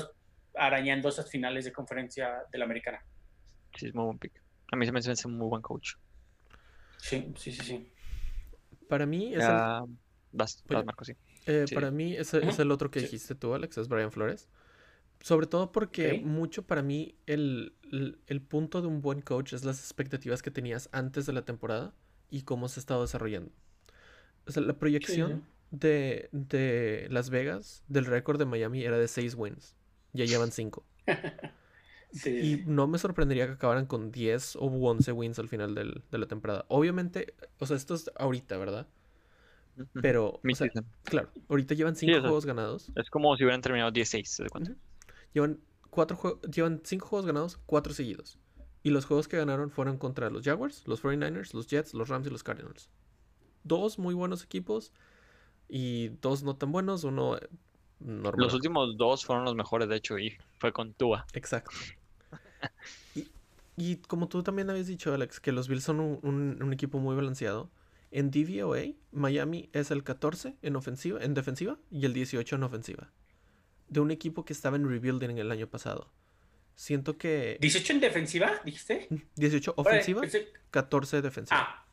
arañando 0.56 1.10
esas 1.10 1.30
finales 1.30 1.66
de 1.66 1.72
conferencia 1.74 2.44
de 2.52 2.58
la 2.58 2.66
americana. 2.66 3.04
Sí, 3.78 3.88
es 3.88 3.96
muy 3.96 4.06
buen 4.06 4.20
pick. 4.20 4.34
A 4.72 4.76
mí 4.76 4.86
se 4.86 4.92
me 4.92 5.00
hace 5.00 5.28
un 5.28 5.38
muy 5.38 5.48
buen 5.48 5.62
coach. 5.62 5.94
Sí, 6.98 7.34
sí, 7.38 7.52
sí, 7.52 7.62
sí. 7.64 7.92
Para 8.88 9.06
mí 9.06 9.34
es 9.34 9.42
el, 9.44 9.48
Ya, 9.58 9.84
vas, 10.32 10.64
vas, 10.68 10.86
Marco, 10.86 11.04
sí. 11.06 11.14
eh, 11.46 11.66
sí. 11.68 11.74
para 11.76 11.92
mí 11.92 12.16
es, 12.16 12.34
es 12.34 12.60
el 12.60 12.72
otro 12.72 12.92
que 12.92 13.00
Sí. 13.00 13.06
dijiste 13.06 13.36
tú, 13.36 13.54
Alex, 13.54 13.78
es 13.78 13.88
Brian 13.88 14.12
Flores. 14.12 14.50
Sobre 15.22 15.46
todo 15.48 15.72
porque 15.72 16.20
mucho 16.24 16.64
para 16.64 16.82
mí 16.82 17.16
el, 17.28 17.74
el- 17.92 18.20
el 18.28 18.42
punto 18.42 18.82
de 18.82 18.88
un 18.88 19.02
buen 19.02 19.22
coach 19.22 19.54
es 19.54 19.64
las 19.64 19.80
expectativas 19.80 20.42
que 20.42 20.52
tenías 20.52 20.90
antes 20.92 21.26
de 21.26 21.34
la 21.34 21.46
temporada 21.46 21.94
y 22.30 22.42
cómo 22.42 22.68
se 22.68 22.80
ha 22.80 22.82
estado 22.82 23.02
desarrollando. 23.02 23.52
O 24.48 24.52
sea, 24.52 24.64
la 24.64 24.74
proyección 24.80 25.44
de, 25.70 26.28
de 26.32 27.08
Las 27.12 27.30
Vegas 27.30 27.84
del 27.88 28.06
récord 28.06 28.40
de 28.40 28.46
Miami 28.46 28.84
era 28.84 28.98
de 28.98 29.08
6 29.08 29.36
wins. 29.36 29.76
Ya 30.14 30.26
llevan 30.26 30.52
5. 30.52 30.86
Sí, 32.14 32.60
Y 32.60 32.70
no 32.70 32.88
me 32.88 32.98
sorprendería 32.98 33.46
que 33.48 33.54
acabaran 33.54 33.86
con 33.86 34.12
10 34.12 34.58
o 34.58 34.66
11 34.66 35.14
wins 35.14 35.40
al 35.40 35.48
final 35.48 35.74
del- 35.76 36.02
de 36.12 36.18
la 36.18 36.26
temporada. 36.28 36.66
Obviamente, 36.68 37.34
o 37.60 37.66
sea, 37.66 37.78
esto 37.78 37.94
es 37.96 38.12
ahorita, 38.18 38.58
¿verdad? 38.58 38.86
Pero, 40.02 40.28
o 40.28 40.32
sea, 40.34 40.68
Mid-season. 40.68 40.86
claro, 41.06 41.30
ahorita 41.48 41.74
llevan 41.76 41.96
5 41.96 42.12
o 42.12 42.16
sea, 42.16 42.22
juegos 42.24 42.46
ganados. 42.46 42.92
Es 42.96 43.10
como 43.10 43.36
si 43.38 43.44
hubieran 43.46 43.62
terminado 43.62 43.92
16, 43.92 44.30
¿se 44.30 44.44
da 44.44 44.50
cuenta? 44.50 44.74
Llevan 45.34 45.60
cuatro 45.90 46.18
jue- 46.18 46.40
llevan 46.52 46.82
cinco 46.84 47.08
juegos 47.08 47.26
ganados, 47.26 47.60
cuatro 47.66 47.94
seguidos. 47.94 48.38
Y 48.84 48.90
los 48.90 49.06
juegos 49.06 49.28
que 49.28 49.38
ganaron 49.38 49.70
fueron 49.70 49.98
contra 49.98 50.30
los 50.30 50.44
Jaguars, 50.44 50.84
los 50.88 51.02
49ers, 51.04 51.54
los 51.54 51.68
Jets, 51.68 51.94
los 51.94 52.10
Rams 52.10 52.28
y 52.28 52.30
los 52.32 52.44
Cardinals. 52.44 52.90
Dos 53.64 54.00
muy 54.00 54.14
buenos 54.16 54.44
equipos 54.44 54.92
y 55.70 56.10
dos 56.22 56.42
no 56.44 56.56
tan 56.56 56.72
buenos. 56.72 57.04
Uno 57.04 57.38
eh, 57.38 57.48
normal. 58.00 58.44
Los 58.46 58.54
últimos 58.56 58.98
dos 58.98 59.24
fueron 59.26 59.46
los 59.46 59.56
mejores, 59.56 59.88
de 59.88 59.98
hecho, 59.98 60.18
y 60.18 60.36
fue 60.58 60.74
con 60.74 60.94
Tua. 60.94 61.26
Exacto. 61.34 61.72
y, 63.16 63.28
y 63.78 63.96
como 63.98 64.28
tú 64.28 64.42
también 64.44 64.70
habías 64.70 64.88
dicho, 64.88 65.14
Alex, 65.14 65.40
que 65.40 65.52
los 65.52 65.68
Bills 65.68 65.84
son 65.84 66.00
un, 66.00 66.20
un- 66.24 66.62
un 66.64 66.74
equipo 66.74 67.00
muy 67.00 67.16
balanceado. 67.16 67.70
En 68.10 68.30
DVOA, 68.32 68.94
Miami 69.12 69.70
es 69.74 69.90
el 69.92 70.04
14 70.04 70.58
en 70.62 70.76
ofensiva, 70.76 71.24
en 71.24 71.34
defensiva 71.34 71.78
y 71.90 72.06
el 72.06 72.14
18 72.14 72.56
en 72.58 72.64
ofensiva. 72.64 73.10
De 73.92 74.00
un 74.00 74.10
equipo 74.10 74.44
que 74.46 74.54
estaba 74.54 74.78
en 74.78 74.90
rebuilding 74.90 75.38
el 75.38 75.52
año 75.52 75.68
pasado. 75.68 76.12
Siento 76.76 77.18
que 77.18 77.58
18 77.62 77.94
en 77.94 78.00
defensiva, 78.00 78.54
dijiste. 78.66 79.08
18 79.36 79.74
Órale, 79.78 79.98
ofensiva, 80.00 80.22
pensé- 80.22 80.48
14 80.72 81.22
defensiva. 81.22 81.60
Ah, 81.62 81.86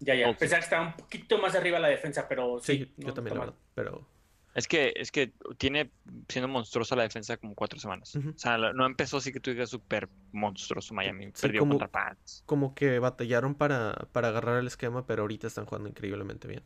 ya, 0.00 0.14
ya. 0.14 0.28
Ok. 0.28 0.38
Pensaba 0.38 0.58
que 0.60 0.64
estaba 0.64 0.86
un 0.88 0.92
poquito 0.94 1.38
más 1.38 1.54
arriba 1.54 1.78
la 1.78 1.88
defensa, 1.88 2.28
pero 2.28 2.58
sí, 2.60 2.78
sí. 2.78 2.92
yo, 2.98 3.14
también, 3.14 3.34
la 3.34 3.40
verdad. 3.44 3.56
Pero 3.74 4.06
Es 4.54 4.66
que, 4.66 4.92
es 4.96 5.12
que 5.12 5.32
tiene 5.56 5.90
siendo 6.28 6.48
monstruosa 6.48 6.96
la 6.96 7.04
defensa 7.04 7.36
como 7.36 7.54
cuatro 7.54 7.78
semanas. 7.78 8.14
O 8.16 8.36
sea, 8.36 8.58
no 8.58 8.84
empezó 8.84 9.18
así 9.18 9.32
que 9.32 9.38
tú 9.38 9.52
digas 9.52 9.70
súper 9.70 10.08
monstruoso 10.32 10.92
Miami. 10.92 11.26
Sí, 11.26 11.42
Perdió 11.42 11.60
como- 11.60 11.78
contra 11.78 11.88
Pats. 11.88 12.42
como 12.46 12.74
que 12.74 12.98
batallaron 12.98 13.54
para, 13.54 13.94
para 14.12 14.28
agarrar 14.28 14.58
el 14.58 14.66
esquema, 14.66 15.06
pero 15.06 15.22
ahorita 15.22 15.46
están 15.46 15.64
jugando 15.66 15.88
increíblemente 15.88 16.48
bien. 16.48 16.64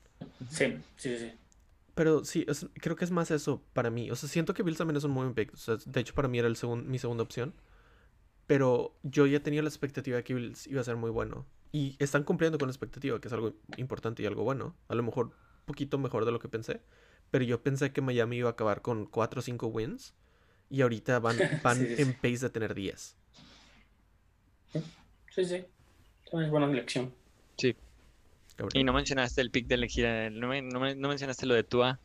Sí, 0.48 0.78
sí, 0.96 1.18
sí. 1.18 1.32
Pero 1.94 2.24
sí, 2.24 2.44
es- 2.48 2.66
creo 2.74 2.96
que 2.96 3.04
es 3.04 3.10
más 3.10 3.30
eso 3.30 3.62
para 3.72 3.90
mí. 3.90 4.10
O 4.10 4.16
sea, 4.16 4.28
siento 4.28 4.52
que 4.54 4.62
Bills 4.62 4.78
también 4.78 4.96
es 4.96 5.04
un 5.04 5.12
muy 5.12 5.22
buen 5.24 5.34
pick. 5.34 5.52
O 5.54 5.56
sea, 5.56 5.76
de 5.84 6.00
hecho, 6.00 6.14
para 6.14 6.28
mí 6.28 6.38
era 6.38 6.48
el 6.48 6.56
segun- 6.56 6.84
mi 6.86 6.98
segunda 6.98 7.22
opción. 7.22 7.54
Pero 8.46 8.94
yo 9.02 9.26
ya 9.26 9.40
tenía 9.40 9.62
la 9.62 9.68
expectativa 9.68 10.16
de 10.16 10.24
que 10.24 10.34
Bills 10.34 10.66
iba 10.66 10.80
a 10.80 10.84
ser 10.84 10.96
muy 10.96 11.10
bueno. 11.10 11.46
Y 11.72 11.96
están 11.98 12.24
cumpliendo 12.24 12.58
con 12.58 12.68
la 12.68 12.72
expectativa, 12.72 13.20
que 13.20 13.28
es 13.28 13.34
algo 13.34 13.54
importante 13.78 14.22
y 14.22 14.26
algo 14.26 14.44
bueno. 14.44 14.76
A 14.88 14.94
lo 14.94 15.02
mejor 15.02 15.26
un 15.26 15.32
poquito 15.66 15.98
mejor 15.98 16.24
de 16.24 16.32
lo 16.32 16.38
que 16.38 16.48
pensé. 16.48 16.80
Pero 17.30 17.44
yo 17.44 17.62
pensé 17.62 17.92
que 17.92 18.00
Miami 18.00 18.36
iba 18.38 18.48
a 18.48 18.52
acabar 18.52 18.82
con 18.82 19.06
4 19.06 19.38
o 19.40 19.42
5 19.42 19.68
wins. 19.68 20.14
Y 20.70 20.82
ahorita 20.82 21.18
van, 21.20 21.36
van 21.64 21.78
Sí, 21.78 21.86
sí, 21.86 21.96
sí. 21.96 22.02
en 22.02 22.14
pace 22.14 22.38
de 22.38 22.50
tener 22.50 22.74
10. 22.74 23.16
Sí, 25.30 25.44
sí. 25.44 25.64
Es 26.32 26.50
buena 26.50 26.66
elección. 26.66 27.12
Cabrón. 28.56 28.70
Y 28.80 28.84
no 28.84 28.92
mencionaste 28.92 29.40
el 29.40 29.50
pick 29.50 29.66
de 29.66 29.74
elegir. 29.76 30.06
No, 30.32 30.48
me- 30.48 30.62
no 30.62 30.80
me- 30.80 30.94
no 30.94 31.08
mencionaste 31.08 31.46
lo 31.46 31.54
de 31.54 31.64
Tua. 31.64 31.98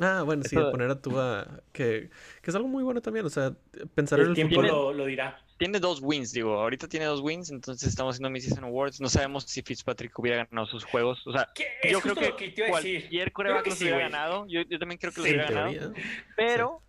Ah, 0.00 0.22
bueno, 0.24 0.42
sí, 0.44 0.54
de 0.54 0.62
poner 0.70 0.90
a 0.90 1.00
Tua, 1.00 1.62
que, 1.72 2.10
que 2.42 2.50
es 2.50 2.54
algo 2.54 2.68
muy 2.68 2.84
bueno 2.84 3.00
también. 3.00 3.24
O 3.24 3.30
sea, 3.30 3.52
pensar 3.94 4.18
en 4.18 4.24
El 4.26 4.30
el 4.30 4.34
tiempo 4.34 4.56
futuro. 4.56 4.74
lo, 4.74 4.92
lo 4.92 5.06
dirá. 5.06 5.40
Tiene 5.58 5.80
dos 5.80 6.00
wins, 6.02 6.32
digo. 6.32 6.60
Ahorita 6.60 6.86
tiene 6.86 7.06
dos 7.06 7.20
wins, 7.22 7.50
entonces 7.50 7.88
estamos 7.88 8.14
haciendo 8.14 8.28
Mid-Season 8.28 8.62
Awards. 8.64 9.00
No 9.00 9.08
sabemos 9.08 9.44
si 9.44 9.62
Fitzpatrick 9.62 10.18
hubiera 10.18 10.44
ganado 10.44 10.66
sus 10.66 10.84
juegos. 10.84 11.26
O 11.26 11.32
sea, 11.32 11.48
yo 11.90 12.00
creo 12.02 12.14
que, 12.14 12.28
lo 12.28 12.36
que 12.36 12.48
te 12.50 12.66
iba 12.66 12.76
a 12.76 12.80
decir. 12.82 13.00
cualquier 13.00 13.32
coreback 13.32 13.66
los 13.68 13.78
sí, 13.78 13.84
hubiera 13.84 13.96
güey. 14.00 14.10
ganado. 14.12 14.46
Yo, 14.48 14.60
yo 14.68 14.78
también 14.78 14.98
creo 14.98 15.12
que 15.14 15.20
los 15.20 15.28
Sí, 15.28 15.34
hubiera 15.34 15.50
ganado. 15.50 15.94
Pero, 16.36 16.82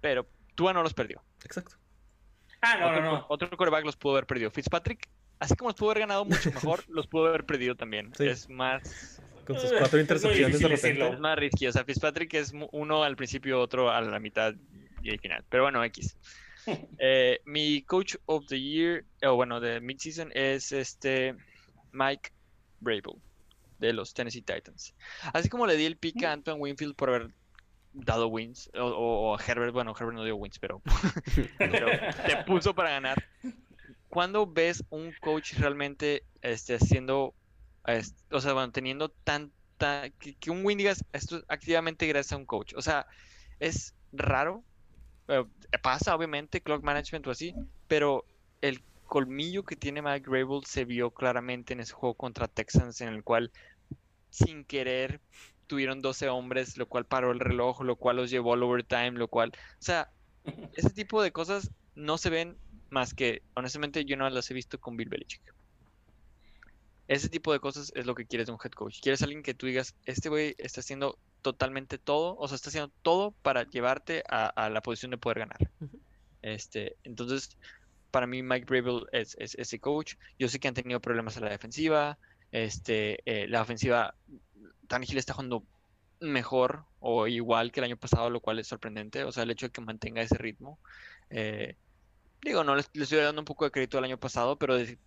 pero 0.00 0.24
Tua 0.54 0.72
no 0.72 0.84
los 0.84 0.94
perdió. 0.94 1.20
Exacto. 1.44 1.74
Ah, 2.62 2.76
no, 2.78 2.86
otro, 2.90 3.00
no, 3.02 3.12
no. 3.12 3.26
otro 3.28 3.48
quarterback 3.56 3.84
los 3.84 3.96
pudo 3.96 4.12
haber 4.12 4.26
perdido. 4.26 4.52
Fitzpatrick, 4.52 5.08
así 5.40 5.56
como 5.56 5.70
los 5.70 5.76
pudo 5.76 5.90
haber 5.90 6.00
ganado 6.02 6.24
mucho 6.24 6.50
mejor, 6.52 6.84
los 6.88 7.06
pudo 7.08 7.26
haber 7.26 7.44
perdido 7.44 7.74
también. 7.74 8.12
Sí. 8.16 8.26
Es 8.28 8.48
más 8.48 9.20
Con 9.46 9.58
sus 9.58 9.72
Eh, 9.72 9.76
cuatro 9.78 9.98
intercepciones 10.00 10.60
de 10.60 10.68
repente. 10.68 11.08
es 11.08 11.18
más 11.18 11.36
risky. 11.38 11.66
O 11.66 11.72
sea, 11.72 11.84
Fitzpatrick 11.84 12.32
es 12.34 12.52
uno 12.72 13.02
al 13.02 13.16
principio, 13.16 13.60
otro 13.60 13.90
a 13.90 14.00
la 14.00 14.20
mitad 14.20 14.54
y 15.02 15.10
al 15.10 15.18
final. 15.18 15.44
Pero 15.48 15.64
bueno, 15.64 15.82
X. 15.84 16.16
Eh, 16.98 17.40
mi 17.46 17.82
coach 17.82 18.16
of 18.26 18.46
the 18.46 18.60
year, 18.60 19.04
o 19.24 19.34
bueno, 19.34 19.60
de 19.60 19.80
midseason 19.80 20.30
es 20.34 20.70
este 20.72 21.34
Mike 21.90 22.30
Brable 22.80 23.14
de 23.78 23.94
los 23.94 24.12
Tennessee 24.12 24.42
Titans. 24.42 24.94
Así 25.32 25.48
como 25.48 25.66
le 25.66 25.76
di 25.76 25.86
el 25.86 25.96
pick 25.96 26.22
a 26.22 26.32
Antoine 26.32 26.60
Winfield 26.60 26.94
por 26.94 27.08
haber 27.08 27.30
dado 27.94 28.28
wins, 28.28 28.70
o, 28.74 28.84
o- 28.84 29.30
o 29.32 29.38
a 29.38 29.42
Herbert, 29.42 29.72
bueno, 29.72 29.94
Herbert 29.98 30.16
no 30.18 30.22
dio 30.22 30.36
wins, 30.36 30.58
pero, 30.58 30.82
pero 31.58 31.86
te 32.26 32.36
puso 32.46 32.74
para 32.74 32.90
ganar. 32.90 33.24
¿Cuándo 34.10 34.46
ves 34.46 34.84
un 34.90 35.14
coach 35.20 35.54
realmente 35.54 36.24
este, 36.42 36.74
haciendo, 36.74 37.34
o 38.30 38.40
sea, 38.40 38.52
bueno, 38.52 38.70
teniendo 38.72 39.08
tanta, 39.08 40.10
que, 40.18 40.34
que 40.34 40.50
un 40.50 40.66
win 40.66 40.76
digas, 40.76 41.04
esto 41.12 41.38
es 41.38 41.44
activamente 41.48 42.06
gracias 42.06 42.32
a 42.32 42.36
un 42.36 42.44
coach? 42.44 42.74
O 42.74 42.82
sea, 42.82 43.06
es 43.60 43.94
raro, 44.12 44.62
pasa 45.82 46.14
obviamente, 46.14 46.60
clock 46.60 46.82
management 46.82 47.26
o 47.26 47.30
así, 47.30 47.54
pero 47.86 48.24
el 48.60 48.82
colmillo 49.06 49.64
que 49.64 49.76
tiene 49.76 50.02
Mike 50.02 50.28
Grable 50.28 50.60
se 50.66 50.84
vio 50.84 51.10
claramente 51.10 51.72
en 51.72 51.80
ese 51.80 51.92
juego 51.92 52.14
contra 52.14 52.48
Texans, 52.48 53.00
en 53.00 53.08
el 53.08 53.22
cual 53.22 53.52
sin 54.30 54.64
querer 54.64 55.20
tuvieron 55.66 56.02
12 56.02 56.28
hombres, 56.28 56.76
lo 56.76 56.86
cual 56.86 57.06
paró 57.06 57.30
el 57.30 57.38
reloj, 57.38 57.82
lo 57.82 57.96
cual 57.96 58.16
los 58.16 58.30
llevó 58.30 58.54
al 58.54 58.62
overtime, 58.64 59.12
lo 59.12 59.28
cual, 59.28 59.52
o 59.54 59.82
sea, 59.82 60.10
ese 60.76 60.90
tipo 60.90 61.22
de 61.22 61.30
cosas 61.30 61.70
no 61.94 62.18
se 62.18 62.30
ven 62.30 62.56
más 62.90 63.14
que, 63.14 63.42
honestamente, 63.54 64.04
yo 64.04 64.16
no 64.16 64.28
las 64.28 64.50
he 64.50 64.54
visto 64.54 64.78
con 64.80 64.96
Bill 64.96 65.08
Belichick. 65.08 65.54
Ese 67.08 67.28
tipo 67.28 67.52
de 67.52 67.60
cosas 67.60 67.92
es 67.94 68.06
lo 68.06 68.14
que 68.14 68.26
quieres 68.26 68.46
de 68.46 68.52
un 68.52 68.58
head 68.62 68.70
coach. 68.70 69.00
Quieres 69.00 69.22
alguien 69.22 69.42
que 69.42 69.54
tú 69.54 69.66
digas, 69.66 69.96
este 70.04 70.28
güey 70.28 70.54
está 70.58 70.80
haciendo 70.80 71.18
totalmente 71.42 71.98
todo, 71.98 72.36
o 72.36 72.46
sea, 72.46 72.54
está 72.54 72.68
haciendo 72.68 72.92
todo 73.02 73.32
para 73.42 73.64
llevarte 73.64 74.22
a, 74.28 74.46
a 74.46 74.70
la 74.70 74.80
posición 74.80 75.10
de 75.10 75.18
poder 75.18 75.40
ganar. 75.40 75.58
Este, 76.42 76.96
entonces, 77.04 77.56
para 78.10 78.26
mí 78.26 78.42
Mike 78.42 78.66
Brable 78.66 79.06
es, 79.12 79.36
es 79.38 79.54
ese 79.56 79.78
coach. 79.78 80.14
Yo 80.38 80.48
sé 80.48 80.58
que 80.58 80.68
han 80.68 80.74
tenido 80.74 81.00
problemas 81.00 81.36
en 81.36 81.44
la 81.44 81.50
defensiva. 81.50 82.18
Este, 82.52 83.20
eh, 83.24 83.46
la 83.48 83.62
ofensiva, 83.62 84.14
Tannehill 84.88 85.18
está 85.18 85.34
jugando 85.34 85.64
mejor 86.20 86.84
o 86.98 87.26
igual 87.26 87.72
que 87.72 87.80
el 87.80 87.84
año 87.84 87.96
pasado, 87.96 88.30
lo 88.30 88.40
cual 88.40 88.58
es 88.58 88.68
sorprendente. 88.68 89.24
O 89.24 89.32
sea, 89.32 89.44
el 89.44 89.50
hecho 89.50 89.66
de 89.66 89.72
que 89.72 89.80
mantenga 89.80 90.22
ese 90.22 90.38
ritmo. 90.38 90.78
Eh, 91.30 91.76
digo, 92.42 92.64
no 92.64 92.74
le 92.76 92.82
le 92.94 93.02
estoy 93.04 93.18
dando 93.18 93.40
un 93.40 93.44
poco 93.44 93.64
de 93.64 93.70
crédito 93.70 93.98
al 93.98 94.04
año 94.04 94.18
pasado, 94.18 94.56
pero 94.56 94.78
deci- 94.78 94.98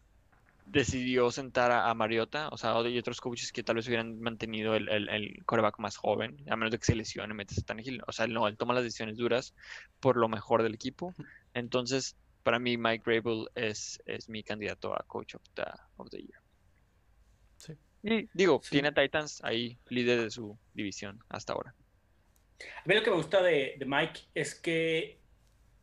decidió 0.66 1.30
sentar 1.32 1.72
a, 1.72 1.90
a 1.90 1.94
Mariota, 1.94 2.48
o 2.50 2.58
sea, 2.58 2.74
y 2.88 2.98
otros 2.98 3.20
coaches 3.20 3.52
que 3.52 3.64
tal 3.64 3.76
vez 3.76 3.88
hubieran 3.88 4.20
mantenido 4.22 4.76
el, 4.76 4.88
el, 4.90 5.10
el 5.10 5.44
quarterback 5.46 5.78
más 5.80 5.98
joven, 5.98 6.38
a 6.50 6.56
menos 6.56 6.72
de 6.72 6.80
que 6.80 6.86
se 6.86 6.96
lesione 6.96 7.34
y 7.34 7.38
metes 7.38 7.58
a 7.60 7.64
Tannehill. 7.64 8.02
O 8.08 8.12
sea, 8.12 8.26
él 8.26 8.34
no, 8.34 8.48
él 8.48 8.56
toma 8.58 8.74
las 8.74 8.84
decisiones 8.84 9.18
duras 9.18 9.54
por 10.00 10.16
lo 10.16 10.30
mejor 10.30 10.64
del 10.64 10.74
equipo. 10.74 11.14
Entonces, 11.54 12.16
para 12.44 12.60
mí, 12.60 12.78
Mike 12.78 13.04
Grable 13.06 13.46
es, 13.56 14.02
es 14.06 14.30
mi 14.30 14.44
candidato 14.44 14.94
a 14.94 15.04
Coach 15.08 15.36
of 15.36 15.42
the, 15.54 15.64
of 15.98 16.10
the 16.10 16.18
Year. 16.20 16.40
Sí. 17.58 17.74
Y 18.04 18.30
digo, 18.34 18.60
Sí. 18.64 18.72
tiene 18.72 18.90
a 18.90 18.94
Titans 18.94 19.42
ahí, 19.44 19.78
líder 19.90 20.22
de 20.22 20.32
su 20.32 20.58
división 20.74 21.20
hasta 21.30 21.54
ahora. 21.54 21.74
A 22.60 22.88
mí 22.88 22.96
lo 22.96 23.04
que 23.04 23.10
me 23.10 23.18
gusta 23.18 23.42
de, 23.42 23.76
de 23.78 23.86
Mike 23.86 24.22
es 24.34 24.56
que 24.56 25.20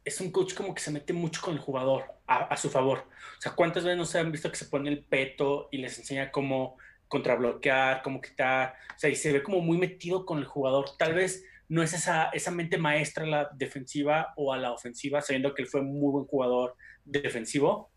es 0.04 0.20
un 0.20 0.30
coach 0.30 0.54
como 0.54 0.74
que 0.74 0.82
se 0.82 0.90
mete 0.90 1.12
mucho 1.12 1.40
con 1.42 1.54
el 1.54 1.60
jugador 1.60 2.04
a, 2.26 2.44
a 2.44 2.56
su 2.56 2.70
favor. 2.70 3.06
O 3.38 3.40
sea, 3.40 3.52
¿cuántas 3.52 3.84
veces 3.84 3.98
no 3.98 4.04
se 4.04 4.18
han 4.18 4.32
visto 4.32 4.50
que 4.50 4.56
se 4.56 4.66
pone 4.66 4.90
el 4.90 5.04
peto 5.04 5.68
y 5.70 5.78
les 5.78 5.98
enseña 5.98 6.30
cómo 6.30 6.76
contrabloquear, 7.08 8.02
cómo 8.02 8.20
quitar? 8.20 8.74
O 8.96 8.98
sea, 8.98 9.10
y 9.10 9.16
se 9.16 9.32
ve 9.32 9.42
como 9.42 9.60
muy 9.60 9.78
metido 9.78 10.24
con 10.24 10.38
el 10.38 10.44
jugador. 10.44 10.96
Tal 10.98 11.14
vez 11.14 11.44
no 11.68 11.82
es 11.82 11.92
esa, 11.92 12.30
esa 12.30 12.50
mente 12.50 12.78
maestra 12.78 13.24
a 13.24 13.28
la 13.28 13.50
defensiva 13.54 14.32
o 14.36 14.52
a 14.52 14.58
la 14.58 14.72
ofensiva, 14.72 15.22
sabiendo 15.22 15.54
que 15.54 15.62
él 15.62 15.68
fue 15.68 15.82
muy 15.82 16.10
buen 16.10 16.24
jugador 16.26 16.76
defensivo, 17.04 17.92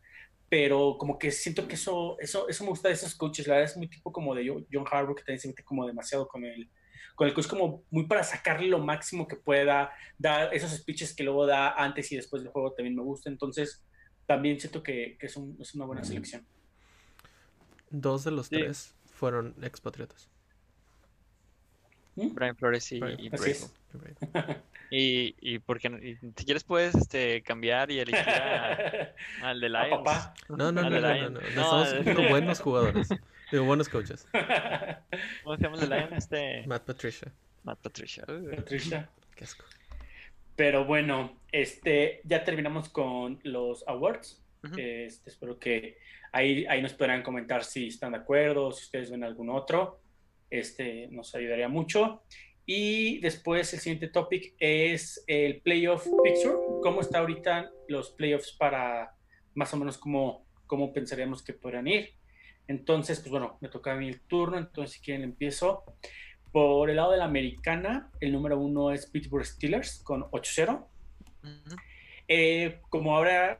pero 0.47 0.97
como 0.99 1.17
que 1.17 1.31
siento 1.31 1.67
que 1.67 1.75
eso, 1.75 2.17
eso, 2.19 2.47
eso 2.47 2.63
me 2.63 2.69
gusta 2.69 2.89
de 2.89 2.93
esos 2.93 3.15
coaches. 3.15 3.47
La 3.47 3.55
verdad 3.55 3.71
es 3.71 3.77
muy 3.77 3.87
tipo 3.87 4.11
como 4.11 4.35
de 4.35 4.47
John 4.71 4.85
Harbaugh, 4.89 5.15
que 5.15 5.23
también 5.23 5.39
se 5.39 5.47
mete 5.47 5.63
como 5.63 5.87
demasiado 5.87 6.27
con 6.27 6.45
el, 6.45 6.69
con 7.15 7.27
el 7.27 7.33
coach, 7.33 7.47
como 7.47 7.83
muy 7.91 8.05
para 8.07 8.23
sacarle 8.23 8.67
lo 8.67 8.79
máximo 8.79 9.27
que 9.27 9.35
pueda, 9.35 9.91
dar 10.17 10.53
esos 10.53 10.71
speeches 10.71 11.15
que 11.15 11.23
luego 11.23 11.45
da 11.45 11.71
antes 11.73 12.11
y 12.11 12.15
después 12.15 12.43
del 12.43 12.51
juego 12.51 12.71
también 12.73 12.95
me 12.95 13.03
gusta. 13.03 13.29
Entonces, 13.29 13.83
también 14.25 14.59
siento 14.59 14.81
que, 14.83 15.17
que 15.19 15.27
es, 15.27 15.35
un- 15.37 15.57
es 15.59 15.75
una 15.75 15.85
buena 15.85 16.03
selección. 16.03 16.45
Dos 17.89 18.23
de 18.23 18.31
los 18.31 18.47
Sí. 18.47 18.55
tres 18.57 18.95
fueron 19.13 19.53
expatriotas. 19.61 20.29
¿Mm? 22.15 22.33
Brian 22.33 22.55
Flores 22.55 22.91
y, 22.91 22.99
Brian, 22.99 23.19
y 23.19 23.27
es. 23.33 23.73
Y, 24.91 25.35
y 25.41 25.59
porque 25.59 25.87
y 26.01 26.15
si 26.37 26.45
quieres 26.45 26.63
puedes 26.63 26.93
este, 26.95 27.41
cambiar 27.41 27.89
y 27.91 27.99
elegir 27.99 28.23
al 29.43 29.59
de 29.59 29.69
Lions. 29.69 29.89
papá. 29.89 30.33
No, 30.49 30.71
no, 30.71 30.71
no, 30.71 30.89
no, 30.89 30.99
no, 30.99 31.29
no. 31.29 31.39
No, 31.55 32.29
buenos 32.29 32.59
jugadores. 32.59 33.09
Digo, 33.53 33.65
buenos 33.65 33.87
coaches. 33.87 34.25
¿Cómo 35.43 35.55
se 35.55 35.61
llama 35.61 35.75
el 35.75 35.87
de 35.87 35.95
Lions? 35.95 36.13
Este, 36.17 36.65
Matt 36.65 36.85
Patricia. 36.85 37.31
Matt 37.61 37.77
Patricia. 37.83 38.25
Patricia. 38.25 39.07
Qué 39.35 39.43
asco. 39.43 39.63
Pero 40.55 40.85
bueno, 40.85 41.37
este, 41.51 42.21
ya 42.23 42.43
terminamos 42.43 42.89
con 42.89 43.39
los 43.43 43.87
awards. 43.87 44.43
Este, 44.75 45.29
espero 45.29 45.59
que 45.59 45.99
ahí, 46.31 46.65
ahí 46.65 46.81
nos 46.81 46.93
podrán 46.95 47.21
comentar 47.21 47.63
si 47.63 47.89
están 47.89 48.13
de 48.13 48.17
acuerdo, 48.17 48.71
si 48.71 48.85
ustedes 48.85 49.11
ven 49.11 49.23
algún 49.23 49.51
otro. 49.51 50.01
Este, 50.49 51.07
nos 51.11 51.35
ayudaría 51.35 51.67
mucho. 51.67 52.23
Y 52.65 53.19
después 53.19 53.71
el 53.75 53.81
siguiente 53.81 54.07
topic 54.07 54.55
es 54.57 55.23
el 55.27 55.61
playoff 55.61 56.07
picture. 56.23 56.55
¿Cómo 56.81 57.01
está 57.01 57.19
ahorita 57.19 57.69
los 57.87 58.09
playoffs 58.09 58.51
para 58.53 59.13
más 59.53 59.71
o 59.75 59.77
menos 59.77 59.99
cómo, 59.99 60.43
cómo 60.65 60.91
pensaríamos 60.91 61.43
que 61.43 61.53
podrían 61.53 61.87
ir? 61.87 62.15
Entonces, 62.67 63.19
pues 63.19 63.31
bueno, 63.31 63.57
me 63.61 63.69
toca 63.69 63.91
a 63.93 63.95
mí 63.95 64.07
el 64.09 64.21
turno, 64.21 64.57
entonces 64.57 64.95
si 64.97 65.01
quieren 65.01 65.23
empiezo. 65.23 65.83
Por 66.51 66.89
el 66.89 66.95
lado 66.97 67.11
de 67.11 67.17
la 67.17 67.25
americana, 67.25 68.11
el 68.19 68.31
número 68.31 68.57
uno 68.59 68.91
es 68.91 69.05
Pittsburgh 69.07 69.45
Steelers 69.45 70.01
con 70.03 70.23
8-0. 70.31 70.87
Ujú. 71.43 71.75
Eh, 72.27 72.79
como 72.89 73.15
ahora 73.17 73.59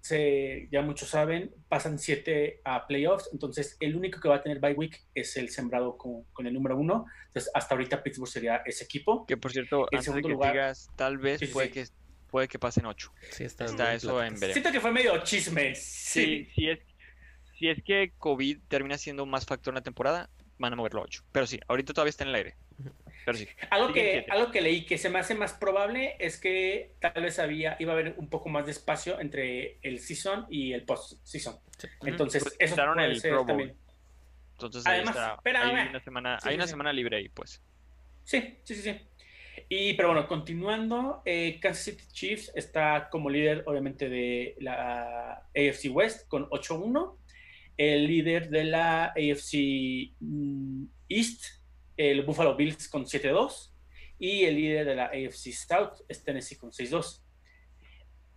se- 0.00 0.68
ya 0.72 0.82
muchos 0.82 1.08
saben, 1.10 1.54
pasan 1.68 1.98
7 1.98 2.60
a 2.64 2.86
playoffs, 2.88 3.28
entonces 3.32 3.76
el 3.78 3.94
único 3.94 4.18
que 4.20 4.28
va 4.28 4.36
a 4.36 4.42
tener 4.42 4.58
bye 4.58 4.72
week 4.74 5.00
es 5.14 5.36
el 5.36 5.48
sembrado 5.50 5.96
con, 5.96 6.24
con 6.32 6.46
el 6.46 6.52
número 6.54 6.76
uno. 6.76 7.06
Entonces, 7.28 7.50
hasta 7.54 7.74
ahorita 7.76 8.02
Pittsburgh 8.02 8.28
sería 8.28 8.56
ese 8.66 8.84
equipo. 8.84 9.24
Que 9.26 9.36
por 9.36 9.52
cierto, 9.52 9.82
En 9.92 9.98
antes 9.98 10.00
de 10.00 10.04
segundo 10.04 10.28
que 10.28 10.32
lugar- 10.34 10.52
digas, 10.52 10.90
tal 10.96 11.18
vez 11.18 11.38
Sí, 11.38 11.46
sí, 11.46 11.52
puede, 11.52 11.68
sí. 11.68 11.72
Que, 11.74 11.86
puede 12.32 12.48
que 12.48 12.58
pasen 12.58 12.86
8. 12.86 13.12
Sí, 13.30 13.44
está, 13.44 13.66
eso 13.94 14.20
en 14.24 14.34
veremos. 14.34 14.52
Siento 14.54 14.72
que 14.72 14.80
fue 14.80 14.90
medio 14.90 15.22
chisme. 15.22 15.74
Sí, 15.76 16.46
Sí. 16.46 16.50
si 16.56 16.68
es, 16.70 16.78
si 17.58 17.68
es 17.68 17.84
que 17.84 18.12
COVID 18.18 18.58
termina 18.68 18.96
siendo 18.98 19.26
más 19.26 19.44
factor 19.46 19.72
en 19.72 19.76
la 19.76 19.82
temporada, 19.82 20.30
van 20.58 20.72
a 20.72 20.76
moverlo 20.76 21.00
a 21.02 21.04
8. 21.04 21.22
Pero 21.30 21.46
sí, 21.46 21.60
ahorita 21.68 21.92
todavía 21.92 22.08
está 22.10 22.24
en 22.24 22.30
el 22.30 22.34
aire. 22.36 22.56
Pero 23.26 23.36
sí. 23.38 23.46
Algo 23.70 23.92
que, 23.92 24.26
algo 24.30 24.50
que 24.50 24.62
leí 24.62 24.84
que 24.86 24.96
se 24.98 25.10
me 25.10 25.18
hace 25.20 25.34
más 25.34 25.52
probable 25.52 26.16
es 26.18 26.40
que 26.40 26.96
tal 27.00 27.22
vez 27.22 27.38
había, 27.38 27.76
iba 27.78 27.92
a 27.92 27.94
haber 27.94 28.14
un 28.16 28.28
poco 28.28 28.48
más 28.48 28.64
de 28.64 28.72
espacio 28.72 29.20
entre 29.20 29.78
el 29.82 30.00
season 30.00 30.46
y 30.50 30.72
el 30.72 30.84
post-season. 30.84 31.56
Sí. 31.78 31.86
Entonces, 32.04 32.42
Pues 32.42 32.56
eso 32.58 32.74
puede 32.76 33.06
el 33.06 33.20
ser 33.20 33.46
también. 33.46 33.76
Entonces 34.54 34.86
ahí 34.86 34.96
Además, 34.96 35.16
está. 35.16 35.34
espérame. 35.34 35.76
Hay 35.76 35.88
una 35.88 36.00
semana, 36.00 36.40
Sí, 36.40 36.48
hay 36.48 36.52
sí, 36.54 36.56
una 36.56 36.64
sí. 36.66 36.70
semana 36.70 36.92
libre 36.92 37.16
ahí, 37.18 37.28
pues. 37.28 37.62
Sí, 38.24 38.58
sí, 38.64 38.74
sí, 38.76 38.82
sí. 38.82 39.00
Pero 39.96 40.08
bueno, 40.08 40.26
continuando, 40.28 41.22
eh, 41.24 41.58
Kansas 41.60 41.84
City 41.84 42.04
Chiefs 42.12 42.52
está 42.54 43.08
como 43.10 43.30
líder, 43.30 43.62
obviamente, 43.66 44.08
de 44.10 44.54
la 44.60 45.46
AFC 45.54 45.90
West 45.90 46.28
con 46.28 46.46
8-1. 46.50 47.16
El 47.78 48.06
líder 48.06 48.50
de 48.50 48.64
la 48.64 49.04
AFC 49.06 50.12
mm, 50.20 50.84
East, 51.08 51.44
el 51.96 52.22
Buffalo 52.22 52.54
Bills 52.54 52.86
con 52.88 53.04
7-2. 53.06 53.70
Y 54.18 54.44
el 54.44 54.56
líder 54.56 54.84
de 54.86 54.94
la 54.94 55.06
AFC 55.06 55.52
South 55.52 56.02
es 56.06 56.22
Tennessee 56.22 56.56
con 56.56 56.70
6-2. 56.70 57.22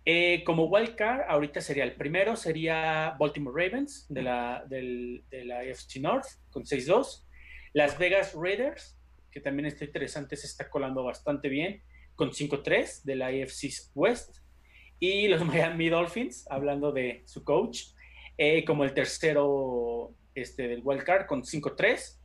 Eh, 0.06 0.42
como 0.44 0.66
wildcard, 0.66 1.22
ahorita 1.28 1.60
sería 1.60 1.84
el 1.84 1.96
primero, 1.96 2.36
sería 2.36 3.14
Baltimore 3.18 3.64
Ravens 3.64 4.06
de 4.08 4.22
la, 4.22 4.64
del- 4.68 5.24
de 5.28 5.44
la 5.44 5.58
AFC 5.60 5.96
North 6.00 6.26
con 6.50 6.64
6-2. 6.64 7.24
Las 7.72 7.98
Vegas 7.98 8.32
Raiders 8.34 8.95
que 9.36 9.42
también 9.42 9.66
está 9.66 9.84
interesante, 9.84 10.34
se 10.34 10.46
está 10.46 10.70
colando 10.70 11.04
bastante 11.04 11.50
bien, 11.50 11.82
con 12.14 12.30
5-3 12.30 13.02
de 13.02 13.16
la 13.16 13.26
AFC 13.26 13.68
West. 13.94 14.38
Y 14.98 15.28
los 15.28 15.44
Miami 15.44 15.90
Dolphins, 15.90 16.46
hablando 16.48 16.90
de 16.90 17.22
su 17.26 17.44
coach, 17.44 17.88
eh, 18.38 18.64
como 18.64 18.82
el 18.84 18.94
tercero 18.94 20.14
este, 20.34 20.68
del 20.68 20.80
wild 20.82 21.02
card 21.02 21.26
con 21.26 21.42
5-3. 21.42 22.18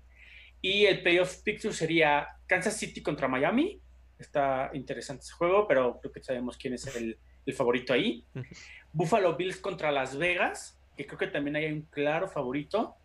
Y 0.61 0.85
el 0.85 1.03
playoff 1.03 1.41
picture 1.43 1.73
sería 1.73 2.29
Kansas 2.47 2.77
City 2.77 3.01
contra 3.03 3.27
Miami. 3.27 3.81
Está 4.17 4.71
interesante 4.73 5.23
ese 5.23 5.33
juego, 5.33 5.67
pero 5.67 5.99
creo 5.99 6.13
que 6.13 6.23
sabemos 6.23 6.55
quién 6.55 6.75
es 6.75 6.95
el, 6.95 7.17
el 7.45 7.53
favorito 7.53 7.91
ahí. 7.91 8.25
Buffalo 8.93 9.35
Bills 9.35 9.57
contra 9.57 9.91
Las 9.91 10.17
Vegas, 10.17 10.79
que 10.95 11.05
creo 11.05 11.19
que 11.19 11.27
también 11.27 11.57
hay 11.57 11.73
un 11.73 11.81
claro 11.81 12.29
favorito. 12.29 12.95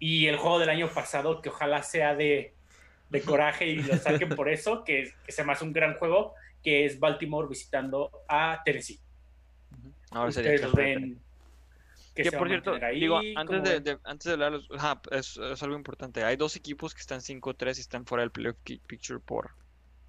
Y 0.00 0.26
el 0.26 0.36
juego 0.36 0.58
del 0.58 0.70
año 0.70 0.88
pasado, 0.92 1.40
que 1.40 1.50
ojalá 1.50 1.84
sea 1.84 2.16
de, 2.16 2.56
de 3.10 3.20
coraje 3.22 3.66
y 3.66 3.76
lo 3.82 3.96
saquen 3.96 4.30
por 4.30 4.48
eso, 4.48 4.82
que, 4.84 5.12
que 5.24 5.32
se 5.32 5.44
me 5.44 5.52
hace 5.52 5.64
un 5.64 5.72
gran 5.72 5.94
juego, 5.94 6.34
que 6.62 6.84
es 6.84 6.98
Baltimore 6.98 7.48
visitando 7.48 8.10
a 8.28 8.60
Tennessee. 8.64 8.98
Ahora 10.10 10.32
sería 10.32 10.54
Ustedes 10.54 10.72
de 10.74 10.82
ven 10.82 11.20
que, 12.14 12.22
Que 12.22 12.30
se 12.30 12.38
por 12.38 12.48
cierto, 12.48 12.72
ahí. 12.82 13.00
digo, 13.00 13.16
¿cómo 13.18 13.38
antes 13.40 13.62
de, 13.62 13.80
de- 13.80 13.98
antes 14.04 14.24
de 14.24 14.32
hablar, 14.32 14.60
ajá, 14.76 15.02
es, 15.10 15.36
es 15.36 15.62
algo 15.62 15.76
importante. 15.76 16.24
Hay 16.24 16.36
dos 16.36 16.56
equipos 16.56 16.94
que 16.94 17.00
están 17.00 17.20
5-3 17.20 17.76
y 17.76 17.80
están 17.80 18.06
fuera 18.06 18.22
del 18.22 18.30
playoff 18.30 18.56
picture 18.86 19.20
por, 19.20 19.50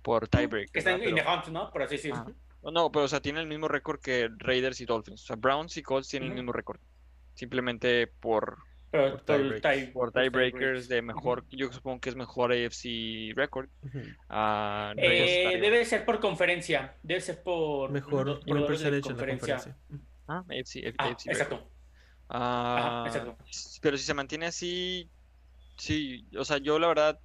por 0.03 0.27
tiebreak. 0.29 0.71
que 0.71 0.79
están 0.79 1.03
in 1.03 1.15
the 1.15 1.21
hunt, 1.21 1.47
¿no? 1.49 1.69
Por 1.69 1.83
así 1.83 1.95
decirlo. 1.97 2.33
No, 2.63 2.91
pero 2.91 3.05
o 3.05 3.07
sea, 3.07 3.21
tienen 3.21 3.41
el 3.41 3.47
mismo 3.47 3.67
récord 3.67 3.99
que 3.99 4.29
Raiders 4.37 4.79
y 4.81 4.85
Dolphins. 4.85 5.23
O 5.23 5.25
sea, 5.27 5.35
Browns 5.35 5.75
y 5.77 5.83
Colts 5.83 6.07
tienen 6.09 6.27
el 6.27 6.31
Ujú. 6.33 6.41
mismo 6.43 6.53
récord. 6.53 6.79
Simplemente 7.33 8.07
por, 8.07 8.57
Por 8.97 9.61
tie- 9.61 9.91
por 9.93 10.11
tiebreakers. 10.11 10.87
de 10.87 11.01
mejor, 11.01 11.45
yo 11.49 11.71
supongo 11.71 11.99
que 12.01 12.09
es 12.09 12.15
mejor 12.15 12.51
AFC 12.51 13.33
record. 13.35 13.69
Ujú. 13.83 13.99
a 14.29 14.93
Raiders 14.95 15.29
está 15.31 15.51
Eh, 15.53 15.61
debe 15.61 15.85
ser 15.85 16.05
por 16.05 16.19
conferencia, 16.19 16.95
debe 17.03 17.21
ser 17.21 17.41
por 17.43 17.91
Mejor 17.91 18.43
de 18.43 18.61
percentage 18.65 18.85
en 18.87 18.93
la 18.93 19.01
conferencia. 19.01 19.77
Ah, 20.27 20.43
AFC, 20.49 20.93
Ah, 20.97 21.05
AFC 21.05 21.25
record. 21.29 21.31
exacto. 21.31 21.71
Ah, 22.29 23.03
exacto. 23.07 23.37
s- 23.49 23.79
Pero 23.81 23.97
si 23.97 24.03
se 24.03 24.13
mantiene 24.13 24.47
así, 24.47 25.09
sí, 25.77 26.27
o 26.37 26.43
sea, 26.43 26.57
yo 26.57 26.77
la 26.79 26.87
verdad 26.87 27.19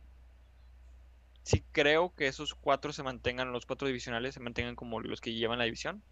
sí 1.42 1.64
creo 1.72 2.14
que 2.14 2.28
esos 2.28 2.54
cuatro 2.54 2.92
se 2.92 3.02
mantengan, 3.02 3.50
los 3.52 3.66
cuatro 3.66 3.88
divisionales 3.88 4.34
se 4.34 4.40
mantengan 4.40 4.76
como 4.76 5.00
los 5.00 5.20
que 5.20 5.34
llevan 5.34 5.58
la 5.58 5.64
división. 5.64 6.02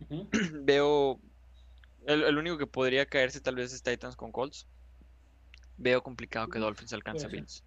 Veo, 0.64 1.20
el, 2.06 2.22
el 2.24 2.38
único 2.38 2.56
que 2.58 2.66
podría 2.66 3.06
caerse 3.06 3.40
tal 3.40 3.54
vez 3.56 3.72
es 3.72 3.82
Titans 3.82 4.16
con 4.16 4.32
Colts. 4.32 4.66
Veo 5.76 6.02
complicado 6.02 6.48
que 6.48 6.58
Dolphins 6.58 6.92
alcance 6.92 7.26
a. 7.26 7.28
Bills. 7.28 7.62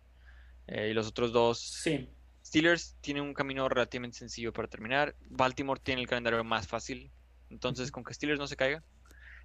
Eh, 0.67 0.89
y 0.89 0.93
los 0.93 1.07
otros 1.07 1.31
dos, 1.31 1.59
Sí. 1.59 2.09
Steelers 2.45 2.95
tienen 3.01 3.23
un 3.23 3.33
camino 3.33 3.67
relativamente 3.69 4.17
sencillo 4.17 4.51
para 4.53 4.67
terminar. 4.67 5.15
Baltimore 5.29 5.79
tiene 5.83 6.01
el 6.01 6.07
calendario 6.07 6.43
más 6.43 6.67
fácil. 6.67 7.11
Entonces, 7.49 7.91
con 7.91 8.03
que 8.03 8.13
Steelers 8.13 8.39
no 8.39 8.47
se 8.47 8.55
caiga. 8.55 8.83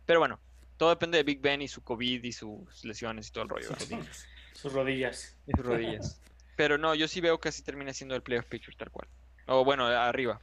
Pero 0.07 0.21
bueno, 0.21 0.39
todo 0.77 0.91
depende 0.91 1.19
de 1.19 1.25
Big 1.25 1.41
Ben 1.41 1.61
y 1.63 1.69
su 1.69 1.83
COVID 1.83 2.23
y 2.25 2.33
sus 2.33 2.85
lesiones 2.85 3.29
y 3.29 3.33
todo 3.33 3.45
el 3.45 3.51
rollo. 3.51 3.69
Sus 3.69 3.79
rodillas. 3.91 4.27
Sus 4.55 4.73
rodillas. 4.73 5.37
Y 5.47 5.53
sus 5.57 5.67
rodillas. 5.67 6.21
Pero 6.57 6.79
no, 6.79 6.95
yo 6.95 7.09
sí 7.09 7.21
veo 7.21 7.41
que 7.41 7.49
así 7.49 7.63
termina 7.63 7.93
siendo 7.93 8.15
el 8.15 8.23
playoff 8.23 8.47
picture 8.47 8.77
tal 8.77 8.91
cual. 8.91 9.09
O 9.47 9.65
bueno, 9.65 9.87
arriba. 9.87 10.41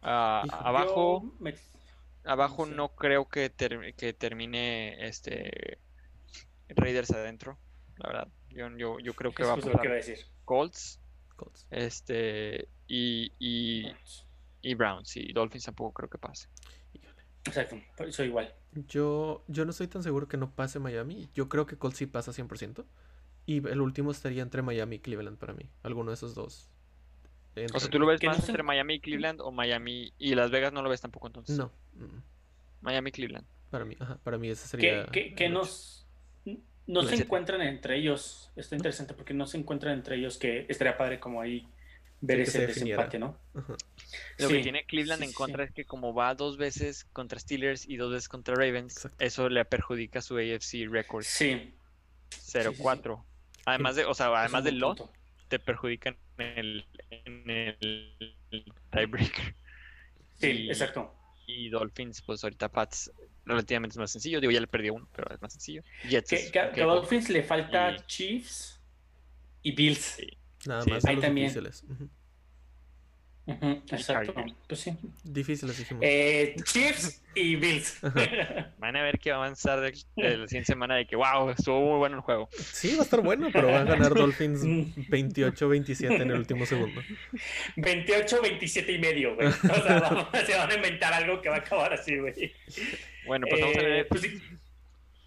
Ah, 0.00 0.44
abajo, 0.50 1.34
me- 1.40 1.54
abajo 2.28 2.66
no 2.66 2.94
creo 2.94 3.28
que, 3.28 3.50
ter- 3.50 3.94
que 3.94 4.12
termine 4.12 5.06
este 5.06 5.78
Raiders 6.68 7.10
adentro. 7.10 7.58
La 7.96 8.08
verdad, 8.08 8.28
yo, 8.50 8.68
yo, 8.76 8.98
yo 9.00 9.14
creo 9.14 9.32
que 9.32 9.42
es 9.42 9.48
va 9.48 9.54
a 9.54 9.56
que 9.56 9.62
pasar 9.70 9.92
decir. 9.92 10.18
Colts 10.44 11.00
Colts. 11.36 11.66
este 11.70 12.68
y, 12.86 13.32
y, 13.38 13.86
y 14.62 14.74
Browns. 14.74 15.16
Y 15.16 15.32
Dolphins 15.32 15.64
tampoco 15.64 15.92
creo 15.92 16.10
que 16.10 16.18
pase. 16.18 16.48
Exacto, 17.44 17.76
eso 18.04 18.24
igual. 18.24 18.54
Yo, 18.72 19.44
yo 19.48 19.64
no 19.64 19.70
estoy 19.70 19.88
tan 19.88 20.02
seguro 20.02 20.28
que 20.28 20.36
no 20.36 20.54
pase 20.54 20.78
Miami. 20.78 21.30
Yo 21.34 21.48
creo 21.48 21.66
que 21.66 21.76
Colts 21.78 21.98
sí 21.98 22.06
pasa 22.06 22.32
100%. 22.32 22.84
Y 23.46 23.66
el 23.66 23.80
último 23.80 24.10
estaría 24.10 24.42
entre 24.42 24.60
Miami 24.60 24.96
y 24.96 24.98
Cleveland 25.00 25.38
para 25.38 25.54
mí. 25.54 25.70
Alguno 25.82 26.10
de 26.10 26.14
esos 26.14 26.34
dos. 26.34 26.70
O 27.74 27.80
sea. 27.80 27.90
¿tú 27.90 27.98
lo 27.98 28.06
ves 28.06 28.20
Que 28.20 28.26
más 28.28 28.48
entre 28.48 28.62
Miami 28.62 28.94
y 28.94 29.00
Cleveland 29.00 29.40
o 29.40 29.50
Miami 29.52 30.12
y 30.18 30.34
Las 30.34 30.50
Vegas 30.50 30.72
no 30.72 30.82
lo 30.82 30.88
ves 30.90 31.00
tampoco 31.00 31.26
entonces? 31.26 31.56
No. 31.58 31.72
mm, 31.94 32.22
Miami 32.82 33.08
y 33.08 33.12
Cleveland. 33.12 33.46
Para 33.70 33.84
mí, 33.84 33.96
ajá, 33.98 34.18
para 34.24 34.38
mí 34.38 34.48
Que, 34.48 34.54
sería. 34.56 35.06
que, 35.06 35.34
que 35.34 35.46
el 35.46 35.52
no, 35.54 37.02
se 37.02 37.16
encuentran 37.16 37.60
entre 37.60 37.96
ellos. 37.98 38.50
Está 38.56 38.74
interesante 38.76 39.12
porque 39.14 39.34
no 39.34 39.46
se 39.46 39.58
encuentran 39.58 39.94
entre 39.94 40.16
ellos 40.16 40.38
que 40.38 40.64
estaría 40.68 40.96
padre 40.96 41.20
como 41.20 41.40
ahí 41.42 41.68
ver 42.20 42.38
Sí, 42.38 42.42
ese 42.56 42.66
desempate, 42.66 43.18
¿no? 43.18 43.38
Ajá. 43.54 43.74
Lo 44.38 44.48
Sí, 44.48 44.54
que 44.54 44.62
tiene 44.62 44.84
Cleveland 44.86 45.20
sí, 45.22 45.28
en 45.28 45.32
contra 45.34 45.64
sí. 45.64 45.68
es 45.68 45.74
que 45.74 45.84
como 45.84 46.14
va 46.14 46.34
dos 46.34 46.56
veces 46.56 47.04
contra 47.12 47.38
Steelers 47.38 47.86
y 47.88 47.96
dos 47.96 48.10
veces 48.12 48.28
contra 48.28 48.54
Ravens, 48.54 48.96
Exacto. 48.96 49.22
eso 49.24 49.48
le 49.50 49.64
perjudica 49.66 50.22
su 50.22 50.36
AFC 50.38 50.88
record 50.90 51.24
Sí. 51.24 51.74
0-4. 52.30 53.22
Además 53.66 53.96
de, 53.96 54.04
o 54.06 54.14
sea, 54.14 54.28
además 54.34 54.64
del 54.64 54.78
lot, 54.78 54.98
punto. 54.98 55.12
Te 55.48 55.58
perjudican 55.58 56.16
en 56.38 56.58
el, 56.58 56.86
en 57.10 57.50
el 57.50 58.64
tiebreaker. 58.92 59.54
Sí, 60.34 60.46
Y- 60.50 60.68
exacto. 60.70 61.14
Y 61.46 61.70
Dolphins, 61.70 62.20
pues 62.22 62.44
ahorita 62.44 62.68
Pats 62.68 63.10
relativamente 63.46 63.94
es 63.94 63.98
más 63.98 64.10
sencillo. 64.10 64.40
Digo, 64.40 64.52
ya 64.52 64.60
le 64.60 64.66
perdió 64.66 64.92
uno, 64.94 65.08
pero 65.16 65.34
es 65.34 65.40
más 65.40 65.52
sencillo. 65.52 65.82
Jets 66.08 66.28
Que, 66.30 66.50
que- 66.50 66.82
a 66.82 66.84
Dolphins 66.84 67.30
le 67.30 67.42
falta 67.42 67.92
Y- 67.92 68.00
Chiefs 68.06 68.80
y 69.62 69.72
Bills. 69.72 69.98
Sí. 69.98 70.26
Nada 70.66 70.82
Sí, 70.82 70.90
más 70.90 71.04
ahí 71.06 71.14
los 71.16 71.24
también. 71.24 71.50
Exacto. 73.90 74.34
Pues 74.66 74.80
sí. 74.80 74.92
Difíciles 75.24 75.78
dijimos. 75.78 76.02
Eh, 76.06 76.54
Chiefs 76.64 77.22
y 77.34 77.56
Bills. 77.56 77.98
Van 78.78 78.96
a 78.96 79.02
ver 79.02 79.18
que 79.18 79.30
va 79.30 79.36
a 79.36 79.40
avanzar 79.40 79.80
de, 79.80 79.92
de 80.16 80.36
la 80.36 80.46
siguiente 80.48 80.66
semana 80.72 80.96
de 80.96 81.06
que, 81.06 81.16
wow, 81.16 81.50
estuvo 81.50 81.80
muy 81.80 81.98
bueno 81.98 82.16
el 82.16 82.22
juego. 82.22 82.48
Sí, 82.52 82.94
va 82.94 83.00
a 83.00 83.04
estar 83.04 83.20
bueno, 83.22 83.48
pero 83.52 83.68
va 83.68 83.80
a 83.80 83.84
ganar 83.84 84.12
Dolphins 84.14 84.62
Mm. 84.64 84.92
28-27 85.10 86.20
en 86.20 86.30
el 86.30 86.38
último 86.38 86.66
segundo. 86.66 87.00
28, 87.76 88.42
27 88.42 88.92
y 88.92 88.98
medio, 88.98 89.34
güey. 89.34 89.48
O 89.48 89.52
sea, 89.52 90.00
vamos- 90.00 90.26
se 90.46 90.54
van 90.56 90.70
a 90.70 90.74
inventar 90.74 91.12
algo 91.12 91.40
que 91.40 91.48
va 91.48 91.56
a 91.56 91.60
acabar 91.60 91.92
así, 91.92 92.16
güey. 92.18 92.52
Bueno, 93.26 93.46
pasamos 93.50 93.76
a 93.76 93.82
la 93.82 93.98
Eh, 93.98 94.04
pues, 94.04 94.22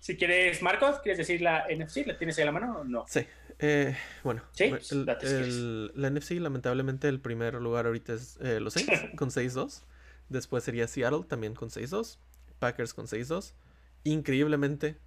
si, 0.02 0.18
quieres, 0.18 0.62
Marcos, 0.62 1.00
¿quieres 1.02 1.18
decir 1.20 1.42
la 1.42 1.66
NFC? 1.70 2.06
¿La 2.06 2.18
tienes 2.18 2.38
ahí 2.38 2.42
a 2.44 2.46
la 2.48 2.52
mano 2.52 2.80
o 2.80 2.84
no? 2.84 3.06
Sí. 3.08 3.26
eh, 3.60 3.96
bueno, 4.24 4.42
Sí, 4.52 4.66
el- 4.66 5.08
el- 5.22 5.92
la 5.96 6.10
NFC, 6.10 6.32
lamentablemente, 6.40 7.08
el 7.08 7.20
primer 7.22 7.54
lugar 7.56 7.86
ahorita 7.86 8.14
es 8.14 8.38
eh, 8.42 8.60
los 8.60 8.74
Saints 8.74 8.92
con 9.16 9.30
6-2. 9.30 9.84
Después 10.30 10.64
sería 10.64 10.88
Seattle 10.88 11.24
también 11.28 11.54
con 11.54 11.70
6-2. 11.70 12.18
Packers 12.60 12.94
con 12.94 13.06
6-2. 13.08 13.54
Increíblemente, 14.04 14.98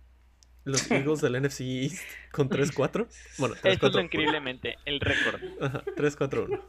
los 0.65 0.89
Eagles 0.91 1.21
del 1.21 1.41
NFC 1.43 1.61
East 1.63 2.03
con 2.33 2.49
3-4. 2.49 3.07
Bueno, 3.39 3.55
3-4. 3.57 3.71
Esto 3.73 3.87
es 3.99 4.05
increíblemente 4.05 4.77
el 4.85 5.01
récord. 5.01 5.41
Ajá, 5.61 5.83
3-4-1. 5.97 6.63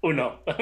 Uno. 0.00 0.42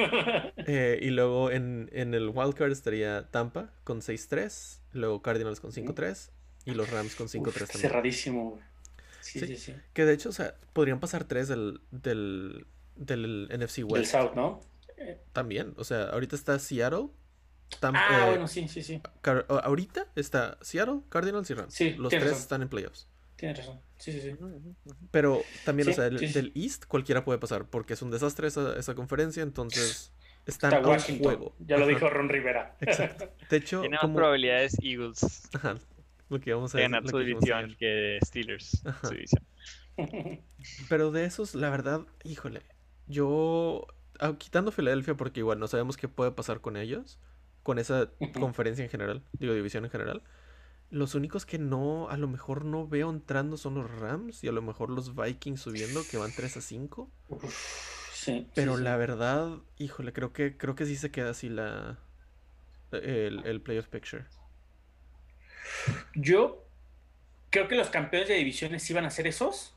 Eh, 0.69 0.99
y 1.01 1.11
luego 1.11 1.49
en, 1.51 1.89
en 1.93 2.13
el 2.13 2.27
wildcard 2.29 2.71
estaría 2.73 3.29
Tampa 3.31 3.69
con 3.85 4.01
6-3. 4.01 4.81
Luego 4.93 5.21
Cardinals 5.21 5.61
con 5.61 5.71
5-3. 5.71 6.29
Y 6.67 6.73
los 6.75 6.89
Rams 6.91 7.15
con 7.15 7.27
5-3 7.27 7.47
Uf, 7.47 7.53
también. 7.57 7.79
cerradísimo. 7.79 8.49
güey. 8.51 8.63
Sí, 9.21 9.39
Sí. 9.39 9.47
sí, 9.47 9.57
sí. 9.57 9.75
Que 9.93 10.05
de 10.05 10.13
hecho, 10.13 10.29
o 10.29 10.31
sea, 10.31 10.55
podrían 10.73 10.99
pasar 10.99 11.23
3 11.25 11.47
del, 11.47 11.81
del, 11.91 12.65
del 12.95 13.47
NFC 13.51 13.77
Del 13.77 13.85
West 13.85 14.11
South, 14.11 14.33
¿no? 14.35 14.61
también. 15.33 15.73
O 15.77 15.83
sea, 15.83 16.03
ahorita 16.09 16.35
está 16.35 16.57
Seattle. 16.59 17.07
Tam- 17.81 17.93
Ah, 17.95 18.23
eh, 18.27 18.29
bueno, 18.29 18.47
sí, 18.47 18.67
sí, 18.67 18.81
sí. 18.81 19.01
Ahorita 19.47 20.07
está 20.15 20.57
Seattle, 20.61 21.01
Cardinals 21.09 21.49
y 21.49 21.53
Rams. 21.53 21.73
Sí, 21.73 21.91
Los 21.91 22.09
tres 22.09 22.23
razón. 22.23 22.37
están 22.39 22.61
en 22.61 22.69
playoffs. 22.69 23.07
Tienes 23.35 23.57
razón. 23.59 23.79
Sí, 23.97 24.11
sí, 24.13 24.21
sí. 24.21 24.35
Pero 25.11 25.41
también, 25.65 25.89
o 25.89 25.93
sea, 25.93 26.07
el- 26.07 26.17
sí, 26.17 26.27
sí. 26.27 26.33
del 26.33 26.51
East 26.55 26.85
cualquiera 26.87 27.23
puede 27.25 27.37
pasar 27.39 27.65
porque 27.65 27.93
es 27.93 28.01
un 28.01 28.09
desastre 28.09 28.47
esa, 28.47 28.77
esa 28.79 28.95
conferencia, 28.95 29.43
entonces 29.43 30.11
están 30.47 30.71
Está 30.73 30.77
a 30.77 30.79
un 30.81 30.87
Washington. 30.95 31.23
juego. 31.23 31.55
Ya 31.59 31.75
lo 31.77 31.83
Ajá, 31.83 31.93
dijo 31.93 32.09
Ron 32.09 32.29
Rivera. 32.29 32.75
Exacto. 32.79 33.29
De 33.49 33.57
hecho, 33.57 33.81
Tiene 33.81 33.95
más 33.97 34.01
como... 34.01 34.15
probabilidades 34.15 34.77
Eagles 34.81 35.49
Ajá, 35.53 35.77
lo 36.29 36.39
que 36.39 36.53
vamos 36.53 36.73
a 36.75 36.79
ganar 36.79 37.07
su 37.07 37.17
división 37.19 37.75
que 37.77 38.19
Steelers. 38.23 38.85
Ajá. 38.85 39.07
Su 39.07 39.13
división. 39.13 39.43
Pero 40.89 41.11
de 41.11 41.25
esos, 41.25 41.55
la 41.55 41.69
verdad, 41.69 42.01
híjole, 42.23 42.61
yo, 43.07 43.87
ah, 44.19 44.35
quitando 44.37 44.71
Filadelfia 44.71 45.15
porque 45.15 45.39
igual 45.39 45.59
no 45.59 45.67
sabemos 45.67 45.97
qué 45.97 46.07
puede 46.07 46.31
pasar 46.31 46.61
con 46.61 46.77
ellos, 46.77 47.19
con 47.63 47.79
esa 47.79 48.11
conferencia 48.39 48.83
en 48.83 48.89
general, 48.89 49.23
digo 49.33 49.53
división 49.53 49.85
en 49.85 49.91
general, 49.91 50.23
los 50.89 51.15
únicos 51.15 51.45
que 51.45 51.57
no, 51.57 52.09
a 52.09 52.17
lo 52.17 52.27
mejor 52.27 52.63
no 52.63 52.87
veo 52.87 53.09
entrando 53.09 53.57
son 53.57 53.75
los 53.75 53.91
Rams 53.99 54.43
y 54.43 54.47
a 54.47 54.51
lo 54.51 54.61
mejor 54.61 54.89
los 54.89 55.15
Vikings 55.15 55.59
subiendo 55.59 56.01
que 56.09 56.17
van 56.17 56.31
3 56.31 56.57
a 56.57 56.61
5, 56.61 57.11
Uf, 57.27 58.11
sí, 58.13 58.47
pero 58.53 58.73
sí, 58.73 58.77
sí. 58.77 58.83
la 58.83 58.95
verdad, 58.95 59.57
híjole, 59.77 60.13
creo 60.13 60.31
que, 60.31 60.57
creo 60.57 60.75
que 60.75 60.85
sí 60.85 60.95
se 60.95 61.11
queda 61.11 61.31
así 61.31 61.49
la, 61.49 61.99
el, 62.91 63.45
el 63.45 63.61
playoff 63.61 63.87
picture. 63.87 64.25
Yo 66.15 66.63
creo 67.49 67.67
que 67.67 67.75
los 67.75 67.89
campeones 67.89 68.27
de 68.29 68.35
divisiones 68.35 68.91
van 68.93 69.05
a 69.05 69.09
ser 69.09 69.27
esos. 69.27 69.73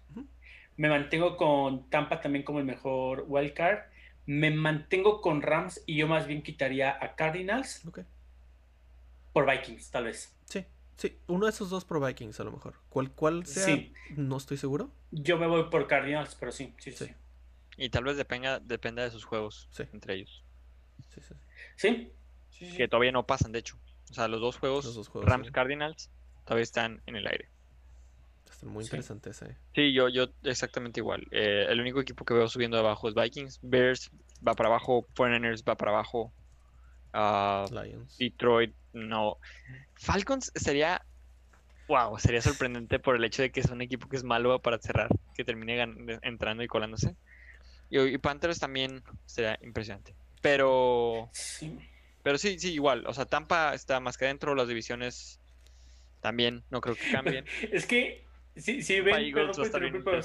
Me 0.76 0.88
mantengo 0.88 1.36
con 1.36 1.90
Tampa 1.90 2.20
también 2.20 2.44
como 2.44 2.58
el 2.58 2.64
mejor 2.64 3.24
wildcard. 3.28 3.80
Me 4.26 4.50
mantengo 4.50 5.20
con 5.20 5.42
Rams 5.42 5.82
y 5.86 5.96
yo 5.96 6.06
más 6.06 6.26
bien 6.26 6.42
quitaría 6.42 6.96
a 7.02 7.16
Cardinals 7.16 7.84
Ok, 7.86 8.00
por 9.32 9.50
Vikings, 9.50 9.90
tal 9.90 10.04
vez. 10.04 10.34
sí, 10.44 10.64
sí, 10.96 11.16
uno 11.26 11.46
de 11.46 11.50
esos 11.50 11.68
dos 11.70 11.84
pro 11.84 12.00
Vikings 12.00 12.38
a 12.40 12.44
lo 12.44 12.52
mejor. 12.52 12.74
¿Cuál, 12.88 13.10
cuál 13.10 13.44
sea? 13.46 13.64
Sí. 13.64 13.92
No 14.16 14.36
estoy 14.36 14.56
seguro. 14.56 14.90
Yo 15.10 15.36
me 15.38 15.46
voy 15.46 15.64
por 15.70 15.86
Cardinals, 15.86 16.34
pero 16.38 16.52
sí, 16.52 16.72
sí, 16.78 16.92
sí. 16.92 17.06
Sí. 17.06 17.14
Y 17.76 17.88
tal 17.90 18.04
vez 18.04 18.16
dependa, 18.16 18.60
dependa 18.60 19.02
de 19.02 19.10
sus 19.10 19.24
juegos 19.24 19.68
Sí. 19.72 19.84
entre 19.92 20.14
ellos. 20.14 20.44
Sí, 21.14 21.20
sí. 21.20 21.34
Sí, 21.76 22.12
sí, 22.50 22.70
sí. 22.70 22.76
Que 22.76 22.88
todavía 22.88 23.12
no 23.12 23.26
pasan, 23.26 23.52
de 23.52 23.58
hecho. 23.60 23.76
O 24.10 24.14
sea, 24.14 24.28
los 24.28 24.40
dos 24.40 24.56
juegos, 24.58 24.84
Los 24.84 24.94
dos 24.94 25.08
juegos, 25.08 25.28
Rams 25.30 25.46
sí. 25.48 25.52
Cardinals, 25.52 26.10
todavía 26.44 26.64
están 26.64 27.00
en 27.06 27.16
el 27.16 27.26
aire. 27.26 27.48
Está 28.50 28.66
muy 28.66 28.82
Sí. 28.84 28.88
interesante 28.88 29.30
ese. 29.30 29.56
Sí, 29.74 29.92
yo, 29.92 30.08
yo 30.08 30.26
exactamente 30.42 31.00
igual. 31.00 31.26
Eh, 31.30 31.66
el 31.68 31.80
único 31.80 32.00
equipo 32.00 32.24
que 32.24 32.34
veo 32.34 32.48
subiendo 32.48 32.76
de 32.76 32.82
abajo 32.82 33.08
es 33.08 33.14
Vikings. 33.14 33.60
Bears 33.62 34.10
va 34.46 34.54
para 34.54 34.68
abajo. 34.68 35.06
49ers 35.14 35.62
va 35.68 35.76
para 35.76 35.92
abajo. 35.92 36.32
ah, 37.12 37.66
Lions. 37.70 38.16
Detroit, 38.18 38.74
no. 38.92 39.36
Falcons 39.94 40.52
sería. 40.54 41.04
Wow, 41.88 42.18
sería 42.18 42.40
sorprendente 42.40 42.98
por 43.00 43.16
el 43.16 43.24
hecho 43.24 43.42
de 43.42 43.50
que 43.50 43.58
es 43.60 43.66
un 43.70 43.82
equipo 43.82 44.08
que 44.08 44.16
es 44.16 44.22
malo 44.22 44.60
para 44.60 44.78
cerrar, 44.78 45.08
que 45.34 45.44
termine 45.44 45.82
entrando 46.22 46.62
y 46.62 46.68
colándose. 46.68 47.16
Y, 47.88 47.98
y 48.00 48.18
Panthers 48.18 48.60
también 48.60 49.02
sería 49.26 49.58
impresionante. 49.62 50.14
Pero, 50.40 51.28
Sí. 51.32 51.78
Pero 52.22 52.38
sí, 52.38 52.58
sí, 52.58 52.72
igual. 52.72 53.06
O 53.06 53.14
sea, 53.14 53.26
Tampa 53.26 53.74
está 53.74 54.00
más 54.00 54.16
que 54.18 54.26
adentro, 54.26 54.54
las 54.54 54.68
divisiones 54.68 55.40
también 56.20 56.64
no 56.70 56.80
creo 56.80 56.94
que 56.94 57.10
cambien. 57.10 57.44
Es 57.72 57.86
que 57.86 58.24
si, 58.56 58.82
si 58.82 59.00
ven, 59.00 59.32
perdón 59.32 59.70
pero 60.04 60.20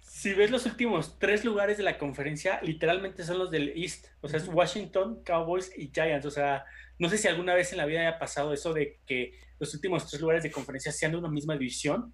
si 0.00 0.32
ves 0.34 0.50
los 0.50 0.66
últimos 0.66 1.18
tres 1.18 1.44
lugares 1.44 1.76
de 1.76 1.82
la 1.82 1.98
conferencia, 1.98 2.60
literalmente 2.62 3.24
son 3.24 3.38
los 3.38 3.50
del 3.50 3.72
East. 3.74 4.06
O 4.20 4.28
sea, 4.28 4.38
es 4.38 4.46
Washington, 4.48 5.22
Cowboys 5.24 5.72
y 5.76 5.90
Giants. 5.92 6.26
O 6.26 6.30
sea, 6.30 6.64
no 6.98 7.08
sé 7.08 7.18
si 7.18 7.26
alguna 7.26 7.54
vez 7.54 7.72
en 7.72 7.78
la 7.78 7.86
vida 7.86 8.00
haya 8.00 8.18
pasado 8.18 8.52
eso 8.52 8.72
de 8.72 9.00
que 9.06 9.38
los 9.58 9.72
últimos 9.74 10.06
tres 10.08 10.20
lugares 10.20 10.42
de 10.42 10.50
conferencia 10.50 10.92
sean 10.92 11.12
de 11.12 11.18
una 11.18 11.28
misma 11.28 11.54
división. 11.54 12.12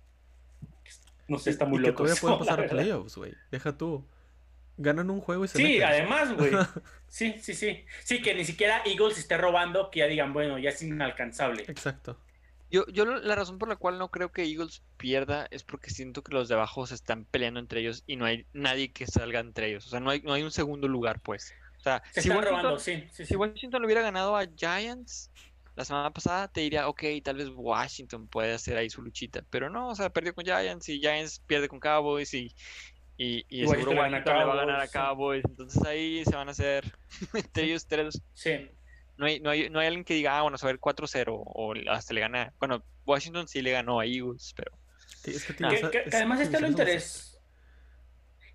No 1.28 1.38
sé, 1.38 1.50
está 1.50 1.66
muy 1.66 1.78
y 1.78 1.82
que 1.82 1.88
loco. 1.88 2.04
todavía 2.04 2.14
eso, 2.14 2.20
pueden 2.22 2.40
la 2.46 2.56
pasar 2.56 2.68
playoffs, 2.68 3.16
güey. 3.16 3.34
Deja 3.50 3.76
tú. 3.76 4.04
Ganan 4.76 5.10
un 5.10 5.20
juego 5.20 5.44
y 5.44 5.48
se 5.48 5.58
Sí, 5.58 5.62
meten. 5.62 5.82
además, 5.84 6.32
güey. 6.36 6.60
Sí, 7.06 7.38
sí, 7.40 7.54
sí. 7.54 7.84
Sí, 8.04 8.22
que 8.22 8.34
ni 8.34 8.44
siquiera 8.44 8.82
Eagles 8.84 9.18
esté 9.18 9.36
robando, 9.36 9.90
que 9.90 10.00
ya 10.00 10.06
digan, 10.06 10.32
bueno, 10.32 10.58
ya 10.58 10.70
es 10.70 10.82
inalcanzable. 10.82 11.64
Exacto. 11.68 12.20
Yo, 12.70 12.86
yo 12.88 13.04
la 13.04 13.34
razón 13.34 13.58
por 13.58 13.68
la 13.68 13.76
cual 13.76 13.98
no 13.98 14.10
creo 14.12 14.30
que 14.32 14.44
Eagles 14.44 14.84
pierda 14.96 15.46
es 15.50 15.64
porque 15.64 15.90
siento 15.90 16.22
que 16.22 16.32
los 16.32 16.48
de 16.48 16.54
abajo 16.54 16.86
se 16.86 16.94
están 16.94 17.24
peleando 17.24 17.58
entre 17.58 17.80
ellos 17.80 18.04
y 18.06 18.14
no 18.16 18.26
hay 18.26 18.46
nadie 18.52 18.92
que 18.92 19.06
salga 19.08 19.40
entre 19.40 19.68
ellos. 19.70 19.86
O 19.86 19.90
sea, 19.90 19.98
no 20.00 20.10
hay, 20.10 20.22
no 20.22 20.32
hay 20.32 20.42
un 20.44 20.52
segundo 20.52 20.86
lugar, 20.86 21.20
pues. 21.20 21.56
O 21.78 21.82
sea, 21.82 22.02
Se 22.12 22.22
si 22.22 22.28
están 22.28 22.38
Washington, 22.38 22.62
robando, 22.62 22.78
sí, 22.78 23.08
sí, 23.10 23.24
sí. 23.26 23.26
si 23.26 23.36
Washington 23.36 23.84
hubiera 23.84 24.02
ganado 24.02 24.36
a 24.36 24.46
Giants 24.46 25.32
la 25.74 25.84
semana 25.84 26.12
pasada, 26.12 26.46
te 26.48 26.60
diría, 26.60 26.88
ok, 26.88 27.02
tal 27.24 27.36
vez 27.38 27.48
Washington 27.52 28.28
puede 28.28 28.52
hacer 28.52 28.76
ahí 28.76 28.88
su 28.90 29.02
luchita. 29.02 29.42
Pero 29.50 29.68
no, 29.70 29.88
o 29.88 29.94
sea, 29.96 30.10
perdió 30.10 30.34
con 30.34 30.44
Giants 30.44 30.88
y 30.90 31.00
Giants 31.00 31.40
pierde 31.40 31.68
con 31.68 31.80
Cowboys 31.80 32.32
y, 32.34 32.54
y, 33.22 33.44
y 33.50 33.58
Y 33.58 33.60
de 33.62 33.68
seguro 33.68 33.92
Washington 33.92 34.38
le 34.38 34.44
va 34.46 34.52
a 34.54 34.56
ganar 34.56 34.80
a 34.80 34.88
Cowboys. 34.88 35.44
Entonces 35.44 35.82
ahí 35.84 36.24
se 36.24 36.34
van 36.34 36.48
a 36.48 36.52
hacer 36.52 36.84
entre 37.34 37.64
ellos 37.64 37.86
tres 37.86 38.20
Sí. 38.32 38.70
no 39.18 39.26
hay, 39.26 39.40
no 39.40 39.50
hay, 39.50 39.68
no 39.68 39.78
hay 39.80 39.88
alguien 39.88 40.04
que 40.04 40.14
diga, 40.14 40.38
ah, 40.38 40.42
bueno, 40.42 40.56
a 40.60 40.66
ver 40.66 40.80
4-0 40.80 41.26
o 41.44 41.74
hasta 41.90 42.14
le 42.14 42.20
gana. 42.20 42.54
Bueno, 42.58 42.82
Washington 43.04 43.46
sí 43.46 43.60
le 43.60 43.72
ganó 43.72 44.00
a 44.00 44.06
Eagles, 44.06 44.54
pero 44.56 44.72
Sí, 45.06 45.32
es 45.32 45.44
que, 45.44 45.52
Que, 45.54 45.58
tío, 45.58 45.68
o 45.68 45.76
sea, 45.76 45.90
que- 45.90 46.02
que 46.04 46.08
es 46.08 46.14
además 46.14 46.40
está 46.40 46.60
lo 46.60 46.68
interés. 46.68 47.38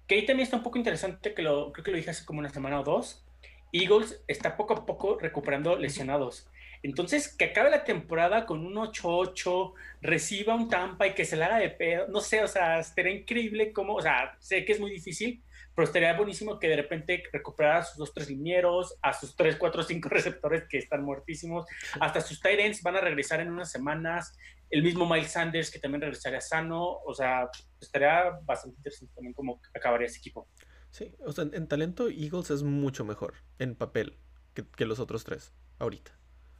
Que 0.08 0.16
ahí 0.16 0.26
también 0.26 0.46
está 0.46 0.58
un 0.58 0.64
poco 0.64 0.78
interesante, 0.78 1.34
que 1.34 1.42
lo, 1.44 1.72
creo 1.72 1.84
que 1.84 1.92
lo 1.92 1.98
dije 1.98 2.10
hace 2.10 2.26
como 2.26 2.40
una 2.40 2.50
semana 2.50 2.80
o 2.80 2.84
dos. 2.84 3.24
Eagles 3.72 4.24
está 4.28 4.56
poco 4.58 4.74
a 4.74 4.86
poco 4.86 5.20
recuperando 5.20 5.76
lesionados. 5.78 6.48
Entonces, 6.86 7.36
que 7.36 7.46
acabe 7.46 7.72
la 7.72 7.84
temporada 7.84 8.46
con 8.46 8.64
un 8.64 8.76
8-8, 8.76 9.74
reciba 10.02 10.54
un 10.54 10.70
Tampa 10.70 11.08
y 11.08 11.16
que 11.16 11.26
se 11.26 11.36
le 11.36 11.44
haga 11.44 11.58
de 11.58 11.72
pedo. 11.72 12.08
No 12.10 12.22
sé, 12.22 12.44
o 12.44 12.48
sea, 12.48 12.78
estaría 12.80 13.12
increíble 13.12 13.74
como, 13.74 13.96
o 13.96 14.02
sea, 14.04 14.38
sé 14.40 14.64
que 14.64 14.74
es 14.74 14.80
muy 14.80 14.92
difícil, 14.92 15.42
pero 15.74 15.88
estaría 15.88 16.16
buenísimo 16.16 16.60
que 16.60 16.68
de 16.70 16.76
repente 16.76 17.24
recuperara 17.34 17.80
a 17.80 17.84
sus 17.84 17.98
dos, 17.98 18.14
tres 18.14 18.30
linieros, 18.30 19.00
a 19.02 19.14
sus 19.14 19.36
tres, 19.36 19.56
cuatro, 19.56 19.82
cinco 19.82 20.10
receptores 20.12 20.68
que 20.70 20.78
están 20.78 21.04
muertísimos, 21.04 21.66
hasta 22.00 22.22
sus 22.22 22.40
tight 22.40 22.60
ends 22.60 22.84
van 22.84 22.98
a 22.98 23.02
regresar 23.02 23.40
en 23.40 23.52
unas 23.52 23.72
semanas. 23.72 24.38
El 24.70 24.84
mismo 24.84 25.10
Miles 25.10 25.32
Sanders 25.32 25.72
que 25.72 25.80
también 25.80 26.02
regresaría 26.02 26.40
sano. 26.40 27.00
O 27.04 27.16
sea, 27.16 27.50
estaría 27.82 28.30
bastante 28.44 28.78
interesante 28.78 29.12
también 29.16 29.34
cómo 29.34 29.60
acabaría 29.74 30.06
ese 30.06 30.20
equipo. 30.20 30.48
Sí, 30.92 31.16
o 31.26 31.32
sea, 31.32 31.46
en, 31.46 31.56
en 31.56 31.68
talento 31.68 32.10
Eagles 32.10 32.52
es 32.52 32.62
mucho 32.62 33.06
mejor 33.06 33.34
en 33.58 33.74
papel 33.74 34.20
que, 34.54 34.64
que 34.70 34.86
los 34.86 35.00
otros 35.00 35.24
tres 35.24 35.52
ahorita. 35.80 36.16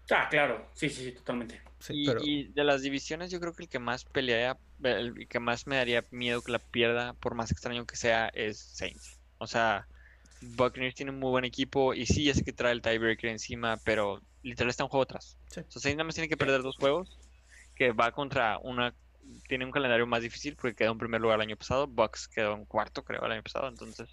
Ah, 0.10 0.28
claro, 0.30 0.70
sí, 0.74 0.90
sí, 0.90 1.06
sí, 1.06 1.12
totalmente. 1.14 1.62
Sí, 1.80 1.94
y, 1.96 2.06
pero 2.06 2.20
y 2.24 2.44
de 2.50 2.64
las 2.64 2.82
divisiones 2.82 3.32
yo 3.32 3.40
creo 3.40 3.54
que 3.54 3.64
el 3.64 3.70
que 3.70 3.80
más 3.80 4.06
pelearía, 4.06 4.58
el 4.84 5.28
que 5.28 5.40
más 5.40 5.68
me 5.68 5.78
daría 5.78 6.06
miedo 6.12 6.42
que 6.42 6.52
la 6.52 6.60
pierda, 6.60 7.14
por 7.14 7.36
más 7.36 7.52
extraño 7.52 7.86
que 7.86 7.96
sea, 7.96 8.28
es 8.30 8.60
Saints. 8.60 9.20
O 9.40 9.48
sea, 9.48 9.88
Buccaneers 10.42 10.96
tiene 10.96 11.12
un 11.12 11.20
muy 11.20 11.32
buen 11.32 11.46
equipo 11.46 11.94
y 11.94 12.06
sí, 12.06 12.30
es 12.30 12.44
que 12.44 12.54
trae 12.54 12.72
el 12.72 12.82
tiebreaker 12.82 13.30
encima, 13.30 13.78
pero 13.84 14.22
literal 14.44 14.70
está 14.70 14.84
un 14.84 14.90
juego 14.90 15.04
atrás. 15.04 15.38
Sí. 15.50 15.62
O 15.62 15.72
sea, 15.72 15.82
Saints 15.82 15.98
nada 15.98 16.06
más 16.06 16.16
tiene 16.16 16.30
que 16.30 16.38
perder 16.38 16.62
dos 16.62 16.78
juegos, 16.78 17.18
que 17.76 17.92
va 17.92 18.12
contra 18.12 18.60
una... 18.60 18.94
Tiene 19.48 19.66
un 19.66 19.72
calendario 19.72 20.06
más 20.06 20.22
difícil 20.22 20.56
porque 20.56 20.76
quedó 20.76 20.92
en 20.92 21.00
primer 21.00 21.20
lugar 21.20 21.38
el 21.40 21.48
año 21.48 21.58
pasado, 21.58 21.88
Bucks 21.88 22.28
quedó 22.28 22.54
en 22.54 22.66
cuarto 22.66 23.04
creo 23.04 23.26
el 23.26 23.32
año 23.32 23.42
pasado, 23.42 23.68
entonces 23.68 24.08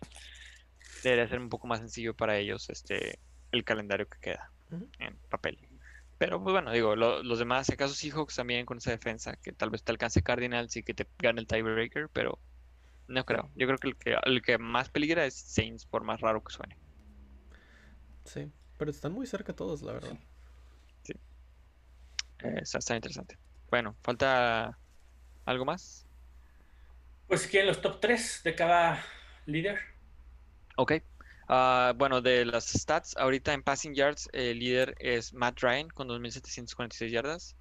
debería 1.02 1.28
ser 1.28 1.38
un 1.38 1.50
poco 1.50 1.66
más 1.66 1.80
sencillo 1.80 2.14
para 2.14 2.38
ellos 2.38 2.70
este 2.70 3.18
el 3.50 3.62
calendario 3.62 4.08
que 4.08 4.18
queda 4.20 4.50
en 4.98 5.14
papel. 5.28 5.58
Pero 6.22 6.42
pues 6.42 6.52
bueno, 6.52 6.70
digo, 6.72 6.94
lo- 6.96 7.22
los 7.22 7.38
demás, 7.40 7.66
si 7.66 7.72
acaso 7.74 7.94
Seahawks 7.94 8.36
también 8.36 8.64
con 8.66 8.78
esa 8.78 8.90
defensa, 8.92 9.36
que 9.36 9.52
tal 9.52 9.70
vez 9.70 9.82
te 9.84 9.92
alcance 9.92 10.22
Cardinals 10.22 10.76
y 10.76 10.82
que 10.84 10.94
te 10.94 11.08
gane 11.18 11.40
el 11.40 11.46
tiebreaker, 11.48 12.08
pero 12.10 12.40
no 13.08 13.24
creo. 13.24 13.52
Yo 13.56 13.66
creo 13.68 13.78
que 13.78 13.88
el 13.88 13.96
que, 13.98 14.16
el 14.24 14.42
que 14.42 14.58
más 14.58 14.90
peligra 14.90 15.26
es 15.26 15.36
Saints, 15.36 15.86
por 15.86 16.04
más 16.04 16.20
raro 16.20 16.42
que 16.42 16.52
suene. 16.54 16.78
sí, 18.24 18.50
pero 18.76 18.90
están 18.90 19.12
muy 19.12 19.26
cerca 19.26 19.54
todos, 19.54 19.82
la 19.82 19.92
verdad. 19.92 20.18
Eh, 22.38 22.58
está, 22.62 22.78
está 22.78 22.96
interesante. 22.96 23.38
Bueno, 23.70 23.96
falta 24.02 24.78
algo 25.46 25.64
más. 25.64 26.06
Pues 27.26 27.46
quieren 27.48 27.66
los 27.68 27.80
top 27.80 28.00
3 28.00 28.40
de 28.44 28.54
cada 28.54 29.04
líder. 29.46 29.80
Ok. 30.76 30.92
Ah, 31.48 31.92
bueno, 31.96 32.20
de 32.20 32.44
las 32.44 32.66
stats, 32.66 33.16
ahorita 33.16 33.52
en 33.52 33.62
passing 33.62 33.94
yards, 33.94 34.28
el 34.32 34.58
líder 34.58 34.94
es 34.98 35.34
Matt 35.34 35.60
Ryan 35.60 35.88
con 35.88 36.08
2.746 36.08 37.10
yardas. 37.10 37.56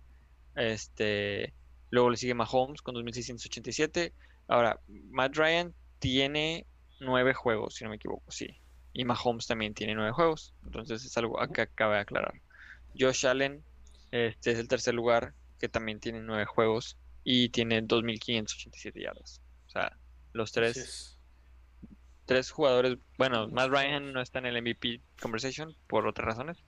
Este, 0.55 1.53
Luego 1.89 2.09
le 2.09 2.17
sigue 2.17 2.34
Mahomes 2.34 2.82
con 2.82 2.95
2.687. 2.95 4.13
Ahora, 4.47 4.79
Matt 4.88 5.36
Ryan 5.36 5.73
tiene 5.99 6.65
nueve 6.99 7.34
juegos, 7.34 7.75
si 7.75 7.84
no 7.84 7.89
me 7.89 7.97
equivoco, 7.97 8.32
sí. 8.32 8.47
Y 8.93 9.05
Mahomes 9.05 9.47
también 9.47 9.73
tiene 9.73 9.95
nueve 9.95 10.11
juegos. 10.11 10.53
Entonces 10.65 11.03
es 11.03 11.17
algo 11.17 11.38
que 11.53 11.61
acaba 11.61 11.95
de 11.95 12.01
aclarar. 12.01 12.34
Josh 12.97 13.25
Allen 13.25 13.63
este 14.11 14.51
es 14.51 14.59
el 14.59 14.67
tercer 14.67 14.93
lugar, 14.93 15.34
que 15.57 15.69
también 15.69 15.99
tiene 15.99 16.21
nueve 16.21 16.45
juegos 16.45 16.97
y 17.23 17.49
tiene 17.49 17.82
2.587 17.82 19.01
yardas. 19.01 19.41
O 19.67 19.69
sea, 19.69 19.97
los 20.34 20.51
tres, 20.51 21.11
tres 22.32 22.49
jugadores, 22.49 22.97
bueno, 23.17 23.49
Matt 23.49 23.69
Ryan 23.71 24.13
no 24.13 24.21
está 24.21 24.39
en 24.39 24.45
el 24.45 24.61
MVP 24.61 25.01
conversation 25.21 25.75
por 25.88 26.07
otras 26.07 26.25
razones, 26.25 26.63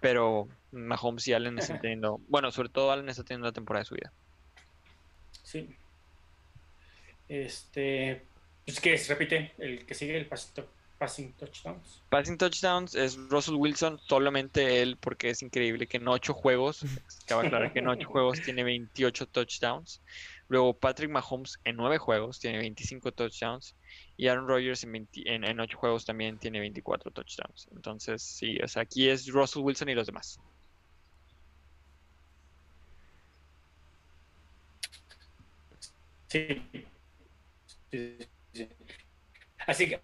pero 0.00 0.48
Mahomes 0.72 1.28
y 1.28 1.32
Allen 1.34 1.56
están 1.56 1.80
teniendo, 1.80 2.20
bueno, 2.26 2.50
sobre 2.50 2.68
todo 2.68 2.90
Allen 2.90 3.08
está 3.08 3.22
teniendo 3.22 3.46
la 3.46 3.52
temporada 3.52 3.82
de 3.82 3.86
su 3.86 3.94
vida. 3.94 4.12
sí. 5.44 5.68
Este. 7.28 8.22
Pues 8.66 8.80
que 8.80 8.98
se 8.98 9.12
repite 9.14 9.52
el 9.58 9.86
que 9.86 9.94
sigue 9.94 10.16
el 10.16 10.28
pasito- 10.28 10.66
passing 10.98 11.32
touchdowns. 11.34 12.02
Passing 12.08 12.36
touchdowns 12.38 12.94
es 12.94 13.16
Russell 13.16 13.54
Wilson, 13.54 13.98
solamente 14.08 14.82
él, 14.82 14.96
porque 15.00 15.30
es 15.30 15.42
increíble 15.42 15.86
que 15.86 15.98
en 15.98 16.08
ocho 16.08 16.34
juegos, 16.34 16.84
acaba 17.24 17.42
de 17.42 17.48
aclarar 17.48 17.72
que 17.72 17.78
en 17.78 17.88
ocho 17.88 18.08
juegos 18.10 18.40
tiene 18.42 18.64
28 18.64 19.26
touchdowns. 19.28 20.00
Luego 20.48 20.78
Patrick 20.78 21.10
Mahomes 21.10 21.58
en 21.64 21.76
nueve 21.76 21.98
juegos 21.98 22.38
tiene 22.38 22.58
25 22.58 23.12
touchdowns. 23.12 23.74
Y 24.16 24.28
Aaron 24.28 24.46
Rodgers 24.46 24.84
en, 24.84 24.92
20 24.92 25.34
en, 25.34 25.44
en 25.44 25.60
ocho 25.60 25.78
juegos 25.78 26.04
también 26.04 26.38
tiene 26.38 26.60
24 26.60 27.10
touchdowns. 27.10 27.68
Entonces, 27.72 28.22
sí, 28.22 28.58
o 28.62 28.68
sea, 28.68 28.82
aquí 28.82 29.08
es 29.08 29.26
Russell 29.28 29.62
Wilson 29.62 29.88
y 29.88 29.94
los 29.94 30.06
demás. 30.06 30.38
Sí. 36.28 36.62
Sí, 37.90 38.18
sí, 38.18 38.28
sí. 38.52 38.68
Así 39.66 39.88
que. 39.88 40.02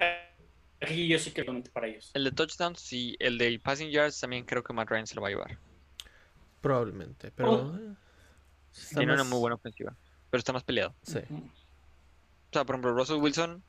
eh, 0.00 0.34
Aquí 0.80 1.08
yo 1.08 1.18
sí 1.18 1.30
que 1.30 1.42
lo 1.44 1.62
para 1.72 1.86
ellos. 1.86 2.10
El 2.14 2.24
de 2.24 2.32
touchdowns, 2.32 2.80
sí. 2.80 3.16
El 3.18 3.38
de 3.38 3.58
passing 3.58 3.90
yards 3.90 4.20
también 4.20 4.44
creo 4.44 4.62
que 4.62 4.72
Matt 4.72 4.90
Ryan 4.90 5.06
se 5.06 5.14
lo 5.14 5.22
va 5.22 5.28
a 5.28 5.30
llevar. 5.30 5.58
Probablemente, 6.60 7.30
pero... 7.30 7.52
Oh. 7.52 7.96
Está 8.76 8.98
Tiene 9.00 9.14
una 9.14 9.24
muy 9.24 9.38
buena 9.38 9.56
ofensiva, 9.56 9.94
pero 10.30 10.38
está 10.38 10.52
más 10.52 10.64
peleado. 10.64 10.94
Sí. 11.02 11.18
O 11.18 12.52
sea, 12.52 12.64
por 12.64 12.74
ejemplo, 12.76 12.92
Russell 12.92 13.16
Wilson 13.16 13.62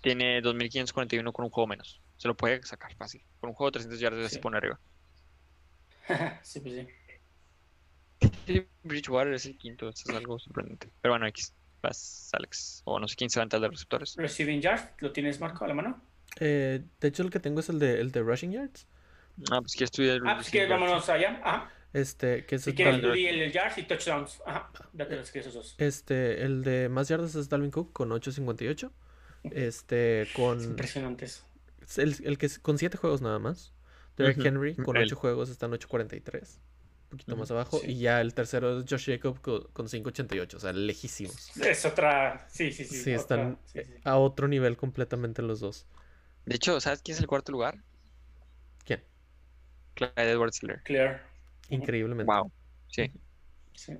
tiene 0.00 0.42
2.541 0.42 1.32
con 1.32 1.44
un 1.44 1.50
juego 1.50 1.66
menos. 1.66 2.00
Se 2.16 2.28
lo 2.28 2.36
puede 2.36 2.62
sacar 2.62 2.94
fácil. 2.94 3.22
Con 3.40 3.50
un 3.50 3.54
juego 3.54 3.70
de 3.70 3.74
300 3.74 4.00
yardas 4.00 4.22
ya 4.22 4.28
se 4.28 4.34
Sí. 4.36 4.40
pone 4.40 4.56
arriba. 4.56 4.78
sí, 6.42 6.60
pues 6.60 6.74
sí. 6.74 6.86
Sí, 8.46 8.66
Bridgewater 8.82 9.32
es 9.34 9.46
el 9.46 9.56
quinto, 9.58 9.88
eso 9.88 10.04
es 10.08 10.16
algo 10.16 10.38
sorprendente. 10.38 10.90
Pero 11.00 11.12
bueno, 11.14 11.26
X, 11.28 11.54
vas 11.82 12.30
Alex. 12.32 12.82
O 12.84 12.98
no 12.98 13.08
sé 13.08 13.16
quién 13.16 13.30
se 13.30 13.38
va 13.38 13.42
a 13.42 13.44
entrar 13.44 13.62
de 13.62 13.68
receptores. 13.68 14.14
Receiving 14.16 14.60
yard, 14.60 14.90
¿lo 14.98 15.12
tienes 15.12 15.40
Marco 15.40 15.64
a 15.64 15.68
la 15.68 15.74
mano? 15.74 16.02
Eh, 16.40 16.82
de 17.00 17.08
hecho, 17.08 17.22
el 17.22 17.30
que 17.30 17.40
tengo 17.40 17.60
es 17.60 17.68
el 17.68 17.78
de, 17.78 18.00
el 18.00 18.10
de 18.12 18.20
Rushing 18.20 18.52
Yards. 18.52 18.86
Ah, 19.50 19.60
pues 19.60 19.72
quieres 19.72 19.90
estudiar. 19.90 20.20
Ah, 20.26 20.34
pues 20.36 20.50
que 20.50 20.66
vámonos 20.66 21.08
allá. 21.08 21.40
Ajá. 21.42 21.70
Este, 21.94 22.44
que 22.44 22.56
es 22.56 22.62
Si 22.62 22.70
el 22.70 22.76
quieres, 22.76 23.12
di 23.14 23.26
el 23.26 23.50
yards 23.52 23.78
y 23.78 23.84
touchdowns. 23.84 24.42
Ajá. 24.44 24.70
Date 24.92 25.16
los 25.16 25.30
que 25.30 25.38
esos 25.38 25.54
dos. 25.54 25.74
Este, 25.78 26.42
el 26.42 26.62
de 26.62 26.88
más 26.90 27.08
yardas 27.08 27.34
es 27.36 27.48
Dalvin 27.48 27.70
Cook 27.70 27.92
con 27.94 28.10
8.58. 28.10 28.90
Este, 29.52 30.26
con 30.34 30.62
Impresionantes. 30.62 31.44
el, 31.96 32.16
el 32.24 32.36
que 32.38 32.46
es 32.46 32.58
con 32.58 32.78
7 32.78 32.96
juegos 32.98 33.22
nada 33.22 33.38
más. 33.38 33.72
Derrick 34.16 34.44
Henry 34.44 34.74
con 34.76 34.96
él. 34.96 35.04
8 35.04 35.16
juegos 35.16 35.48
está 35.50 35.66
en 35.66 35.72
8.43. 35.72 36.58
Un 37.04 37.18
poquito 37.18 37.36
más 37.36 37.50
abajo. 37.52 37.78
sí. 37.78 37.92
Y 37.92 37.98
ya 38.00 38.20
el 38.20 38.34
tercero 38.34 38.78
es 38.80 38.86
Josh 38.88 39.06
Jacob 39.12 39.40
co- 39.40 39.68
con 39.72 39.86
5.88. 39.86 40.54
O 40.54 40.60
sea, 40.60 40.72
lejísimos. 40.72 41.56
Es 41.58 41.84
otra. 41.84 42.46
Sí, 42.50 42.72
sí, 42.72 42.84
sí. 42.84 42.96
Sí, 42.96 43.10
otra- 43.14 43.20
están 43.20 43.58
sí, 43.66 43.80
sí. 43.84 43.92
a 44.02 44.16
otro 44.16 44.48
nivel 44.48 44.76
completamente 44.76 45.42
los 45.42 45.60
dos. 45.60 45.86
De 46.46 46.56
hecho, 46.56 46.80
¿sabes 46.80 47.02
quién 47.02 47.14
es 47.16 47.20
el 47.20 47.26
cuarto 47.28 47.52
lugar? 47.52 47.78
¿Quién? 48.84 49.02
Clyde 49.94 50.12
Edwards 50.32 50.60
Hiller. 50.62 50.82
Clear. 50.84 51.22
Increíblemente. 51.70 52.32
Wow. 52.32 52.50
Sí. 52.88 53.10
Sí. 53.74 53.96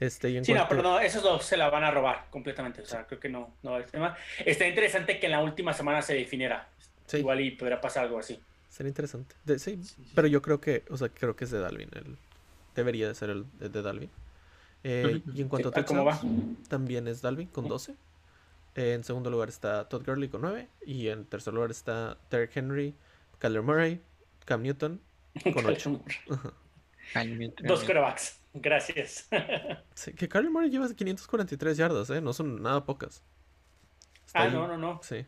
Este, 0.00 0.42
Sí, 0.44 0.52
no, 0.52 0.66
pero 0.68 0.82
no, 0.82 0.98
esos 0.98 1.22
dos 1.22 1.44
se 1.44 1.56
la 1.56 1.70
van 1.70 1.84
a 1.84 1.90
robar 1.92 2.26
completamente. 2.30 2.82
O 2.82 2.86
sea, 2.86 3.06
creo 3.06 3.20
que 3.20 3.28
no, 3.28 3.54
no 3.62 3.72
va 3.72 3.78
el 3.78 3.86
tema. 3.86 4.16
Está 4.44 4.66
interesante 4.66 5.20
que 5.20 5.26
en 5.26 5.32
la 5.32 5.40
última 5.42 5.72
semana 5.72 6.02
se 6.02 6.14
definiera. 6.14 6.68
Sí, 7.06 7.18
Igual 7.18 7.40
y 7.40 7.50
podrá 7.52 7.80
pasar 7.80 8.04
algo 8.06 8.18
así. 8.18 8.40
sería 8.68 8.88
interesante. 8.88 9.36
De- 9.44 9.58
sí, 9.60 9.78
Sí, 9.82 9.94
sí. 10.04 10.10
pero 10.14 10.26
yo 10.26 10.42
creo 10.42 10.60
que, 10.60 10.82
o 10.90 10.96
sea, 10.96 11.08
creo 11.08 11.36
que 11.36 11.44
es 11.44 11.50
de 11.52 11.60
Dalvin. 11.60 11.88
El, 11.94 12.16
debería 12.74 13.06
de 13.06 13.14
ser 13.14 13.30
el 13.30 13.44
de, 13.58 13.68
de 13.68 13.82
Dalvin. 13.82 14.10
Eh, 14.82 15.22
y 15.34 15.42
en 15.42 15.48
cuanto 15.48 15.70
Sí, 15.72 15.78
a 15.78 15.84
¿cómo 15.84 16.04
va? 16.04 16.12
touchdowns, 16.18 16.68
también 16.68 17.06
es 17.06 17.22
Dalvin 17.22 17.46
con 17.48 17.68
12. 17.68 17.94
Eh, 18.74 18.94
en 18.94 19.04
segundo 19.04 19.30
lugar 19.30 19.50
está 19.50 19.88
Todd 19.88 20.04
Gurley 20.04 20.28
con 20.28 20.40
9. 20.40 20.66
Y 20.86 21.08
en 21.08 21.26
tercer 21.26 21.54
lugar 21.54 21.70
está 21.70 22.16
Derrick 22.30 22.56
Henry, 22.56 22.94
Kyler 23.38 23.62
Murray, 23.62 24.00
Cam 24.46 24.62
Newton 24.62 25.00
con 25.54 25.64
8. 25.66 26.02
Dos 27.64 27.84
corebacks. 27.84 28.40
Gracias. 28.54 29.28
Sí, 29.94 30.12
que 30.14 30.28
Kyler 30.28 30.50
Murray 30.50 30.70
lleva 30.70 30.88
543 30.92 31.76
yardas, 31.76 32.10
¿eh? 32.10 32.20
No 32.20 32.32
son 32.32 32.62
nada 32.62 32.84
pocas. 32.84 33.22
Está 34.26 34.40
ah, 34.40 34.42
ahí. 34.44 34.52
no, 34.52 34.66
no, 34.66 34.78
no. 34.78 35.00
Sí. 35.02 35.24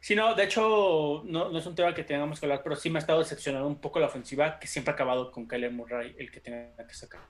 Sí, 0.00 0.14
no, 0.14 0.34
de 0.34 0.44
hecho, 0.44 1.22
no, 1.24 1.50
no 1.50 1.58
es 1.58 1.66
un 1.66 1.74
tema 1.74 1.92
que 1.92 2.04
tengamos 2.04 2.38
que 2.38 2.46
hablar, 2.46 2.62
pero 2.62 2.76
sí 2.76 2.90
me 2.90 2.98
ha 2.98 3.00
estado 3.00 3.18
decepcionando 3.18 3.66
un 3.66 3.80
poco 3.80 3.98
la 3.98 4.06
ofensiva, 4.06 4.58
que 4.58 4.68
siempre 4.68 4.92
ha 4.92 4.94
acabado 4.94 5.32
con 5.32 5.48
Kyler 5.48 5.72
Murray, 5.72 6.14
el 6.18 6.30
que 6.30 6.40
tenga 6.40 6.86
que 6.86 6.94
sacar 6.94 7.20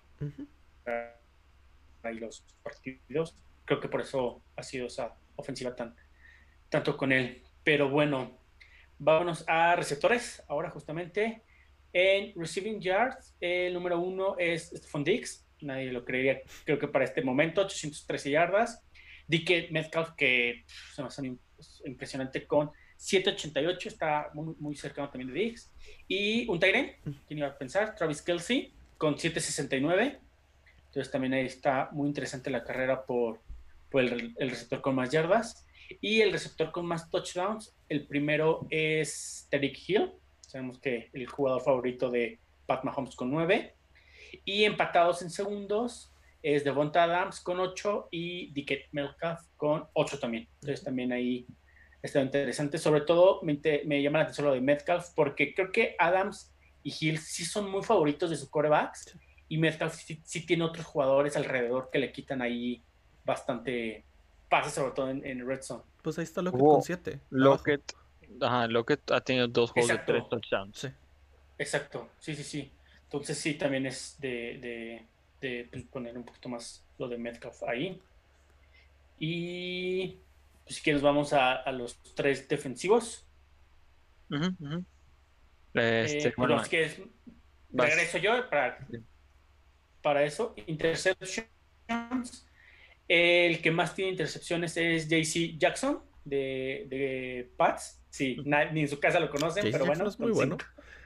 ahí 2.03 2.19
los 2.19 2.45
partidos. 2.63 3.37
Creo 3.65 3.81
que 3.81 3.89
por 3.89 4.01
eso 4.01 4.43
ha 4.57 4.63
sido 4.63 4.87
esa 4.87 5.15
ofensiva 5.37 5.75
tan 5.75 5.95
tanto 6.69 6.97
con 6.97 7.13
él. 7.13 7.43
Pero 7.65 7.89
bueno, 7.89 8.39
vámonos 8.99 9.45
a 9.49 9.77
receptores. 9.77 10.43
Ahora 10.49 10.71
justamente 10.71 11.43
en 11.99 12.35
receiving 12.37 12.79
yards, 12.79 13.35
el 13.41 13.73
número 13.73 13.99
uno 13.99 14.37
es 14.39 14.65
Stephon 14.69 15.03
Diggs. 15.03 15.47
Nadie 15.63 15.91
lo 15.91 16.05
creería, 16.05 16.43
creo 16.67 16.79
que 16.79 16.89
para 16.89 17.07
este 17.07 17.23
momento, 17.23 17.63
813 17.63 18.31
yardas. 18.31 18.83
DK 19.29 19.71
Metcalf, 19.71 20.11
que 20.15 20.65
se 20.95 21.01
me 21.01 21.09
hace 21.09 21.23
im- 21.23 21.39
impresionante 21.87 22.47
con 22.47 22.71
788, 22.99 23.89
está 23.89 24.31
muy, 24.35 24.55
muy 24.59 24.77
cercano 24.77 25.09
también 25.09 25.33
de 25.33 25.41
Diggs. 25.41 25.73
Y 26.07 26.47
un 26.51 26.61
Tyren, 26.61 26.97
¿quién 27.27 27.39
iba 27.39 27.49
a 27.49 27.57
pensar? 27.57 27.95
Travis 27.95 28.21
Kelsey 28.21 28.75
con 28.99 29.19
769. 29.19 30.21
Entonces 30.89 31.11
también 31.11 31.33
ahí 31.33 31.47
está 31.47 31.89
muy 31.93 32.09
interesante 32.09 32.51
la 32.51 32.63
carrera 32.63 33.07
por, 33.07 33.41
por 33.91 34.03
el, 34.03 34.35
el 34.39 34.51
receptor 34.51 34.83
con 34.83 34.95
más 34.95 35.11
yardas. 35.11 35.67
Y 36.03 36.21
el 36.21 36.31
receptor 36.33 36.73
con 36.73 36.85
más 36.85 37.09
touchdowns, 37.11 37.75
el 37.89 38.07
primero 38.07 38.67
es 38.71 39.47
Tariq 39.51 39.79
Hill. 39.89 40.13
Sabemos 40.47 40.79
que 40.79 41.11
el 41.13 41.27
jugador 41.27 41.63
favorito 41.63 42.11
de 42.11 42.41
Pat 42.67 42.85
Mahomes 42.85 43.17
con 43.17 43.31
9. 43.31 43.75
Y 44.45 44.65
empatados 44.65 45.23
en 45.23 45.31
segundos 45.31 46.13
es 46.43 46.65
Devonta 46.65 47.05
Adams 47.05 47.41
con 47.41 47.59
8 47.59 48.09
y 48.11 48.53
Dickett 48.53 48.87
Metcalf 48.93 49.41
con 49.57 49.87
8 49.95 50.19
también. 50.19 50.49
Entonces 50.61 50.85
también 50.85 51.13
ahí 51.13 51.47
está 52.03 52.21
interesante. 52.23 52.79
Sobre 52.79 53.01
todo 53.01 53.41
me, 53.43 54.03
llama 54.03 54.19
la 54.19 54.25
atención 54.25 54.47
lo 54.47 54.53
de 54.55 54.61
Metcalf 54.61 55.11
porque 55.15 55.55
creo 55.55 55.73
que 55.73 55.97
Adams 55.99 56.55
y 56.83 56.95
Hill 56.99 57.19
sí 57.19 57.45
son 57.45 57.71
muy 57.71 57.83
favoritos 57.83 58.31
de 58.31 58.37
sus 58.37 58.49
corebacks 58.49 59.19
y 59.49 59.59
Metcalf 59.59 59.95
sí, 59.95 60.21
sí 60.25 60.47
tiene 60.47 60.65
otros 60.65 60.87
jugadores 60.87 61.37
alrededor 61.37 61.91
que 61.93 61.99
le 61.99 62.13
quitan 62.13 62.43
ahí 62.43 62.83
bastante 63.25 64.05
pases, 64.49 64.75
sobre 64.75 64.93
todo 64.93 65.11
en, 65.11 65.27
en 65.27 65.47
Red 65.47 65.63
Zone. 65.63 65.83
Pues 66.03 66.19
ahí 66.19 66.25
está 66.25 66.43
Lockett 66.43 66.61
con 66.61 66.83
7. 66.83 67.21
Lockett, 67.31 67.93
ajá, 68.41 68.67
Lockett 68.69 69.11
ha 69.11 69.21
tenido 69.21 69.49
dos 69.49 69.71
juegos 69.71 69.91
Exacto. 69.91 70.13
de 70.13 70.19
tres 70.21 70.29
touchdowns. 70.31 70.79
Sí. 70.79 70.89
Exacto, 71.59 72.09
sí, 72.21 72.35
sí, 72.37 72.43
sí. 72.45 72.71
Entonces 73.05 73.39
sí, 73.39 73.55
también 73.55 73.87
es 73.87 74.17
de, 74.21 74.59
de- 74.59 75.07
de, 75.41 75.69
pues, 75.71 75.85
poner 75.85 76.17
un 76.17 76.25
poquito 76.25 76.49
más 76.49 76.85
lo 76.99 77.09
de 77.09 77.19
Metcalf 77.19 77.63
ahí. 77.65 78.01
Y 79.19 80.19
pues 80.65 80.77
si 80.77 80.83
quieres 80.83 81.03
vamos 81.03 81.33
a, 81.33 81.55
a 81.55 81.73
los 81.73 81.97
tres 82.15 82.49
defensivos. 82.49 83.25
Eh, 84.31 86.03
Este, 86.05 86.35
bueno, 86.37 86.57
los 86.57 86.69
que 86.69 86.85
es- 86.85 87.01
regreso 87.73 88.19
yo 88.19 88.49
para, 88.51 88.79
para 90.03 90.23
eso. 90.25 90.55
Interceptions. 90.67 91.49
El 93.09 93.63
que 93.63 93.71
más 93.71 93.95
tiene 93.95 94.11
intercepciones 94.11 94.77
es 94.77 95.09
JC 95.09 95.57
Jackson 95.59 96.03
de, 96.25 96.87
de 96.89 97.53
Pats. 97.57 98.01
Sí, 98.17 98.37
ni 98.73 98.81
en 98.81 98.89
su 98.89 98.99
casa 98.99 99.21
lo 99.21 99.31
conocen, 99.31 99.71
pero 99.71 99.85
bueno. 99.87 100.09
Es 100.09 100.19
muy 100.19 100.33
bueno. 100.33 100.57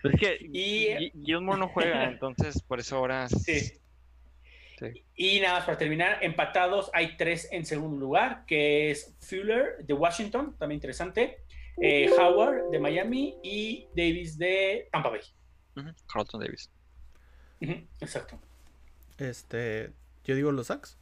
es 0.05 0.21
que 0.21 0.39
Y- 0.53 0.87
Gi- 0.97 1.13
Gilmore 1.25 1.59
no 1.59 1.69
juega, 1.69 2.05
entonces 2.11 2.63
por 2.63 2.81
eso 2.81 2.97
ahora 2.97 3.29
Sí. 3.29 3.61
Sí. 4.79 5.05
Y 5.15 5.41
nada 5.41 5.57
más 5.59 5.65
para 5.67 5.77
terminar, 5.77 6.19
empatados 6.23 6.91
hay 6.95 7.17
tres 7.19 7.49
en 7.53 7.67
segundo 7.67 7.99
lugar, 7.99 8.45
que 8.47 8.91
es 8.91 9.15
Fuller 9.21 9.85
de 9.85 9.93
Washington, 9.93 10.57
también 10.59 10.77
interesante, 10.77 11.43
eh, 11.83 12.09
Howard 12.19 12.71
de 12.71 12.79
Miami 12.79 13.37
y 13.43 13.89
Davis 13.95 14.39
de 14.39 14.89
Tampa 14.91 15.11
Bay. 15.11 15.21
Carlton 16.11 16.41
Davis. 16.41 16.71
Exacto. 18.01 18.39
Este, 19.19 19.93
yo 20.25 20.35
digo 20.35 20.51
los 20.53 20.69
sacks. 20.69 20.97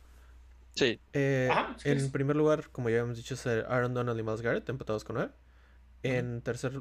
Sí, 0.74 0.98
Eh, 1.12 1.48
Ajá, 1.50 1.74
sí, 1.78 1.88
en 1.88 1.98
es. 1.98 2.08
primer 2.10 2.36
lugar, 2.36 2.68
como 2.70 2.88
ya 2.88 2.96
habíamos 2.96 3.16
dicho, 3.16 3.34
es 3.34 3.46
Aaron 3.46 3.94
Donald 3.94 4.18
y 4.18 4.22
Miles 4.22 4.42
Garrett, 4.42 4.68
empatados 4.68 5.04
con 5.04 5.14
9. 5.16 5.30
En 6.02 6.40
tercer, 6.42 6.72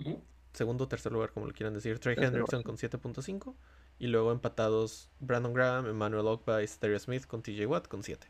segundo 0.54 0.84
o 0.84 0.88
tercer 0.88 1.12
lugar, 1.12 1.32
como 1.32 1.48
lo 1.48 1.54
quieran 1.54 1.74
decir, 1.74 2.00
Trey 2.00 2.16
Tercer 2.16 2.34
Hendrickson 2.34 2.64
con 2.64 2.78
7.5. 2.78 3.54
Y 4.00 4.08
luego 4.08 4.32
empatados 4.32 5.10
Brandon 5.20 5.54
Graham, 5.54 5.88
Emmanuel 5.88 6.28
Ogba 6.28 6.62
y 6.62 6.68
Stereo 6.68 7.00
Smith 7.00 7.26
con 7.26 7.42
TJ 7.42 7.66
Watt 7.66 7.88
con 7.88 8.04
7. 8.04 8.28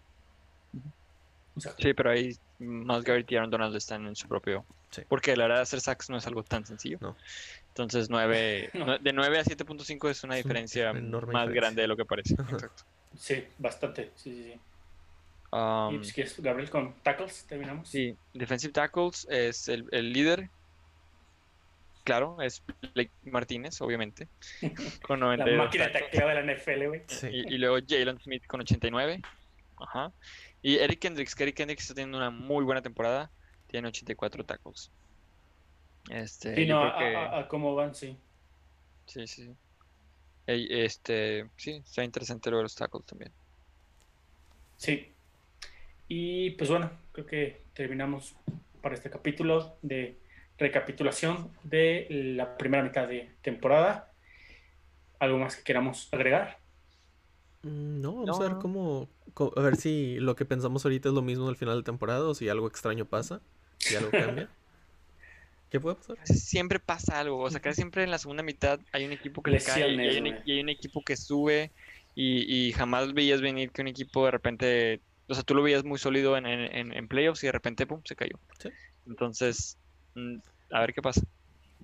Exacto. 1.57 1.83
sí, 1.83 1.93
pero 1.93 2.11
ahí 2.11 2.35
más 2.59 3.03
Garrett 3.03 3.31
y 3.31 3.35
Aaron 3.35 3.49
Donald 3.49 3.75
están 3.75 4.05
en 4.07 4.15
su 4.15 4.27
propio. 4.27 4.63
Sí. 4.91 5.01
Porque 5.09 5.35
la 5.35 5.45
verdad 5.47 5.61
hacer 5.61 5.81
sacks 5.81 6.09
no 6.09 6.17
es 6.17 6.27
algo 6.27 6.43
tan 6.43 6.65
sencillo. 6.65 6.99
No. 7.01 7.15
Entonces 7.69 8.09
9, 8.09 8.69
No. 8.75 8.97
de 8.97 9.11
9 9.13 9.39
a 9.39 9.43
7.5 9.43 10.09
es 10.09 10.23
una 10.23 10.37
Es 10.37 10.43
diferencia 10.43 10.91
una 10.91 11.01
más 11.01 11.11
diferencia. 11.19 11.45
grande 11.53 11.81
de 11.81 11.87
lo 11.87 11.97
que 11.97 12.05
parece. 12.05 12.33
Exacto. 12.49 12.83
Sí, 13.17 13.43
bastante. 13.57 14.11
Sí, 14.15 14.33
sí, 14.35 14.43
sí. 14.53 14.59
Um, 15.51 15.95
y 15.95 15.97
pues, 15.97 16.13
¿qué 16.13 16.21
es, 16.23 16.39
Gabriel, 16.39 16.69
con 16.69 16.93
tackles 17.03 17.45
terminamos. 17.45 17.87
Sí, 17.89 18.15
defensive 18.33 18.73
tackles 18.73 19.25
es 19.29 19.67
el, 19.69 19.87
el 19.91 20.11
líder. 20.13 20.49
Claro, 22.07 22.41
es 22.41 22.63
Blake 22.93 23.11
Martínez, 23.25 23.81
obviamente. 23.81 24.29
Con 25.05 25.19
La 25.19 25.25
92 25.25 25.57
máquina 25.57 25.87
de 25.87 25.91
tackles. 25.91 26.11
tacleo 26.11 26.27
de 26.29 26.35
la 26.41 26.53
NFL, 26.55 26.87
güey. 26.87 27.01
Sí. 27.07 27.27
Y, 27.29 27.53
y 27.55 27.57
luego 27.57 27.77
Jalen 27.85 28.17
Smith 28.21 28.45
con 28.47 28.61
89. 28.61 29.21
Ajá. 29.75 30.13
Y 30.61 30.77
Eric 30.77 30.99
Kendricks, 30.99 31.35
que 31.35 31.43
Eric 31.43 31.55
Kendricks 31.57 31.81
está 31.83 31.95
teniendo 31.95 32.17
una 32.17 32.29
muy 32.29 32.63
buena 32.63 32.81
temporada. 32.81 33.29
Tiene 33.67 33.89
84 33.89 34.45
tackles. 34.45 34.89
Este, 36.09 36.55
Sí, 36.55 36.65
no, 36.65 36.81
a, 36.85 36.97
que- 36.97 37.15
a- 37.17 37.39
a 37.39 37.47
cómo 37.49 37.75
van, 37.75 37.93
sí. 37.93 38.17
Sí, 39.05 39.27
sí, 39.27 39.53
este, 40.45 41.45
sí, 41.57 41.81
está 41.85 42.05
interesante 42.05 42.49
lo 42.49 42.55
de 42.57 42.63
los 42.63 42.75
tackles 42.75 43.05
también. 43.05 43.33
Sí. 44.77 45.13
Y 46.07 46.51
pues 46.51 46.69
bueno, 46.69 46.89
creo 47.11 47.25
que 47.25 47.61
terminamos 47.73 48.33
para 48.81 48.95
este 48.95 49.09
capítulo 49.09 49.77
de 49.81 50.17
recapitulación 50.57 51.57
de 51.63 52.07
la 52.09 52.57
primera 52.57 52.83
mitad 52.83 53.07
de 53.07 53.37
temporada. 53.41 54.13
¿Algo 55.19 55.37
más 55.37 55.55
que 55.55 55.63
queramos 55.63 56.09
agregar? 56.11 56.59
Mm, 57.63 58.01
No, 58.01 58.15
vamos 58.15 58.39
No, 58.39 58.41
a 58.41 58.43
ver 58.43 58.57
cómo, 58.57 59.09
A 59.55 59.61
ver 59.61 59.75
si 59.75 60.17
lo 60.19 60.35
que 60.35 60.45
pensamos 60.45 60.85
ahorita 60.85 61.09
es 61.09 61.15
lo 61.15 61.21
mismo 61.21 61.47
al 61.49 61.55
final 61.57 61.77
de 61.77 61.83
temporada 61.83 62.27
o 62.27 62.33
si 62.33 62.49
algo 62.49 62.67
extraño 62.67 63.05
pasa. 63.05 63.41
Si 63.79 63.95
algo 63.95 64.13
cambia. 64.15 64.49
¿Qué 65.69 65.79
puede 65.79 65.95
pasar? 65.95 66.17
Siempre 66.23 66.79
pasa 66.79 67.19
algo, 67.19 67.39
o 67.41 67.49
sea, 67.49 67.61
casi 67.61 67.75
siempre 67.77 68.03
en 68.03 68.11
la 68.11 68.17
segunda 68.17 68.43
mitad 68.43 68.79
hay 68.91 69.05
un 69.05 69.13
equipo 69.13 69.41
que 69.41 69.51
le 69.51 69.63
cae 69.63 69.93
y 69.93 70.07
hay, 70.07 70.17
un, 70.17 70.27
y 70.43 70.51
hay 70.51 70.59
un 70.59 70.67
equipo 70.69 71.01
que 71.03 71.15
sube 71.15 71.73
y, 72.13 72.67
y 72.69 72.73
jamás 72.73 73.13
veías 73.13 73.39
venir 73.41 73.71
que 73.71 73.81
un 73.81 73.87
equipo 73.87 74.25
de 74.25 74.31
repente, 74.31 75.03
o 75.27 75.33
sea, 75.33 75.43
tú 75.43 75.55
lo 75.55 75.63
veías 75.63 75.85
muy 75.85 75.97
sólido 75.99 76.35
en, 76.37 76.45
en, 76.45 76.91
en- 76.93 77.07
playoffs 77.07 77.43
y 77.43 77.47
de 77.47 77.53
repente, 77.53 77.87
pum, 77.87 78.01
se 78.03 78.15
cayó. 78.17 78.41
Sí. 78.59 78.69
Entonces, 79.07 79.79
a 80.71 80.81
ver 80.81 80.93
qué 80.93 81.01
pasa. 81.01 81.21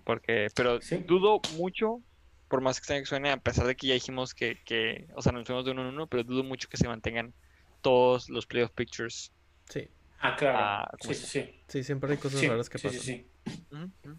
Porque, 0.03 0.47
pero 0.55 0.81
Sí. 0.81 1.03
dudo 1.07 1.41
mucho, 1.51 2.01
por 2.47 2.61
más 2.61 2.77
extraño 2.77 3.01
que 3.01 3.07
suene, 3.07 3.31
a 3.31 3.38
pesar 3.38 3.65
de 3.65 3.75
que 3.75 3.88
ya 3.88 3.93
dijimos 3.93 4.34
que, 4.34 4.57
que 4.65 5.07
o 5.15 5.21
sea, 5.21 5.31
nos 5.31 5.45
fuimos 5.45 5.65
de 5.65 5.71
uno 5.71 5.81
en 5.81 5.93
uno, 5.93 6.07
pero 6.07 6.23
dudo 6.23 6.43
mucho 6.43 6.67
que 6.67 6.77
se 6.77 6.88
mantengan 6.88 7.34
todos 7.81 8.29
los 8.29 8.45
playoff 8.45 8.71
pictures. 8.75 9.31
Sí, 9.69 9.88
Ah, 10.19 10.36
claro. 10.38 10.57
Ah, 10.59 10.91
sí, 11.01 11.07
¿cómo 11.07 11.13
sí, 11.13 11.25
sí. 11.27 11.63
sí, 11.67 11.84
siempre 11.84 12.11
hay 12.11 12.17
cosas 12.17 12.39
Sí, 12.39 12.47
raras 12.47 12.69
que 12.69 12.77
sí, 12.77 12.88
pasan. 12.88 13.01
sí, 13.01 13.27
sí. 13.47 13.65
Ujú. 13.71 14.17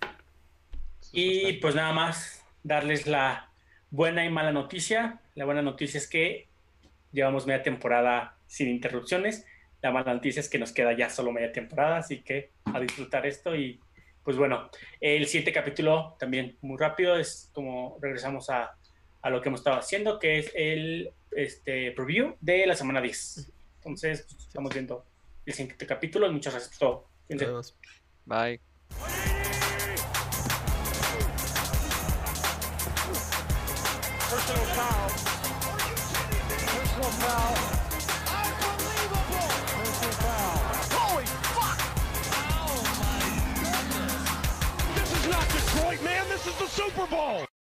Y 1.12 1.55
pues 1.55 1.75
nada 1.75 1.93
más 1.93 2.45
darles 2.62 3.07
la 3.07 3.51
buena 3.91 4.25
y 4.25 4.31
mala 4.31 4.53
noticia. 4.53 5.21
La 5.35 5.45
buena 5.45 5.62
noticia 5.62 5.99
es 5.99 6.09
que 6.09 6.49
llevamos 7.12 7.47
media 7.47 7.62
temporada 7.62 8.39
sin 8.47 8.69
interrupciones. 8.69 9.47
La 9.81 9.93
mala 9.93 10.15
noticia 10.15 10.41
es 10.41 10.49
que 10.49 10.59
nos 10.59 10.73
queda 10.73 10.97
ya 10.97 11.09
solo 11.11 11.31
media 11.33 11.53
temporada, 11.53 11.99
así 11.99 12.23
que 12.23 12.53
a 12.67 12.81
disfrutar 12.81 13.27
esto 13.27 13.55
y 13.55 13.81
pues 14.25 14.37
bueno, 14.37 14.70
el 15.01 15.27
siguiente 15.27 15.53
capítulo 15.53 16.16
también 16.18 16.57
muy 16.62 16.79
rápido 16.79 17.16
es 17.16 17.51
como 17.53 17.99
regresamos 18.01 18.49
a, 18.51 18.75
a 19.22 19.31
lo 19.31 19.41
que 19.41 19.49
hemos 19.51 19.61
estado 19.61 19.77
haciendo, 19.77 20.18
que 20.18 20.39
es 20.39 20.51
el 20.55 21.12
este, 21.31 21.93
preview 21.93 22.37
de 22.41 22.66
la 22.66 22.75
semana 22.75 23.01
10. 23.01 23.53
Entonces, 23.77 24.27
pues, 24.29 24.47
estamos 24.47 24.72
viendo 24.72 25.05
el 25.45 25.53
siguiente 25.53 25.87
capítulo 25.87 26.31
muchas 26.33 26.55
gracias 26.55 26.79
por 26.79 26.89
todo. 26.89 27.09
Bye. 28.25 28.61
Personal 34.31 34.66
foul. 34.75 35.11
Personal 36.64 37.12
foul. 37.20 37.74
The 46.59 46.67
Super 46.67 47.07
Bowl. 47.07 47.44